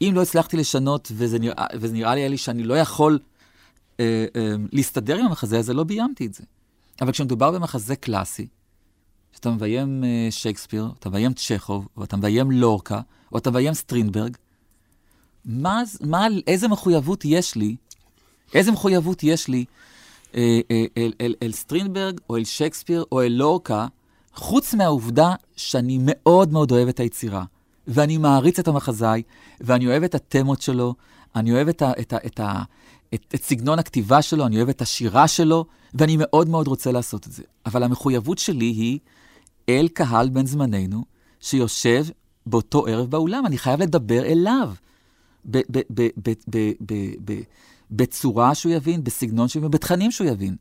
אם 0.00 0.12
לא 0.14 0.22
הצלחתי 0.22 0.56
לשנות, 0.56 1.12
וזה 1.14 1.38
נראה, 1.38 1.66
וזה 1.74 1.94
נראה 1.94 2.28
לי 2.28 2.38
שאני 2.38 2.64
לא 2.64 2.78
יכול 2.78 3.18
אה, 4.00 4.26
אה, 4.36 4.54
להסתדר 4.72 5.16
עם 5.16 5.26
המחזה 5.26 5.58
הזה, 5.58 5.74
לא 5.74 5.84
ביימתי 5.84 6.26
את 6.26 6.34
זה. 6.34 6.44
אבל 7.00 7.12
כשמדובר 7.12 7.50
במחזה 7.50 7.96
קלאסי, 7.96 8.46
שאתה 9.32 9.50
מביים 9.50 10.04
אה, 10.04 10.28
שייקספיר, 10.30 10.88
אתה 10.98 11.08
מביים 11.08 11.32
צ'כוב, 11.32 11.88
או 11.96 12.04
אתה 12.04 12.16
מביים 12.16 12.50
לורקה, 12.50 13.00
או 13.32 13.38
אתה 13.38 13.50
מביים 13.50 13.74
סטרינברג, 13.74 14.36
מה, 15.48 15.82
מה, 16.00 16.26
איזה 16.46 16.68
מחויבות 16.68 17.24
יש 17.24 17.56
לי, 17.56 17.76
איזה 18.54 18.72
מחויבות 18.72 19.22
יש 19.22 19.48
לי 19.48 19.64
אה, 20.34 20.60
אה, 20.70 20.84
אל, 20.96 21.12
אל, 21.20 21.34
אל 21.42 21.52
סטרינברג, 21.52 22.20
או 22.30 22.36
אל 22.36 22.44
שייקספיר, 22.44 23.04
או 23.12 23.22
אל 23.22 23.32
לורקה, 23.32 23.86
חוץ 24.34 24.74
מהעובדה 24.74 25.34
שאני 25.56 25.98
מאוד 26.02 26.52
מאוד 26.52 26.72
אוהב 26.72 26.88
את 26.88 27.00
היצירה, 27.00 27.44
ואני 27.86 28.18
מעריץ 28.18 28.58
את 28.58 28.68
המחזאי, 28.68 29.22
ואני 29.60 29.86
אוהב 29.86 30.02
את 30.02 30.14
התמות 30.14 30.62
שלו, 30.62 30.94
אני 31.36 31.52
אוהב 31.52 31.68
את, 31.68 31.82
ה, 31.82 31.92
את, 32.00 32.12
ה, 32.12 32.16
את, 32.26 32.40
ה, 32.40 32.62
את, 33.14 33.34
את 33.34 33.42
סגנון 33.44 33.78
הכתיבה 33.78 34.22
שלו, 34.22 34.46
אני 34.46 34.56
אוהב 34.56 34.68
את 34.68 34.82
השירה 34.82 35.28
שלו, 35.28 35.64
ואני 35.94 36.16
מאוד 36.18 36.48
מאוד 36.48 36.68
רוצה 36.68 36.92
לעשות 36.92 37.26
את 37.26 37.32
זה. 37.32 37.42
אבל 37.66 37.82
המחויבות 37.82 38.38
שלי 38.38 38.64
היא 38.64 38.98
אל 39.68 39.88
קהל 39.92 40.28
בן 40.28 40.46
זמננו, 40.46 41.04
שיושב 41.40 42.06
באותו 42.46 42.86
ערב 42.86 43.10
באולם, 43.10 43.46
אני 43.46 43.58
חייב 43.58 43.82
לדבר 43.82 44.24
אליו. 44.24 44.72
בצורה 47.90 48.54
שהוא 48.54 48.72
יבין, 48.72 49.04
בסגנון 49.04 49.48
שהוא 49.48 49.60
יבין, 49.60 49.70
בתכנים 49.70 50.10
שהוא 50.10 50.26
יבין. 50.26 50.56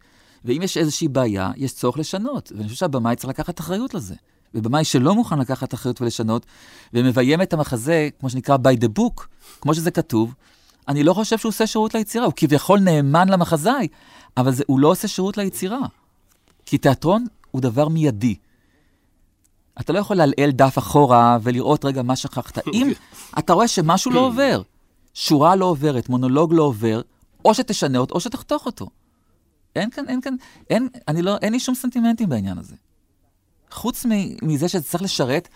ואם 0.45 0.61
יש 0.61 0.77
איזושהי 0.77 1.07
בעיה, 1.07 1.51
יש 1.55 1.73
צורך 1.73 1.97
לשנות. 1.97 2.51
ואני 2.55 2.63
חושב 2.63 2.75
שהבמאי 2.79 3.15
צריך 3.15 3.29
לקחת 3.29 3.59
אחריות 3.59 3.93
לזה. 3.93 4.15
ובמאי 4.53 4.83
שלא 4.83 5.15
מוכן 5.15 5.39
לקחת 5.39 5.73
אחריות 5.73 6.01
ולשנות, 6.01 6.45
ומביים 6.93 7.41
את 7.41 7.53
המחזה, 7.53 8.09
כמו 8.19 8.29
שנקרא 8.29 8.55
by 8.55 8.83
the 8.83 8.99
book, 8.99 9.23
כמו 9.61 9.73
שזה 9.73 9.91
כתוב, 9.91 10.33
אני 10.87 11.03
לא 11.03 11.13
חושב 11.13 11.37
שהוא 11.37 11.49
עושה 11.49 11.67
שירות 11.67 11.93
ליצירה. 11.93 12.25
הוא 12.25 12.33
כביכול 12.35 12.79
נאמן 12.79 13.29
למחזאי, 13.29 13.87
אבל 14.37 14.51
זה, 14.51 14.63
הוא 14.67 14.79
לא 14.79 14.87
עושה 14.87 15.07
שירות 15.07 15.37
ליצירה. 15.37 15.79
כי 16.65 16.77
תיאטרון 16.77 17.25
הוא 17.51 17.61
דבר 17.61 17.87
מיידי. 17.87 18.35
אתה 19.79 19.93
לא 19.93 19.99
יכול 19.99 20.15
לעלעל 20.15 20.51
דף 20.51 20.77
אחורה 20.77 21.37
ולראות 21.43 21.85
רגע 21.85 22.01
מה 22.01 22.15
שכחת. 22.15 22.67
אם 22.73 22.91
אתה 23.39 23.53
רואה 23.53 23.67
שמשהו 23.67 24.11
לא 24.11 24.19
עובר, 24.27 24.61
שורה 25.17 25.55
לא 25.55 25.65
עוברת, 25.65 26.09
מונולוג 26.09 26.53
לא 26.53 26.63
עובר, 26.63 27.01
או 27.45 27.53
שתשנה 27.53 27.97
אותו 27.97 28.15
או 28.15 28.19
שתחתוך 28.19 28.65
אותו. 28.65 28.87
אין 29.75 29.89
כאן, 29.89 30.09
אין 30.09 30.21
כאן, 30.21 30.35
אין, 30.69 30.89
אני 31.07 31.21
לא, 31.21 31.37
אין 31.41 31.53
לי 31.53 31.59
שום 31.59 31.75
סנטימנטים 31.75 32.29
בעניין 32.29 32.57
הזה. 32.57 32.75
חוץ 33.71 34.05
מזה 34.41 34.69
שזה 34.69 34.83
צריך 34.83 35.03
לשרת 35.03 35.49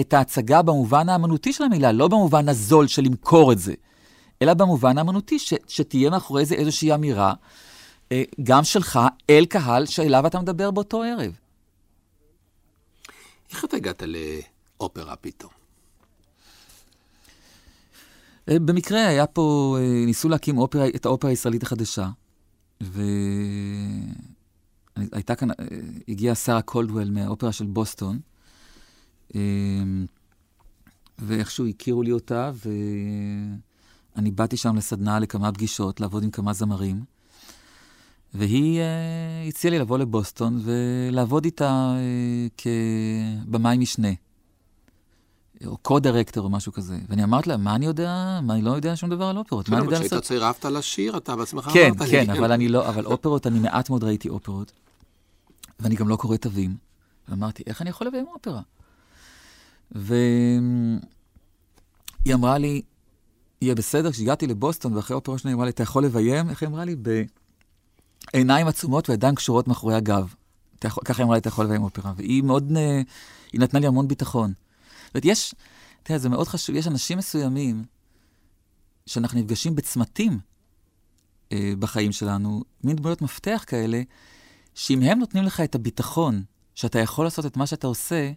את 0.00 0.14
ההצגה 0.14 0.62
במובן 0.62 1.08
האמנותי 1.08 1.52
של 1.52 1.64
המילה, 1.64 1.92
לא 1.92 2.08
במובן 2.08 2.48
הזול 2.48 2.86
של 2.86 3.02
למכור 3.02 3.52
את 3.52 3.58
זה, 3.58 3.74
אלא 4.42 4.54
במובן 4.54 4.98
האמנותי, 4.98 5.38
ש, 5.38 5.54
שתהיה 5.68 6.10
מאחורי 6.10 6.44
זה 6.44 6.54
איזושהי 6.54 6.94
אמירה, 6.94 7.34
אה, 8.12 8.22
גם 8.42 8.64
שלך, 8.64 9.00
אל 9.30 9.44
קהל 9.44 9.86
שאליו 9.86 10.26
אתה 10.26 10.40
מדבר 10.40 10.70
באותו 10.70 11.02
ערב. 11.02 11.32
איך 13.50 13.64
אתה 13.64 13.76
הגעת 13.76 14.02
לאופרה 14.80 15.16
פתאום? 15.16 15.63
אה, 18.48 18.58
במקרה 18.58 19.06
היה 19.06 19.26
פה, 19.26 19.76
אה, 19.80 20.04
ניסו 20.06 20.28
להקים 20.28 20.58
אופרה, 20.58 20.88
את 20.88 21.06
האופרה 21.06 21.30
הישראלית 21.30 21.62
החדשה, 21.62 22.08
והייתה 24.96 25.34
כאן, 25.34 25.48
הגיעה 26.08 26.34
שרה 26.34 26.62
קולדוול 26.62 27.10
מהאופרה 27.10 27.52
של 27.52 27.66
בוסטון, 27.66 28.18
ואיכשהו 31.18 31.66
הכירו 31.66 32.02
לי 32.02 32.12
אותה, 32.12 32.50
ואני 34.16 34.30
באתי 34.30 34.56
שם 34.56 34.76
לסדנה 34.76 35.18
לכמה 35.18 35.52
פגישות, 35.52 36.00
לעבוד 36.00 36.22
עם 36.22 36.30
כמה 36.30 36.52
זמרים. 36.52 37.04
והיא 38.34 38.80
הציעה 39.48 39.70
לי 39.70 39.78
לבוא 39.78 39.98
לבוסטון 39.98 40.60
ולעבוד 40.64 41.44
איתה 41.44 41.96
כבמאי 42.56 43.78
משנה, 43.78 44.08
או 45.66 45.76
קו-דירקטור 45.76 46.44
או 46.44 46.50
משהו 46.50 46.72
כזה. 46.72 46.98
ואני 47.08 47.24
אמרתי 47.24 47.48
לה, 47.48 47.56
מה 47.56 47.74
אני 47.74 47.86
יודע? 47.86 48.40
מה, 48.42 48.54
אני 48.54 48.62
לא 48.62 48.70
יודע 48.70 48.96
שום 48.96 49.10
דבר 49.10 49.24
על 49.24 49.36
אופרות. 49.36 49.68
מה 49.68 49.76
אני 49.76 49.84
יודע 49.84 49.98
לעשות? 49.98 50.08
כשהיית 50.08 50.24
צעיר 50.24 50.44
אהבת 50.44 50.64
לשיר, 50.64 51.16
אתה 51.16 51.36
בעצמך 51.36 51.64
כן, 51.72 51.90
אמרת 51.90 51.98
כן, 51.98 52.04
לי. 52.04 52.26
כן, 52.26 52.30
אבל 52.30 52.52
אני 52.52 52.68
לא, 52.68 52.88
אבל 52.88 53.06
אופרות, 53.06 53.46
אני 53.46 53.58
מעט 53.58 53.90
מאוד 53.90 54.04
ראיתי 54.04 54.28
אופרות, 54.28 54.72
ואני 55.80 55.94
גם 55.94 56.08
לא 56.08 56.16
קורא 56.16 56.36
תווים. 56.36 56.76
ואמרתי, 57.28 57.62
איך 57.66 57.82
אני 57.82 57.90
יכול 57.90 58.06
לביים 58.06 58.26
אופרה? 58.34 58.60
והיא 59.92 61.00
אמרה 62.34 62.58
לי, 62.58 62.82
יהיה 63.62 63.74
בסדר, 63.74 64.12
כשהגעתי 64.12 64.46
לבוסטון, 64.46 64.96
ואחרי 64.96 65.14
אופרה 65.14 65.38
שנייה, 65.38 65.52
היא 65.52 65.56
אמרה 65.56 65.64
לי, 65.64 65.70
אתה 65.70 65.82
יכול 65.82 66.04
לביים? 66.04 66.50
איך 66.50 66.62
היא 66.62 66.68
אמרה 66.68 66.84
לי? 66.84 66.96
עיניים 68.32 68.66
עצומות 68.66 69.10
וידיים 69.10 69.34
קשורות 69.34 69.68
מאחורי 69.68 69.94
הגב. 69.94 70.34
ככה 70.80 71.18
היא 71.18 71.24
אמרה 71.24 71.36
לי, 71.36 71.40
אתה 71.40 71.48
יכול 71.48 71.64
לביים 71.64 71.82
אופרה. 71.82 72.12
והיא 72.16 72.42
מאוד, 72.42 72.72
היא 73.52 73.60
נתנה 73.60 73.80
לי 73.80 73.86
המון 73.86 74.08
ביטחון. 74.08 74.52
זאת 75.14 75.24
יש, 75.24 75.54
תראה, 76.02 76.18
זה 76.18 76.28
מאוד 76.28 76.48
חשוב, 76.48 76.76
יש 76.76 76.86
אנשים 76.86 77.18
מסוימים 77.18 77.84
שאנחנו 79.06 79.40
נפגשים 79.40 79.74
בצמתים 79.74 80.38
אה, 81.52 81.72
בחיים 81.78 82.12
שלנו, 82.12 82.62
מין 82.84 82.96
דמויות 82.96 83.22
מפתח 83.22 83.64
כאלה, 83.66 84.02
שאם 84.74 85.02
הם 85.02 85.18
נותנים 85.18 85.44
לך 85.44 85.60
את 85.60 85.74
הביטחון 85.74 86.42
שאתה 86.74 86.98
יכול 86.98 87.26
לעשות 87.26 87.46
את 87.46 87.56
מה 87.56 87.66
שאתה 87.66 87.86
עושה, 87.86 88.32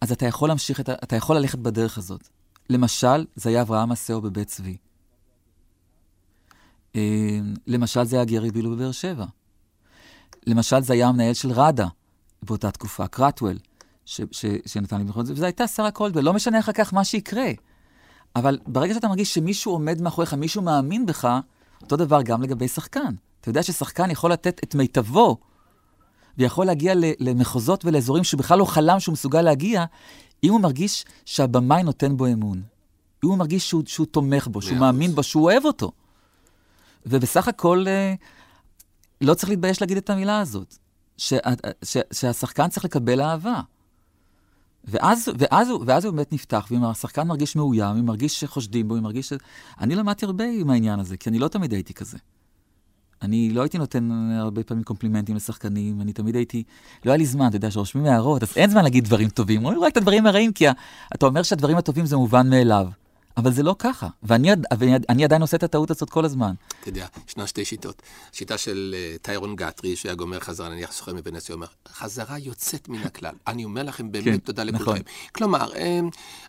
אז 0.00 0.12
אתה 0.12 0.26
יכול 0.26 0.48
להמשיך, 0.48 0.80
את, 0.80 0.88
אתה 0.88 1.16
יכול 1.16 1.36
ללכת 1.36 1.58
בדרך 1.58 1.98
הזאת. 1.98 2.28
למשל, 2.70 3.26
זה 3.34 3.50
היה 3.50 3.62
אברהם 3.62 3.88
מסאו 3.88 4.20
בבית 4.20 4.48
צבי. 4.48 4.76
אה, 6.96 7.38
למשל, 7.66 8.04
זה 8.04 8.16
היה 8.16 8.24
גרי 8.24 8.50
בילו 8.50 8.70
בבאר 8.70 8.92
שבע. 8.92 9.26
למשל, 10.46 10.82
זה 10.82 10.92
היה 10.92 11.08
המנהל 11.08 11.34
של 11.34 11.52
ראדה 11.52 11.86
באותה 12.42 12.70
תקופה, 12.70 13.06
קרטוול, 13.06 13.58
ש, 14.10 14.20
ש, 14.30 14.44
שנתן 14.66 14.98
לי 14.98 15.04
בכל 15.04 15.24
זה, 15.24 15.32
וזו 15.32 15.44
הייתה 15.44 15.66
שרה 15.66 15.90
קולדוול. 15.90 16.24
לא 16.24 16.32
משנה 16.32 16.58
אחר 16.58 16.72
כך 16.72 16.94
מה 16.94 17.04
שיקרה. 17.04 17.50
אבל 18.36 18.58
ברגע 18.66 18.94
שאתה 18.94 19.08
מרגיש 19.08 19.34
שמישהו 19.34 19.72
עומד 19.72 20.00
מאחוריך, 20.00 20.34
מישהו 20.34 20.62
מאמין 20.62 21.06
בך, 21.06 21.38
אותו 21.82 21.96
דבר 21.96 22.22
גם 22.22 22.42
לגבי 22.42 22.68
שחקן. 22.68 23.14
אתה 23.40 23.48
יודע 23.48 23.62
ששחקן 23.62 24.10
יכול 24.10 24.32
לתת 24.32 24.60
את 24.64 24.74
מיטבו, 24.74 25.36
ויכול 26.38 26.66
להגיע 26.66 26.94
למחוזות 27.20 27.84
ולאזורים 27.84 28.24
שבכלל 28.24 28.58
לא 28.58 28.64
חלם 28.64 29.00
שהוא 29.00 29.12
מסוגל 29.12 29.42
להגיע, 29.42 29.84
אם 30.44 30.52
הוא 30.52 30.60
מרגיש 30.60 31.04
שהבמאי 31.24 31.82
נותן 31.82 32.16
בו 32.16 32.26
אמון. 32.26 32.62
אם 33.24 33.28
הוא 33.28 33.38
מרגיש 33.38 33.68
שהוא, 33.68 33.82
שהוא 33.86 34.06
תומך 34.06 34.48
בו, 34.48 34.62
שהוא 34.62 34.78
מאמין 34.78 35.14
בו, 35.14 35.22
שהוא 35.22 35.44
אוהב 35.44 35.64
אותו. 35.64 35.92
ובסך 37.06 37.48
הכל, 37.48 37.84
אה, 37.88 38.14
לא 39.20 39.34
צריך 39.34 39.50
להתבייש 39.50 39.80
להגיד 39.80 39.96
את 39.96 40.10
המילה 40.10 40.40
הזאת, 40.40 40.76
ש, 41.16 41.34
ש, 41.84 41.96
שהשחקן 42.12 42.68
צריך 42.68 42.84
לקבל 42.84 43.20
אהבה. 43.20 43.60
ואז, 44.84 45.28
ואז, 45.38 45.68
ואז 45.86 46.04
הוא 46.04 46.14
באמת 46.14 46.32
נפתח, 46.32 46.66
ואם 46.70 46.84
השחקן 46.84 47.26
מרגיש 47.26 47.56
מאוים, 47.56 47.96
אם 47.96 48.06
מרגיש 48.06 48.40
שחושדים 48.40 48.88
בו, 48.88 48.96
אם 48.96 49.02
מרגיש 49.02 49.28
ש... 49.28 49.32
אני 49.80 49.94
למדתי 49.94 50.24
הרבה 50.24 50.44
עם 50.44 50.70
העניין 50.70 51.00
הזה, 51.00 51.16
כי 51.16 51.30
אני 51.30 51.38
לא 51.38 51.48
תמיד 51.48 51.72
הייתי 51.72 51.94
כזה. 51.94 52.18
אני 53.22 53.50
לא 53.50 53.62
הייתי 53.62 53.78
נותן 53.78 54.10
הרבה 54.32 54.62
פעמים 54.62 54.84
קומפלימנטים 54.84 55.36
לשחקנים, 55.36 56.00
אני 56.00 56.12
תמיד 56.12 56.36
הייתי, 56.36 56.62
לא 57.04 57.10
היה 57.10 57.16
לי 57.16 57.26
זמן, 57.26 57.46
אתה 57.46 57.56
יודע, 57.56 57.70
שרושמים 57.70 58.06
הערות, 58.06 58.42
אז 58.42 58.52
אין 58.56 58.70
זמן 58.70 58.82
להגיד 58.82 59.04
דברים 59.04 59.28
טובים, 59.28 59.64
אומרים 59.64 59.82
רק 59.82 59.92
את 59.92 59.96
הדברים 59.96 60.26
הרעים, 60.26 60.52
כי 60.52 60.64
אתה 61.14 61.26
אומר 61.26 61.42
שהדברים 61.42 61.76
הטובים 61.76 62.06
זה 62.06 62.16
מובן 62.16 62.50
מאליו. 62.50 62.88
אבל 63.40 63.52
זה 63.52 63.62
לא 63.62 63.76
ככה, 63.78 64.08
ואני, 64.22 64.50
ואני 64.78 64.96
אני 65.08 65.24
עדיין 65.24 65.42
עושה 65.42 65.56
את 65.56 65.62
הטעות 65.62 65.90
הזאת 65.90 66.10
כל 66.10 66.24
הזמן. 66.24 66.52
אתה 66.80 66.88
יודע, 66.88 67.06
ישנה 67.28 67.46
שתי 67.46 67.64
שיטות. 67.64 68.02
שיטה 68.32 68.58
של 68.58 68.94
uh, 68.94 69.22
טיירון 69.22 69.56
גטרי, 69.56 69.96
שהיה 69.96 70.14
גומר 70.14 70.40
חזרה, 70.40 70.68
נניח 70.68 70.92
סוחר 70.92 71.14
מבנסיה, 71.14 71.54
אומר, 71.54 71.66
חזרה 71.88 72.38
יוצאת 72.38 72.88
מן 72.88 73.02
הכלל. 73.02 73.34
אני 73.48 73.64
אומר 73.64 73.82
לכם 73.82 74.12
באמת 74.12 74.24
כן, 74.24 74.36
תודה 74.36 74.64
לכולכם. 74.64 74.90
נכון. 74.90 75.02
כלומר, 75.32 75.74
אה, 75.74 76.00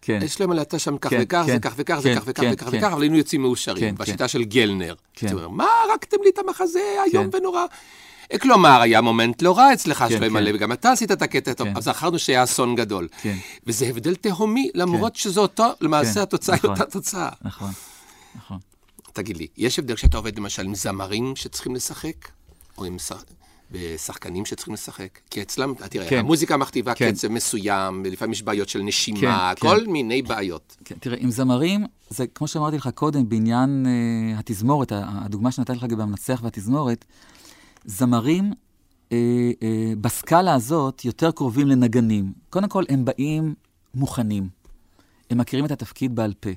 כן. 0.01 0.19
יש 0.23 0.41
להם 0.41 0.51
עלתה 0.51 0.79
שם 0.79 0.97
כך 0.97 1.09
כן, 1.09 1.19
וכך, 1.21 1.43
כן, 1.45 1.53
זה 1.53 1.59
כך 1.59 1.73
וכך, 1.77 1.95
כן, 1.95 2.01
זה 2.01 2.15
כך 2.15 2.23
וכך 2.25 2.41
כן, 2.41 2.49
וכך 2.53 2.69
כן. 2.69 2.77
וכך, 2.77 2.91
אבל 2.93 3.01
היינו 3.01 3.17
יוצאים 3.17 3.41
מאושרים. 3.41 3.79
כן, 3.79 3.95
והשיטה 3.97 4.17
כן. 4.17 4.27
של 4.27 4.43
גלנר. 4.43 4.95
כן. 5.13 5.33
אומר, 5.33 5.47
מה, 5.47 5.67
הרגתם 5.89 6.17
לי 6.23 6.29
את 6.29 6.39
המחזה 6.39 6.95
איום 7.05 7.31
כן. 7.31 7.37
ונורא. 7.37 7.65
כלומר, 8.39 8.81
היה 8.81 9.01
מומנט 9.01 9.41
לא 9.41 9.57
רע 9.57 9.73
אצלך, 9.73 9.97
כן, 9.97 10.09
שלא 10.09 10.19
כן. 10.19 10.25
ימלא, 10.25 10.51
וגם 10.53 10.71
אתה 10.71 10.91
עשית 10.91 11.11
את 11.11 11.21
הקטע 11.21 11.51
הטוב, 11.51 11.67
כן. 11.67 11.77
אז 11.77 11.83
זכרנו 11.83 12.19
שהיה 12.19 12.43
אסון 12.43 12.75
גדול. 12.75 13.07
כן. 13.21 13.37
וזה 13.67 13.85
הבדל 13.85 14.15
תהומי, 14.15 14.69
למרות 14.73 15.15
שזה 15.15 15.39
אותו, 15.39 15.65
למעשה 15.81 16.13
כן, 16.13 16.21
התוצאה 16.21 16.55
היא 16.55 16.59
נכון. 16.63 16.69
אותה 16.69 16.85
תוצאה. 16.85 17.29
נכון, 17.41 17.71
נכון. 18.35 18.57
תגיד 19.13 19.37
לי, 19.37 19.47
יש 19.57 19.79
הבדל 19.79 19.95
כשאתה 19.95 20.17
עובד 20.17 20.37
למשל 20.37 20.65
עם 20.65 20.75
זמרים 20.75 21.35
שצריכים 21.35 21.75
לשחק, 21.75 22.27
או 22.77 22.85
עם 22.85 22.99
שח... 22.99 23.23
בשחקנים 23.71 24.45
שצריכים 24.45 24.73
לשחק? 24.73 25.19
כי 25.29 25.41
אצלם, 25.41 25.73
תראה, 25.89 26.09
כן. 26.09 26.19
המוזיקה 26.19 26.57
מכתיבה 26.57 26.93
כן. 26.93 27.11
קצב 27.11 27.27
מסוים, 27.27 28.05
לפעמים 28.05 28.31
יש 28.33 28.43
בעיות 28.43 28.69
של 28.69 28.81
נשימה, 28.81 29.53
כן, 29.55 29.67
כל 29.67 29.87
מיני 29.87 30.21
בעיות. 30.21 30.77
כן, 30.85 30.95
תראה, 30.99 31.17
עם 31.19 31.31
זמרים, 31.31 31.85
זה 32.09 32.27
כמו 32.27 32.47
שאמרתי 32.47 32.77
לך 32.77 32.89
קודם, 32.95 33.29
בעניין 33.29 33.85
אה, 33.85 34.39
התזמורת, 34.39 34.91
הדוגמה 34.95 35.51
שנתתי 35.51 35.77
לך 35.77 35.83
לגבי 35.83 36.03
המנצח 36.03 36.39
והתזמורת, 36.43 37.05
זמרים 37.85 38.53
אה, 39.11 39.51
אה, 39.63 39.93
בסקאלה 40.01 40.53
הזאת 40.53 41.05
יותר 41.05 41.31
קרובים 41.31 41.67
לנגנים. 41.67 42.33
קודם 42.49 42.69
כל, 42.69 42.83
הם 42.89 43.05
באים 43.05 43.55
מוכנים. 43.93 44.49
הם 45.29 45.37
מכירים 45.37 45.65
את 45.65 45.71
התפקיד 45.71 46.15
בעל 46.15 46.33
פה. 46.39 46.49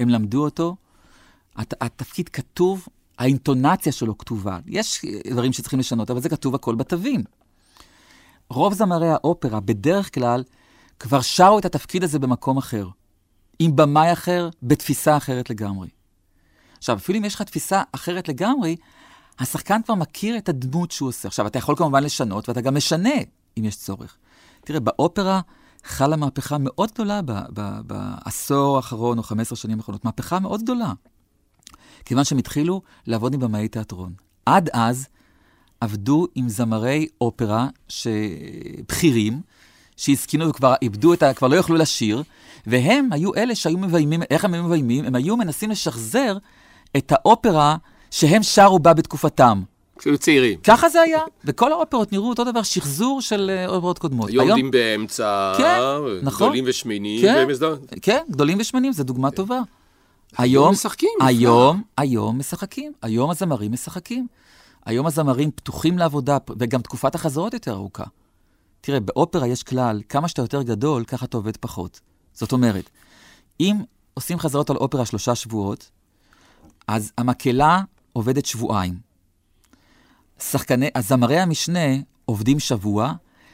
הם 0.00 0.08
למדו 0.08 0.44
אותו, 0.44 0.76
הת, 1.56 1.74
התפקיד 1.80 2.28
כתוב, 2.28 2.86
האינטונציה 3.18 3.92
שלו 3.92 4.18
כתובה. 4.18 4.58
יש 4.66 5.04
אה, 5.04 5.30
דברים 5.30 5.52
שצריכים 5.52 5.78
לשנות, 5.78 6.10
אבל 6.10 6.20
זה 6.20 6.28
כתוב 6.28 6.54
הכל 6.54 6.74
בתווים. 6.74 7.22
רוב 8.50 8.74
זמרי 8.74 9.08
האופרה, 9.08 9.60
בדרך 9.60 10.14
כלל, 10.14 10.44
כבר 10.98 11.20
שרו 11.20 11.58
את 11.58 11.64
התפקיד 11.64 12.04
הזה 12.04 12.18
במקום 12.18 12.58
אחר. 12.58 12.88
עם 13.58 13.76
במאי 13.76 14.12
אחר, 14.12 14.48
בתפיסה 14.62 15.16
אחרת 15.16 15.50
לגמרי. 15.50 15.88
עכשיו, 16.78 16.96
אפילו 16.96 17.18
אם 17.18 17.24
יש 17.24 17.34
לך 17.34 17.42
תפיסה 17.42 17.82
אחרת 17.92 18.28
לגמרי, 18.28 18.76
השחקן 19.38 19.80
כבר 19.84 19.94
מכיר 19.94 20.38
את 20.38 20.48
הדמות 20.48 20.90
שהוא 20.90 21.08
עושה. 21.08 21.28
עכשיו, 21.28 21.46
אתה 21.46 21.58
יכול 21.58 21.76
כמובן 21.76 22.04
לשנות, 22.04 22.48
ואתה 22.48 22.60
גם 22.60 22.74
משנה, 22.74 23.14
אם 23.58 23.64
יש 23.64 23.76
צורך. 23.76 24.16
תראה, 24.64 24.80
באופרה 24.80 25.40
חלה 25.84 26.16
מהפכה 26.16 26.56
מאוד 26.60 26.90
גדולה 26.94 27.22
ב- 27.22 27.32
ב- 27.54 27.80
בעשור 27.86 28.76
האחרון, 28.76 29.18
או 29.18 29.22
15 29.22 29.56
שנים 29.56 29.78
האחרונות, 29.78 30.04
מהפכה 30.04 30.38
מאוד 30.38 30.62
גדולה. 30.62 30.92
כיוון 32.04 32.24
שהם 32.24 32.38
התחילו 32.38 32.82
לעבוד 33.06 33.34
עם 33.34 33.40
במאי 33.40 33.68
תיאטרון. 33.68 34.12
עד 34.46 34.70
אז 34.72 35.06
עבדו 35.80 36.26
עם 36.34 36.48
זמרי 36.48 37.06
אופרה 37.20 37.68
ש... 37.88 38.06
בכירים, 38.88 39.40
שהסכינו 39.96 40.48
וכבר 40.48 40.74
איבדו 40.82 41.12
את 41.14 41.22
ה... 41.22 41.34
כבר 41.34 41.48
לא 41.48 41.56
יכלו 41.56 41.76
לשיר, 41.76 42.22
והם 42.66 43.08
היו 43.12 43.34
אלה 43.34 43.54
שהיו 43.54 43.78
מביימים, 43.78 44.22
איך 44.30 44.44
הם 44.44 44.54
היו 44.54 44.64
מביימים? 44.64 45.04
הם 45.04 45.14
היו 45.14 45.36
מנסים 45.36 45.70
לשחזר 45.70 46.38
את 46.96 47.12
האופרה 47.12 47.76
שהם 48.16 48.42
שרו 48.42 48.78
בה 48.78 48.94
בתקופתם. 48.94 49.62
כשהיו 49.98 50.18
צעירים. 50.18 50.60
ככה 50.60 50.88
זה 50.88 51.00
היה, 51.00 51.20
וכל 51.44 51.72
האופרות 51.72 52.12
נראו 52.12 52.28
אותו 52.28 52.44
דבר, 52.44 52.62
שחזור 52.62 53.20
של 53.20 53.50
אה, 53.50 53.66
אופרות 53.66 53.98
קודמות. 53.98 54.28
היו 54.28 54.40
עומדים 54.40 54.70
באמצע, 54.70 55.52
כן, 55.58 55.78
נכון. 56.22 56.46
גדולים 56.46 56.64
ושמנים, 56.66 57.22
כן. 57.22 57.46
כן, 58.02 58.22
גדולים 58.30 58.58
ושמנים, 58.60 58.92
זו 58.92 59.04
דוגמה 59.04 59.30
טובה. 59.30 59.60
היום, 60.38 60.70
משחקים. 60.70 61.10
היום, 61.20 61.82
היום 61.96 62.38
משחקים. 62.38 62.92
היום 63.02 63.30
הזמרים 63.30 63.72
משחקים. 63.72 64.26
היום 64.84 65.06
הזמרים 65.06 65.50
פתוחים 65.50 65.98
לעבודה, 65.98 66.38
וגם 66.58 66.82
תקופת 66.82 67.14
החזרות 67.14 67.54
יותר 67.54 67.72
ארוכה. 67.72 68.04
תראה, 68.80 69.00
באופרה 69.00 69.46
יש 69.46 69.62
כלל, 69.62 70.02
כמה 70.08 70.28
שאתה 70.28 70.42
יותר 70.42 70.62
גדול, 70.62 71.04
ככה 71.04 71.26
אתה 71.26 71.36
עובד 71.36 71.56
פחות. 71.56 72.00
זאת 72.32 72.52
אומרת, 72.52 72.90
אם 73.60 73.76
עושים 74.14 74.38
חזרות 74.38 74.70
על 74.70 74.76
אופרה 74.76 75.06
שלושה 75.06 75.34
שבועות, 75.34 75.90
אז 76.88 77.12
המקהלה 77.18 77.80
עובדת 78.16 78.46
שבועיים. 78.46 78.98
שחקני, 80.38 80.88
הזמרי 80.94 81.38
המשנה 81.38 81.96
עובדים 82.24 82.60
שבוע, 82.60 83.12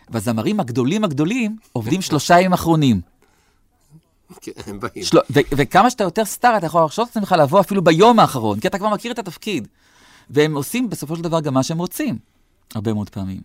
והזמרים 0.08 0.60
הגדולים 0.60 1.04
הגדולים 1.04 1.56
עובדים 1.72 2.02
שלושה 2.02 2.40
ימים 2.40 2.52
אחרונים. 2.52 3.00
כן. 4.40 4.52
של... 5.02 5.18
ו- 5.30 5.40
וכמה 5.56 5.90
שאתה 5.90 6.04
יותר 6.04 6.24
סטאר, 6.24 6.56
אתה 6.56 6.66
יכול 6.66 6.80
להרשות 6.80 7.08
את 7.08 7.16
עצמך 7.16 7.34
לבוא 7.38 7.60
אפילו 7.60 7.84
ביום 7.84 8.18
האחרון, 8.18 8.60
כי 8.60 8.68
אתה 8.68 8.78
כבר 8.78 8.88
מכיר 8.88 9.12
את 9.12 9.18
התפקיד. 9.18 9.68
והם 10.30 10.56
עושים 10.56 10.90
בסופו 10.90 11.16
של 11.16 11.22
דבר 11.22 11.40
גם 11.40 11.54
מה 11.54 11.62
שהם 11.62 11.78
רוצים, 11.78 12.18
הרבה 12.74 12.92
מאוד 12.92 13.08
פעמים. 13.08 13.40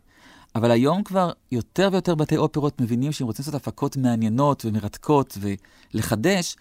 אבל 0.55 0.71
היום 0.71 1.03
כבר 1.03 1.31
יותר 1.51 1.89
ויותר 1.91 2.15
בתי 2.15 2.37
אופרות 2.37 2.81
מבינים 2.81 3.11
שהם 3.11 3.27
רוצים 3.27 3.43
לעשות 3.43 3.55
הפקות 3.55 3.97
מעניינות 3.97 4.65
ומרתקות 4.65 5.37
ולחדש, 5.93 6.55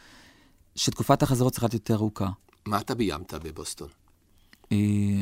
שתקופת 0.75 1.23
החזרות 1.23 1.53
צריכה 1.53 1.67
להיות 1.67 1.75
יותר 1.75 1.95
ארוכה. 1.95 2.29
מה 2.67 2.79
אתה 2.79 2.95
ביימת 2.95 3.35
בבוסטון? 3.35 3.89
אה, 4.73 4.77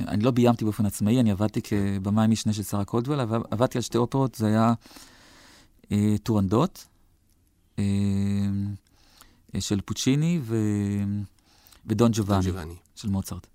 אני 0.08 0.24
לא 0.24 0.30
ביימתי 0.30 0.64
באופן 0.64 0.86
עצמאי, 0.86 1.20
אני 1.20 1.30
עבדתי 1.30 1.60
כבמאי 1.62 2.26
משנה 2.26 2.52
של 2.52 2.62
שרה 2.62 2.84
קולדוול, 2.84 3.20
עבדתי 3.50 3.78
על 3.78 3.82
שתי 3.82 3.98
אופרות, 3.98 4.34
זה 4.34 4.46
היה 4.46 4.72
אה, 5.92 6.14
טורנדוט 6.22 6.78
אה, 7.78 7.84
של 9.58 9.80
פוצ'יני 9.80 10.40
ו... 10.42 10.56
ודון 11.86 12.10
ג'ובאני. 12.12 12.74
של 12.96 13.08
מוצרט. 13.08 13.46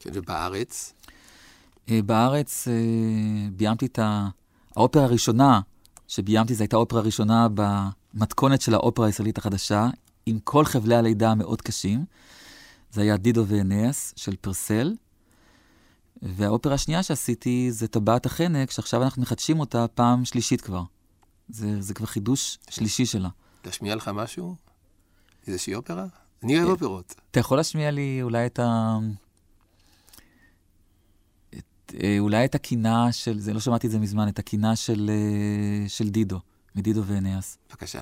כן, 0.00 0.10
ובארץ? 0.14 0.92
בארץ 2.06 2.68
ביימתי 3.56 3.86
את. 3.86 3.98
האופרה 4.76 5.04
הראשונה 5.04 5.60
שביימתי, 6.08 6.54
זו 6.54 6.62
הייתה 6.62 6.76
האופרה 6.76 7.00
הראשונה 7.00 7.48
במתכונת 7.54 8.60
של 8.60 8.74
האופרה 8.74 9.06
הישראלית 9.06 9.38
החדשה, 9.38 9.88
עם 10.26 10.38
כל 10.44 10.64
חבלי 10.64 10.94
הלידה 10.94 11.30
המאוד 11.30 11.62
קשים. 11.62 12.04
זה 12.92 13.02
היה 13.02 13.16
דידו 13.16 13.44
ואנאס 13.46 14.12
של 14.16 14.36
פרסל. 14.40 14.94
והאופרה 16.22 16.74
השנייה 16.74 17.02
שעשיתי 17.02 17.72
זה 17.72 17.88
טבעת 17.88 18.26
החנק, 18.26 18.70
שעכשיו 18.70 19.02
אנחנו 19.02 19.22
מחדשים 19.22 19.60
אותה 19.60 19.86
פעם 19.88 20.24
שלישית 20.24 20.60
כבר. 20.60 20.82
זה, 21.48 21.82
זה 21.82 21.94
כבר 21.94 22.06
חידוש 22.06 22.58
שלישי 22.70 23.06
שלה. 23.06 23.28
להשמיע 23.64 23.94
לך 23.94 24.10
משהו? 24.14 24.56
איזושהי 25.46 25.74
אופרה? 25.74 26.06
אני 26.42 26.56
אוהב 26.56 26.66
אה, 26.66 26.72
אופרות. 26.72 27.14
אתה 27.30 27.40
יכול 27.40 27.56
להשמיע 27.56 27.90
לי 27.90 28.22
אולי 28.22 28.46
את 28.46 28.58
ה... 28.58 28.98
את, 31.58 31.94
אה, 32.02 32.16
אולי 32.18 32.44
את 32.44 32.54
הקינה 32.54 33.12
של, 33.12 33.38
זה 33.38 33.52
לא 33.52 33.60
שמעתי 33.60 33.86
את 33.86 33.92
זה 33.92 33.98
מזמן, 33.98 34.28
את 34.28 34.38
הקינה 34.38 34.76
של, 34.76 35.10
אה, 35.12 35.88
של 35.88 36.08
דידו, 36.08 36.40
מדידו 36.74 37.04
ואנאס. 37.04 37.58
בבקשה. 37.70 38.00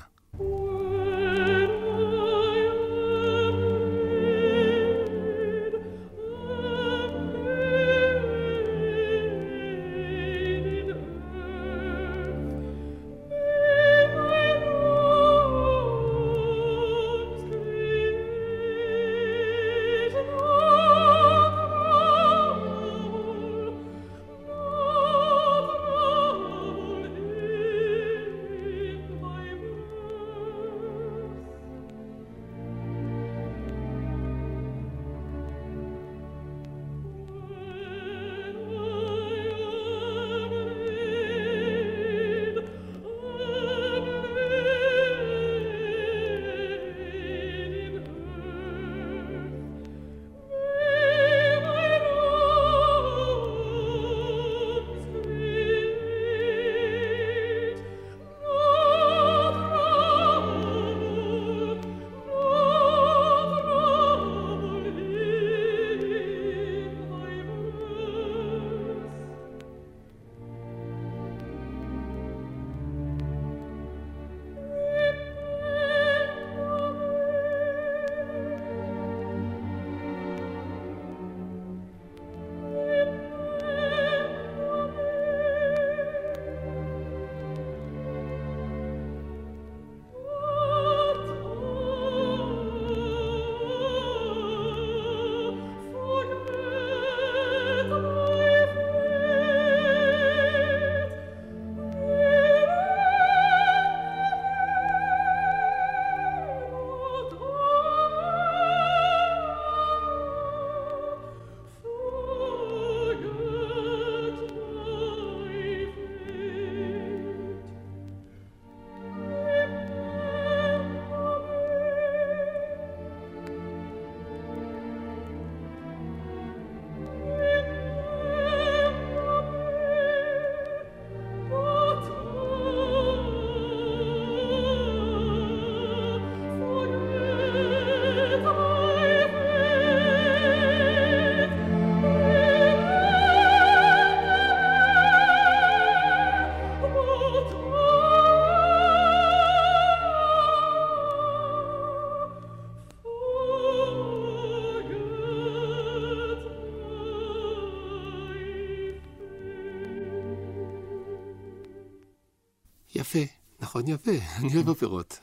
יפה, 163.89 164.11
אני 164.39 164.55
אוהב 164.55 164.69
אופרות. 164.69 165.19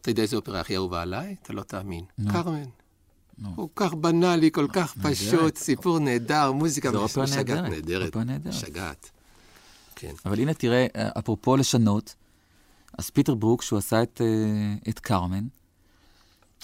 אתה 0.00 0.10
יודע 0.10 0.22
איזה 0.22 0.36
אופרה 0.36 0.60
הכי 0.60 0.76
אהובה 0.76 1.02
עליי? 1.02 1.36
אתה 1.42 1.52
לא 1.52 1.62
תאמין. 1.62 2.04
קרמן. 2.32 2.64
כל 3.56 3.66
כך 3.76 3.94
בנאלי, 3.94 4.50
כל 4.52 4.66
כך 4.72 4.94
פשוט, 5.02 5.56
סיפור 5.56 5.98
נהדר, 5.98 6.52
מוזיקה 6.52 6.90
משגעת, 7.22 7.70
נהדרת. 7.70 8.16
משגעת. 8.46 9.10
כן. 9.96 10.14
אבל 10.26 10.40
הנה 10.40 10.54
תראה, 10.54 10.86
אפרופו 11.18 11.56
לשנות, 11.56 12.14
אז 12.98 13.10
פיטר 13.10 13.34
ברוק, 13.34 13.62
שהוא 13.62 13.78
עשה 13.78 14.02
את, 14.02 14.20
אה, 14.24 14.90
את 14.90 14.98
קרמן, 14.98 15.46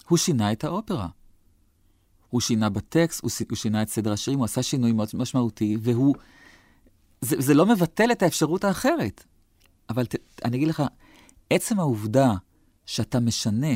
הוא 0.09 0.19
שינה 0.19 0.53
את 0.53 0.65
האופרה. 0.65 1.09
הוא 2.31 2.41
שינה 2.41 2.69
בטקסט, 2.69 3.21
הוא 3.23 3.57
שינה 3.57 3.83
את 3.83 3.89
סדר 3.89 4.13
השירים, 4.13 4.39
הוא 4.39 4.45
עשה 4.45 4.63
שינוי 4.63 4.93
מאוד 4.93 5.09
משמעותי, 5.15 5.77
והוא... 5.81 6.15
זה, 7.21 7.37
זה 7.39 7.55
לא 7.55 7.67
מבטל 7.67 8.13
את 8.13 8.23
האפשרות 8.23 8.65
האחרת. 8.65 9.25
אבל 9.91 10.07
ת, 10.07 10.15
אני 10.45 10.57
אגיד 10.57 10.69
לך, 10.69 10.83
עצם 11.51 11.81
העובדה 11.81 12.33
שאתה 12.87 13.21
משנה 13.21 13.75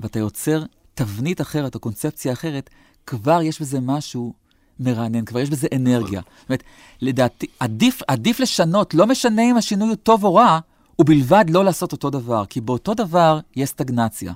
ואתה 0.00 0.18
יוצר 0.18 0.62
תבנית 0.94 1.40
אחרת 1.40 1.74
או 1.74 1.80
קונספציה 1.80 2.32
אחרת, 2.32 2.70
כבר 3.06 3.42
יש 3.42 3.60
בזה 3.60 3.80
משהו 3.80 4.32
מרענן, 4.80 5.24
כבר 5.24 5.38
יש 5.40 5.50
בזה 5.50 5.66
אנרגיה. 5.76 6.20
זאת 6.40 6.48
אומרת, 6.48 6.62
לדעתי, 7.00 7.46
עדיף, 7.60 8.00
עדיף 8.08 8.40
לשנות, 8.40 8.94
לא 8.94 9.06
משנה 9.06 9.42
אם 9.42 9.56
השינוי 9.56 9.88
הוא 9.88 9.96
טוב 9.96 10.24
או 10.24 10.34
רע, 10.34 10.58
ובלבד 10.98 11.44
לא 11.48 11.64
לעשות 11.64 11.92
אותו 11.92 12.10
דבר, 12.10 12.44
כי 12.46 12.60
באותו 12.60 12.94
דבר 12.94 13.40
יש 13.56 13.68
סטגנציה. 13.68 14.32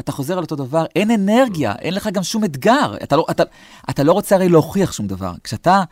אתה 0.00 0.12
חוזר 0.12 0.36
על 0.38 0.42
אותו 0.44 0.56
דבר, 0.56 0.84
אין 0.96 1.10
אנרגיה, 1.10 1.74
אין 1.78 1.94
לך 1.94 2.08
גם 2.12 2.22
שום 2.22 2.44
אתגר. 2.44 2.94
אתה 3.02 3.16
לא, 3.16 3.26
אתה, 3.30 3.42
אתה 3.90 4.02
לא 4.02 4.12
רוצה 4.12 4.34
הרי 4.34 4.48
להוכיח 4.48 4.92
שום 4.92 5.06
דבר. 5.06 5.32
כשאתה, 5.44 5.82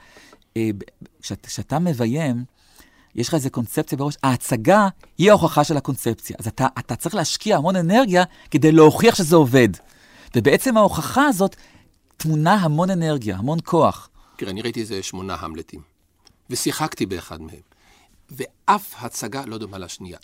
אה, 0.57 0.71
כשאת- 1.23 1.47
כשאתה 1.47 1.79
מביים, 1.79 2.45
יש 3.15 3.29
לך 3.29 3.35
איזו 3.35 3.51
קונספציה 3.51 3.99
בראש, 3.99 4.15
ההצגה 4.23 4.89
היא 5.19 5.31
ההוכחה 5.31 5.65
של 5.65 5.77
הקונספציה. 5.77 6.37
אז 6.39 6.47
אתה, 6.47 6.67
אתה 6.79 6.97
צריך 6.97 7.15
להשקיע 7.15 7.57
המון 7.57 7.77
אנרגיה 7.77 8.25
כדי 8.51 8.73
להוכיח 8.73 9.15
שזה 9.15 9.37
עובד. 9.37 9.69
ובעצם 10.37 10.77
ההוכחה 10.77 11.27
הזאת 11.27 11.57
טמונה 12.17 12.55
המון 12.55 12.91
אנרגיה, 12.91 13.37
המון 13.37 13.59
כוח. 13.65 14.09
תראה, 14.37 14.51
אני 14.51 14.63
ראיתי 14.63 14.81
איזה 14.81 15.03
שמונה 15.03 15.37
המלטים, 15.41 15.81
ושיחקתי 16.51 17.07
באחד 17.07 17.43
מהם. 17.43 17.75
ואף 18.31 18.95
הצגה 18.99 19.43
לא 19.47 19.59
דומה 19.59 19.79
לשנייה. 19.79 20.19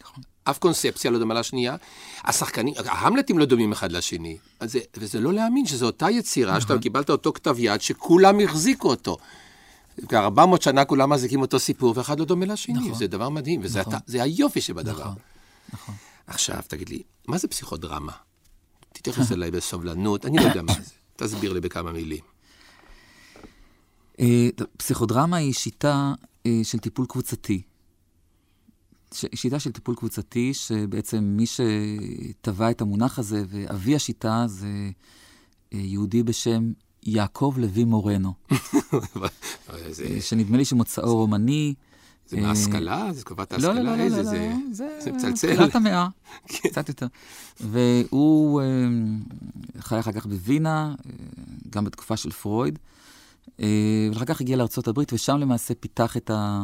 אף 0.44 0.58
קונספציה 0.58 1.10
לא 1.10 1.18
דומה 1.18 1.34
לשנייה. 1.34 1.76
השחקנים, 2.24 2.74
ההמלטים 2.86 3.38
לא 3.38 3.44
דומים 3.44 3.72
אחד 3.72 3.92
לשני. 3.92 4.36
אז 4.60 4.72
זה, 4.72 4.78
וזה 4.96 5.20
לא 5.20 5.32
להאמין 5.32 5.66
שזו 5.66 5.86
אותה 5.86 6.10
יצירה, 6.10 6.60
שאתה 6.60 6.78
קיבלת 6.78 7.10
אותו 7.10 7.32
כתב 7.32 7.56
יד, 7.58 7.80
שכולם 7.80 8.40
החזיקו 8.40 8.88
אותו. 8.88 9.16
כבר 10.08 10.18
400 10.18 10.62
שנה 10.62 10.84
כולם 10.84 11.10
מחזיקים 11.10 11.40
אותו 11.40 11.58
סיפור, 11.58 11.92
ואחד 11.96 12.18
לא 12.18 12.24
דומה 12.24 12.46
לשני. 12.46 12.74
נכון. 12.74 12.94
זה 12.94 13.06
דבר 13.06 13.28
מדהים, 13.28 13.60
וזה 13.64 13.80
אתה- 13.80 13.98
זה 14.06 14.22
היופי 14.22 14.60
שבדבר. 14.60 15.00
נכון, 15.00 15.14
נכון. 15.72 15.94
עכשיו, 16.26 16.60
תגיד 16.68 16.88
לי, 16.88 17.02
מה 17.28 17.38
זה 17.38 17.48
פסיכודרמה? 17.48 18.12
תתייחס 18.92 19.32
אליי 19.32 19.50
בסובלנות, 19.50 20.26
אני 20.26 20.36
לא 20.36 20.42
יודע 20.42 20.62
מה 20.62 20.72
זה. 20.72 20.90
תסביר 21.16 21.52
לי 21.52 21.60
בכמה 21.60 21.92
מילים. 21.92 22.24
אה, 24.20 24.48
פסיכודרמה 24.76 25.36
היא 25.36 25.52
שיטה 25.52 26.12
אה, 26.46 26.60
של 26.62 26.78
טיפול 26.78 27.06
קבוצתי. 27.06 27.62
ש- 29.14 29.24
שיטה 29.34 29.58
של 29.60 29.72
טיפול 29.72 29.94
קבוצתי, 29.94 30.54
שבעצם 30.54 31.18
מי 31.24 31.44
שטבע 31.46 32.70
את 32.70 32.80
המונח 32.80 33.18
הזה, 33.18 33.44
ואבי 33.48 33.94
השיטה 33.96 34.44
זה 34.46 34.66
אה, 35.72 35.78
יהודי 35.78 36.22
בשם 36.22 36.72
יעקב 37.02 37.54
לוי 37.58 37.84
מורנו, 37.84 38.32
אה, 38.52 38.56
שנדמה 40.20 40.56
לי 40.56 40.64
שמוצאו 40.64 41.16
רומני. 41.16 41.74
זה 42.30 42.36
אה, 42.36 42.42
מההשכלה? 42.42 43.12
זה 43.12 43.20
תקופת 43.20 43.52
לא, 43.52 43.56
ההשכלה? 43.56 43.82
לא, 43.82 43.96
לא, 43.96 43.96
לא, 43.96 44.16
לא, 44.16 44.22
זה? 44.22 44.52
לא, 44.68 44.74
זה 44.74 45.12
מצלצל. 45.12 45.54
תחילת 45.54 45.74
המאה, 45.74 46.08
קצת 46.66 46.88
יותר. 46.88 47.06
והוא 47.60 48.60
אה, 48.60 48.66
חי 49.80 50.00
אחר 50.00 50.12
כך 50.12 50.26
בווינה, 50.26 50.94
אה, 51.06 51.12
גם 51.70 51.84
בתקופה 51.84 52.16
של 52.16 52.30
פרויד, 52.30 52.78
אה, 53.60 54.08
ואחר 54.12 54.24
כך 54.24 54.40
הגיע 54.40 54.56
לארה"ב, 54.56 55.00
ושם 55.12 55.36
למעשה 55.36 55.74
פיתח 55.74 56.16
את, 56.16 56.30
ה, 56.30 56.60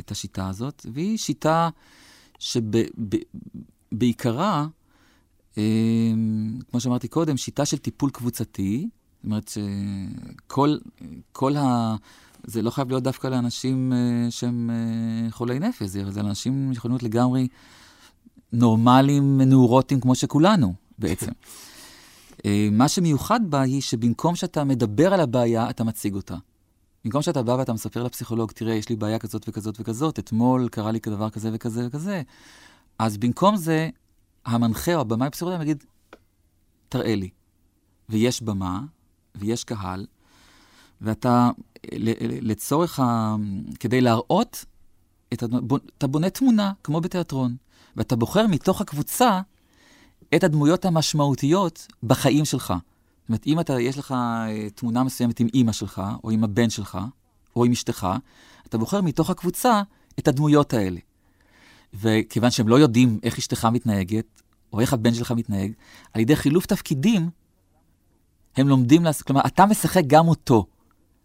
את 0.00 0.10
השיטה 0.10 0.48
הזאת, 0.48 0.86
והיא 0.92 1.18
שיטה 1.18 1.68
שבעיקרה, 3.98 4.66
כמו 6.70 6.80
שאמרתי 6.80 7.08
קודם, 7.08 7.36
שיטה 7.36 7.64
של 7.64 7.78
טיפול 7.78 8.10
קבוצתי, 8.10 8.88
זאת 9.20 9.24
אומרת 9.24 9.48
שכל 9.48 10.76
כל 11.32 11.56
ה... 11.56 11.96
זה 12.44 12.62
לא 12.62 12.70
חייב 12.70 12.88
להיות 12.88 13.02
דווקא 13.02 13.26
לאנשים 13.26 13.92
uh, 13.92 14.30
שהם 14.30 14.70
uh, 14.70 15.32
חולי 15.32 15.58
נפש, 15.58 15.82
זה, 15.82 16.02
לאנשים 16.22 16.74
שיכולים 16.74 16.94
להיות 16.94 17.02
לגמרי 17.02 17.48
נורמליים, 18.52 19.40
נעורוטים 19.40 20.00
כמו 20.00 20.14
שכולנו 20.14 20.74
בעצם. 20.98 21.30
uh, 22.32 22.46
מה 22.72 22.88
שמיוחד 22.88 23.40
בה 23.50 23.60
היא 23.60 23.80
שבמקום 23.80 24.36
שאתה 24.36 24.64
מדבר 24.64 25.14
על 25.14 25.20
הבעיה, 25.20 25.70
אתה 25.70 25.84
מציג 25.84 26.14
אותה. 26.14 26.36
במקום 27.04 27.22
שאתה 27.22 27.42
בא 27.42 27.52
ואתה 27.52 27.72
מספר 27.72 28.02
לפסיכולוג, 28.02 28.52
תראה, 28.52 28.74
יש 28.74 28.88
לי 28.88 28.96
בעיה 28.96 29.18
כזאת 29.18 29.48
וכזאת 29.48 29.80
וכזאת, 29.80 30.18
אתמול 30.18 30.68
קרה 30.68 30.92
לי 30.92 31.00
כדבר 31.00 31.30
כזה 31.30 31.50
וכזה 31.52 31.86
וכזה, 31.86 32.22
אז 32.98 33.16
במקום 33.16 33.56
זה, 33.56 33.88
המנחה 34.46 34.94
או 34.94 35.00
הבמאי 35.00 35.26
הפסיכולוג 35.26 35.62
יגיד, 35.62 35.84
תראה 36.88 37.14
לי. 37.14 37.30
ויש 38.08 38.42
במה, 38.42 38.80
ויש 39.34 39.64
קהל, 39.64 40.06
ואתה, 41.00 41.50
לצורך 42.42 43.00
ה... 43.00 43.36
כדי 43.80 44.00
להראות, 44.00 44.64
את 45.32 45.42
הדמ... 45.42 45.58
אתה 45.98 46.06
בונה 46.06 46.30
תמונה, 46.30 46.72
כמו 46.84 47.00
בתיאטרון, 47.00 47.56
ואתה 47.96 48.16
בוחר 48.16 48.46
מתוך 48.46 48.80
הקבוצה 48.80 49.40
את 50.34 50.44
הדמויות 50.44 50.84
המשמעותיות 50.84 51.86
בחיים 52.02 52.44
שלך. 52.44 52.74
זאת 53.20 53.28
אומרת, 53.28 53.46
אם 53.46 53.60
אתה, 53.60 53.80
יש 53.80 53.98
לך 53.98 54.14
תמונה 54.74 55.04
מסוימת 55.04 55.40
עם 55.40 55.46
אימא 55.54 55.72
שלך, 55.72 56.02
או 56.24 56.30
עם 56.30 56.44
הבן 56.44 56.70
שלך, 56.70 56.98
או 57.56 57.64
עם 57.64 57.72
אשתך, 57.72 58.08
אתה 58.66 58.78
בוחר 58.78 59.00
מתוך 59.00 59.30
הקבוצה 59.30 59.82
את 60.18 60.28
הדמויות 60.28 60.74
האלה. 60.74 61.00
וכיוון 61.94 62.50
שהם 62.50 62.68
לא 62.68 62.78
יודעים 62.78 63.18
איך 63.22 63.38
אשתך 63.38 63.68
מתנהגת, 63.72 64.42
או 64.72 64.80
איך 64.80 64.92
הבן 64.92 65.14
שלך 65.14 65.32
מתנהג, 65.32 65.72
על 66.12 66.20
ידי 66.20 66.36
חילוף 66.36 66.66
תפקידים, 66.66 67.30
הם 68.56 68.68
לומדים 68.68 69.04
לעשות, 69.04 69.26
כלומר, 69.26 69.42
אתה 69.46 69.66
משחק 69.66 70.02
גם 70.06 70.28
אותו. 70.28 70.66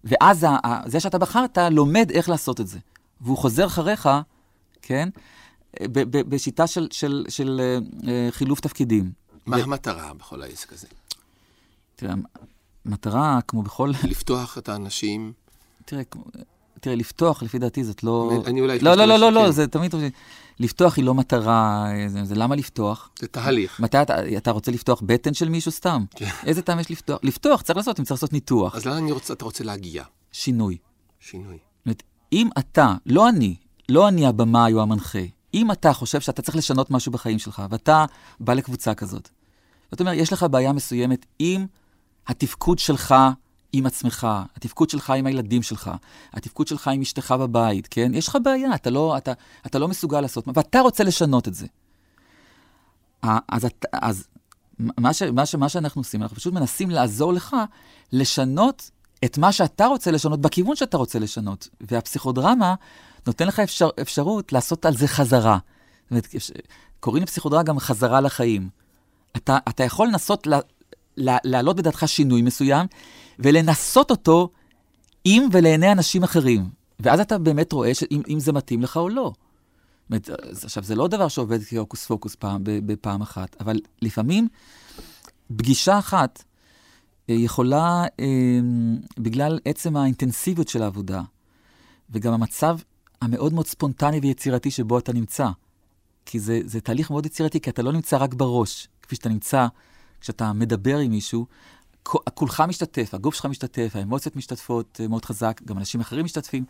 ואז 0.04 0.44
ה, 0.44 0.50
ה, 0.50 0.90
זה 0.90 1.00
שאתה 1.00 1.18
בחרת, 1.18 1.58
לומד 1.72 2.12
איך 2.12 2.30
לעשות 2.30 2.62
את 2.62 2.68
זה. 2.68 2.80
והוא 3.22 3.38
חוזר 3.38 3.66
אחריך, 3.66 4.10
כן, 4.82 5.10
ב, 5.82 6.18
ב, 6.18 6.30
בשיטה 6.30 6.68
של, 6.68 6.88
של, 6.92 7.26
של 7.30 7.62
uh, 8.02 8.06
חילוף 8.32 8.60
תפקידים. 8.60 9.12
מה 9.46 9.58
ו... 9.58 9.60
המטרה 9.60 10.14
בכל 10.14 10.42
העסק 10.42 10.74
הזה? 10.74 10.88
תראה, 11.96 12.14
המטרה, 12.86 13.40
כמו 13.48 13.62
בכל... 13.62 13.92
לפתוח 14.04 14.58
את 14.58 14.70
האנשים. 14.70 15.34
תראה, 15.86 16.02
תראה, 16.80 16.96
לפתוח, 16.96 17.44
לפי 17.44 17.60
דעתי, 17.60 17.84
זאת 17.84 18.04
לא... 18.04 18.32
אני 18.46 18.62
אולי... 18.62 18.80
לא, 18.80 18.96
לא, 18.96 19.06
לא, 19.06 19.18
לא, 19.18 19.32
לא, 19.32 19.52
זה 19.52 19.68
תמיד... 19.68 19.96
לפתוח 20.60 20.98
היא 20.98 21.06
לא 21.06 21.14
מטרה, 21.14 21.88
זה, 22.08 22.26
זה 22.26 22.36
למה 22.36 22.56
לפתוח? 22.56 23.10
זה 23.20 23.28
תהליך. 23.28 23.80
מתי 23.80 24.02
אתה, 24.02 24.38
אתה 24.38 24.52
רוצה 24.52 24.72
לפתוח 24.72 25.02
בטן 25.06 25.34
של 25.34 25.50
מישהו 25.50 25.72
סתם? 25.72 26.06
כן. 26.16 26.30
איזה 26.46 26.62
טעם 26.62 26.80
יש 26.80 26.92
לפתוח? 26.92 27.20
לפתוח 27.24 27.62
צריך 27.62 27.78
לעשות, 27.78 28.00
אם 28.00 28.06
צריך 28.06 28.18
לעשות 28.18 28.34
ניתוח. 28.34 28.76
אז 28.76 28.86
לאן 28.86 29.10
רוצה, 29.10 29.34
אתה 29.34 29.46
רוצה 29.46 29.64
להגיע? 29.64 30.04
שינוי. 30.32 30.78
שינוי. 31.20 31.58
זאת 31.58 31.86
אומרת, 31.86 32.04
אם 32.34 32.50
אתה, 32.60 32.94
לא 33.06 33.30
אני, 33.30 33.56
לא 33.90 34.08
אני 34.08 34.28
הבמאי 34.28 34.74
או 34.74 34.82
המנחה, 34.82 35.20
אם 35.54 35.72
אתה 35.72 35.94
חושב 35.94 36.22
שאתה 36.22 36.42
צריך 36.42 36.58
לשנות 36.58 36.92
משהו 36.92 37.12
בחיים 37.12 37.40
שלך, 37.40 37.64
ואתה 37.70 38.06
בא 38.40 38.54
לקבוצה 38.54 38.94
כזאת, 38.94 39.30
זאת 39.92 40.00
אומרת, 40.00 40.18
יש 40.18 40.34
לך 40.34 40.46
בעיה 40.52 40.74
מסוימת 40.74 41.26
עם 41.40 41.66
התפקוד 42.28 42.80
שלך 42.80 43.16
עם 43.78 43.86
עצמך, 43.86 44.28
התפקוד 44.56 44.90
שלך 44.90 45.10
עם 45.10 45.26
הילדים 45.26 45.64
שלך, 45.64 45.92
התפקוד 46.34 46.68
שלך 46.68 46.88
עם 46.88 47.02
אשתך 47.02 47.36
בבית, 47.40 47.88
כן? 47.92 48.12
יש 48.14 48.28
לך 48.28 48.38
בעיה, 48.44 48.76
אתה 48.76 48.90
לא, 48.90 49.18
אתה, 49.18 49.34
אתה 49.66 49.80
לא 49.80 49.88
מסוגל 49.88 50.22
לעשות, 50.22 50.46
ואתה 50.54 50.80
רוצה 50.80 51.04
לשנות 51.04 51.48
את 51.48 51.54
זה. 51.54 51.68
אז, 53.24 53.68
אז 53.92 54.28
מה, 54.80 55.14
ש, 55.14 55.22
מה, 55.24 55.46
ש, 55.46 55.56
מה 55.56 55.70
שאנחנו 55.70 56.02
עושים, 56.02 56.22
אנחנו 56.22 56.38
פשוט 56.38 56.54
מנסים 56.54 56.90
לעזור 56.90 57.34
לך 57.34 57.56
לשנות 58.12 58.92
את 59.26 59.38
מה 59.38 59.52
שאתה 59.52 59.86
רוצה 59.86 60.12
לשנות 60.12 60.42
בכיוון 60.42 60.76
שאתה 60.76 60.98
רוצה 60.98 61.20
לשנות. 61.20 61.70
והפסיכודרמה 61.82 62.76
נותן 63.28 63.48
לך 63.48 63.60
אפשר, 63.60 63.90
אפשרות 64.02 64.54
לעשות 64.54 64.86
על 64.86 64.98
זה 64.98 65.08
חזרה. 65.08 65.58
זאת 66.04 66.12
אומרת, 66.12 66.28
קוראים 67.00 67.24
לפסיכודרמה 67.24 67.64
גם 67.64 67.80
חזרה 67.80 68.22
לחיים. 68.22 68.70
אתה, 69.38 69.58
אתה 69.70 69.84
יכול 69.84 70.08
לנסות 70.08 70.48
לה, 70.48 70.60
לה, 71.18 71.38
להעלות 71.44 71.76
בדעתך 71.76 72.04
שינוי 72.08 72.42
מסוים, 72.42 72.88
ולנסות 73.40 74.12
אותו 74.12 74.50
עם 75.26 75.44
ולעיני 75.52 75.92
אנשים 75.92 76.24
אחרים. 76.24 76.70
ואז 77.00 77.20
אתה 77.20 77.38
באמת 77.38 77.72
רואה 77.72 77.92
אם, 78.12 78.22
אם 78.30 78.40
זה 78.40 78.54
מתאים 78.54 78.82
לך 78.82 78.98
או 78.98 79.10
לא. 79.10 79.34
עכשיו, 80.64 80.84
זה 80.84 80.96
לא 80.96 81.08
דבר 81.08 81.28
שעובד 81.28 81.64
כהוקוס 81.64 82.06
פוקוס 82.06 82.36
פעם, 82.36 82.62
בפעם 82.64 83.22
אחת, 83.22 83.56
אבל 83.60 83.80
לפעמים 84.02 84.48
פגישה 85.58 86.00
אחת 86.00 86.44
יכולה, 87.28 88.04
בגלל 89.20 89.60
עצם 89.66 89.98
האינטנסיביות 89.98 90.68
של 90.68 90.84
העבודה, 90.84 91.22
וגם 92.10 92.34
המצב 92.34 92.78
המאוד 93.22 93.54
מאוד 93.54 93.68
ספונטני 93.68 94.20
ויצירתי 94.20 94.72
שבו 94.72 95.00
אתה 95.00 95.14
נמצא, 95.14 95.48
כי 96.26 96.40
זה, 96.40 96.60
זה 96.66 96.82
תהליך 96.82 97.12
מאוד 97.12 97.26
יצירתי, 97.26 97.62
כי 97.62 97.70
אתה 97.70 97.82
לא 97.82 97.92
נמצא 97.92 98.18
רק 98.18 98.34
בראש, 98.34 98.88
כפי 99.02 99.16
שאתה 99.16 99.30
נמצא 99.30 99.68
כשאתה 100.22 100.54
מדבר 100.54 100.98
עם 100.98 101.12
מישהו, 101.12 101.46
כולך 102.34 102.64
משתתף, 102.68 103.14
הגוף 103.14 103.36
שלך 103.36 103.46
משתתף, 103.46 103.92
האמוציות 103.96 104.36
משתתפות 104.36 105.02
אה, 105.04 105.08
מאוד 105.08 105.26
חזק, 105.26 105.62
גם 105.66 105.78
אנשים 105.78 106.02
אחרים 106.02 106.26
משתתפים. 106.26 106.66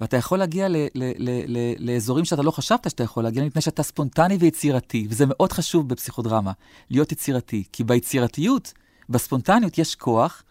ואתה 0.00 0.16
יכול 0.16 0.38
להגיע 0.38 0.68
ל- 0.68 0.76
ל- 0.76 0.88
ל- 0.94 1.56
ל- 1.58 1.90
לאזורים 1.90 2.24
שאתה 2.24 2.42
לא 2.42 2.50
חשבת 2.50 2.90
שאתה 2.90 3.02
יכול 3.04 3.24
להגיע, 3.24 3.44
מפני 3.44 3.62
שאתה 3.62 3.82
ספונטני 3.82 4.36
ויצירתי, 4.36 5.06
וזה 5.10 5.24
מאוד 5.28 5.52
חשוב 5.52 5.88
בפסיכודרמה, 5.88 6.52
להיות 6.90 7.12
יצירתי, 7.12 7.64
כי 7.72 7.84
ביצירתיות, 7.84 8.72
בספונטניות 9.08 9.78
יש 9.78 9.94
כוח, 9.94 10.42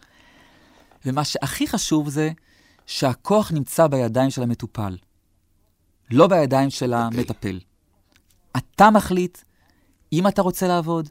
ומה 1.04 1.24
שהכי 1.24 1.66
חשוב 1.66 2.08
זה 2.08 2.30
שהכוח 2.86 3.52
נמצא 3.52 3.86
בידיים 3.86 4.30
של 4.30 4.42
המטופל, 4.42 4.96
לא 6.10 6.26
בידיים 6.26 6.70
של 6.70 6.94
המטפל. 6.94 7.60
אתה 8.56 8.90
מחליט 8.90 9.38
אם 10.12 10.28
אתה 10.28 10.42
רוצה 10.42 10.68
לעבוד, 10.68 11.08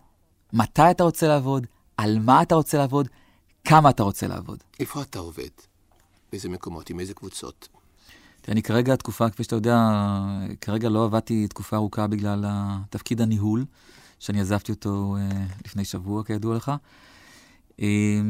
מתי 0.54 0.92
אתה 0.92 1.04
רוצה 1.04 1.28
לעבוד, 1.28 1.68
על 1.98 2.20
מה 2.20 2.42
אתה 2.42 2.56
רוצה 2.56 2.78
לעבוד, 2.78 3.08
כמה 3.66 3.90
אתה 3.90 4.04
רוצה 4.04 4.28
לעבוד. 4.28 4.58
איפה 4.80 5.02
אתה 5.02 5.20
עובד? 5.20 5.50
באיזה 6.32 6.50
מקומות, 6.50 6.90
עם 6.90 7.00
איזה 7.00 7.14
קבוצות? 7.14 7.68
אני 8.48 8.64
כרגע, 8.64 8.96
תקופה, 8.96 9.30
כפי 9.30 9.44
שאתה 9.44 9.56
יודע, 9.56 9.90
כרגע 10.62 10.90
לא 10.90 11.06
עבדתי 11.06 11.48
תקופה 11.48 11.76
ארוכה 11.76 12.08
בגלל 12.08 12.46
תפקיד 12.90 13.22
הניהול, 13.22 13.66
שאני 14.20 14.42
עזבתי 14.42 14.72
אותו 14.72 15.16
אה, 15.20 15.46
לפני 15.66 15.86
שבוע, 15.86 16.24
כידוע 16.24 16.56
לך. 16.56 16.72
אה, 17.82 18.22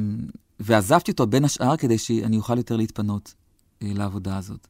ועזבתי 0.59 1.11
אותו 1.11 1.27
בין 1.27 1.45
השאר 1.45 1.77
כדי 1.77 1.97
שאני 1.97 2.37
אוכל 2.37 2.57
יותר 2.57 2.75
להתפנות 2.75 3.33
אה, 3.81 3.91
לעבודה 3.93 4.37
הזאת. 4.37 4.67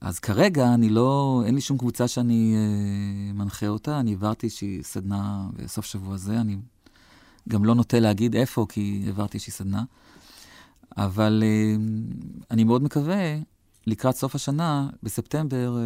אז 0.00 0.18
כרגע 0.18 0.74
אני 0.74 0.90
לא, 0.90 1.42
אין 1.46 1.54
לי 1.54 1.60
שום 1.60 1.78
קבוצה 1.78 2.08
שאני 2.08 2.54
אה, 2.56 3.32
מנחה 3.32 3.68
אותה, 3.68 4.00
אני 4.00 4.10
העברתי 4.10 4.46
איזושהי 4.46 4.82
סדנה 4.82 5.48
בסוף 5.56 5.84
שבוע 5.84 6.16
זה, 6.16 6.40
אני 6.40 6.56
גם 7.48 7.64
לא 7.64 7.74
נוטה 7.74 8.00
להגיד 8.00 8.36
איפה, 8.36 8.66
כי 8.68 9.02
העברתי 9.06 9.36
איזושהי 9.36 9.52
סדנה. 9.52 9.82
אבל 10.96 11.42
אה, 11.46 11.76
אני 12.50 12.64
מאוד 12.64 12.82
מקווה, 12.82 13.36
לקראת 13.86 14.16
סוף 14.16 14.34
השנה, 14.34 14.88
בספטמבר, 15.02 15.76
אה, 15.78 15.82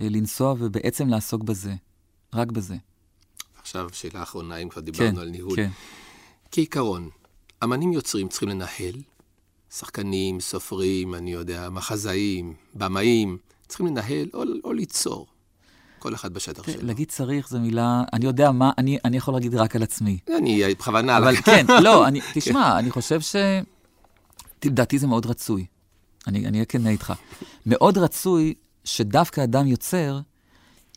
אה, 0.00 0.08
לנסוע 0.08 0.54
ובעצם 0.58 1.08
לעסוק 1.08 1.42
בזה, 1.42 1.74
רק 2.32 2.52
בזה. 2.52 2.76
עכשיו, 3.60 3.88
שאלה 3.92 4.22
אחרונה, 4.22 4.56
אם 4.56 4.68
כבר 4.68 4.80
דיברנו 4.80 5.16
כן, 5.16 5.18
על 5.18 5.28
ניהול. 5.28 5.56
כן. 5.56 5.70
כעיקרון, 6.50 7.08
אמנים 7.64 7.92
יוצרים 7.92 8.28
צריכים 8.28 8.48
לנהל, 8.48 8.94
שחקנים, 9.70 10.40
סופרים, 10.40 11.14
אני 11.14 11.32
יודע, 11.32 11.70
מחזאים, 11.70 12.54
במאים, 12.74 13.38
צריכים 13.68 13.86
לנהל 13.86 14.28
או, 14.34 14.42
או 14.64 14.72
ליצור. 14.72 15.26
כל 16.00 16.14
אחד 16.14 16.34
בשטח 16.34 16.66
שלו. 16.66 16.82
להגיד 16.82 17.08
צריך 17.08 17.48
זו 17.48 17.60
מילה, 17.60 18.02
אני 18.12 18.26
יודע 18.26 18.52
מה, 18.52 18.70
אני, 18.78 18.98
אני 19.04 19.16
יכול 19.16 19.34
להגיד 19.34 19.54
רק 19.54 19.76
על 19.76 19.82
עצמי. 19.82 20.18
אני 20.36 20.74
בכוונה... 20.74 21.18
אבל 21.18 21.36
כן, 21.36 21.66
לא, 21.82 22.04
אני, 22.08 22.20
תשמע, 22.34 22.78
אני 22.78 22.90
חושב 22.90 23.20
ש... 23.20 23.36
לדעתי 24.64 24.98
זה 24.98 25.06
מאוד 25.06 25.26
רצוי. 25.26 25.66
אני 26.26 26.46
אהיה 26.50 26.64
כן 26.64 26.86
איתך. 26.86 27.12
מאוד 27.66 27.98
רצוי 27.98 28.54
שדווקא 28.84 29.44
אדם 29.44 29.66
יוצר 29.66 30.20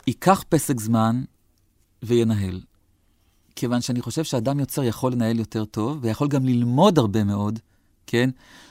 ייקח 0.07 0.43
פסק 0.49 0.79
זמן 0.79 1.23
וינהל. 2.03 2.61
כיוון 3.55 3.81
שאני 3.81 4.01
חושב 4.01 4.23
שאדם 4.23 4.59
יוצר 4.59 4.83
יכול 4.83 5.11
לנהל 5.11 5.39
יותר 5.39 5.65
טוב, 5.65 5.99
ויכול 6.01 6.27
גם 6.27 6.45
ללמוד 6.45 6.97
הרבה 6.97 7.23
מאוד, 7.23 7.59
כן? 8.07 8.29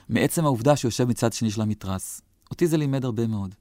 מעצם 0.08 0.44
העובדה 0.44 0.76
שהוא 0.76 0.88
יושב 0.88 1.04
מצד 1.08 1.32
שני 1.32 1.50
של 1.50 1.62
המתרס. 1.62 2.20
אותי 2.50 2.66
זה 2.66 2.76
לימד 2.76 3.04
הרבה 3.04 3.26
מאוד. 3.26 3.54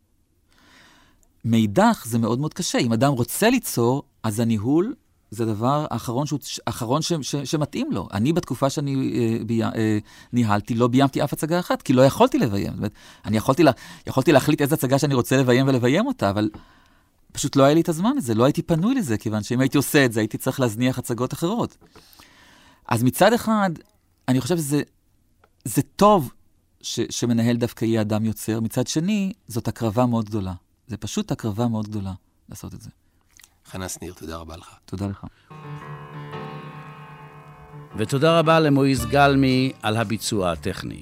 מאידך, 1.46 2.04
זה 2.08 2.20
מאוד 2.20 2.40
מאוד 2.40 2.54
קשה. 2.54 2.78
אם 2.78 2.94
אדם 2.94 3.12
רוצה 3.14 3.50
ליצור, 3.50 4.04
אז 4.24 4.40
הניהול 4.40 4.96
זה 5.32 5.44
הדבר 5.44 5.86
האחרון, 5.90 6.26
שהוא, 6.26 6.40
האחרון 6.68 7.02
ש, 7.02 7.14
ש, 7.22 7.36
שמתאים 7.36 7.92
לו. 7.92 8.08
אני, 8.14 8.34
בתקופה 8.34 8.70
שאני 8.70 9.14
אה, 9.16 9.44
בי, 9.46 9.64
אה, 9.64 9.98
ניהלתי, 10.34 10.76
לא 10.76 10.88
ביימתי 10.88 11.24
אף 11.24 11.34
הצגה 11.34 11.60
אחת, 11.60 11.82
כי 11.82 11.94
לא 11.94 12.02
יכולתי 12.02 12.40
לביים. 12.40 12.68
זאת 12.68 12.78
אומרת, 12.78 12.92
אני 13.26 13.38
יכולתי, 13.38 13.64
לה, 13.64 13.72
יכולתי 14.08 14.32
להחליט 14.32 14.62
איזה 14.62 14.76
הצגה 14.76 15.00
שאני 15.00 15.14
רוצה 15.14 15.38
לביים 15.38 15.68
ולביים 15.68 16.08
אותה, 16.08 16.30
אבל 16.30 16.50
פשוט 17.32 17.56
לא 17.56 17.64
היה 17.64 17.74
לי 17.74 17.82
את 17.82 17.90
הזמן 17.90 18.12
לזה, 18.18 18.34
לא 18.34 18.44
הייתי 18.44 18.62
פנוי 18.62 18.96
לזה, 18.96 19.18
כיוון 19.18 19.44
שאם 19.44 19.60
הייתי 19.60 19.78
עושה 19.78 20.06
את 20.06 20.14
זה, 20.14 20.20
הייתי 20.20 20.38
צריך 20.38 20.60
להזניח 20.60 21.00
הצגות 21.00 21.34
אחרות. 21.34 21.78
אז 22.88 23.04
מצד 23.04 23.34
אחד, 23.34 23.72
אני 24.28 24.42
חושב 24.42 24.58
שזה 24.58 24.82
זה 25.66 25.82
טוב 25.82 26.32
ש, 26.82 27.00
שמנהל 27.10 27.58
דווקא 27.58 27.86
יהיה 27.86 28.02
אדם 28.02 28.26
יוצר, 28.26 28.60
מצד 28.60 28.88
שני, 28.88 29.34
זאת 29.48 29.68
הקרבה 29.68 30.06
מאוד 30.06 30.26
גדולה. 30.26 30.54
זה 30.92 30.98
פשוט 30.98 31.32
הקרבה 31.32 31.68
מאוד 31.68 31.88
גדולה 31.88 32.14
לעשות 32.50 32.74
את 32.74 32.82
זה. 32.82 32.90
חנה 33.66 33.90
שניר, 33.90 34.14
תודה 34.14 34.38
רבה 34.38 34.58
לך. 34.58 34.76
תודה 34.86 35.08
לך. 35.08 35.26
ותודה 37.98 38.40
רבה 38.40 38.60
למויז 38.60 39.06
גלמי 39.06 39.72
על 39.82 39.98
הביצוע 39.98 40.52
הטכני. 40.52 41.02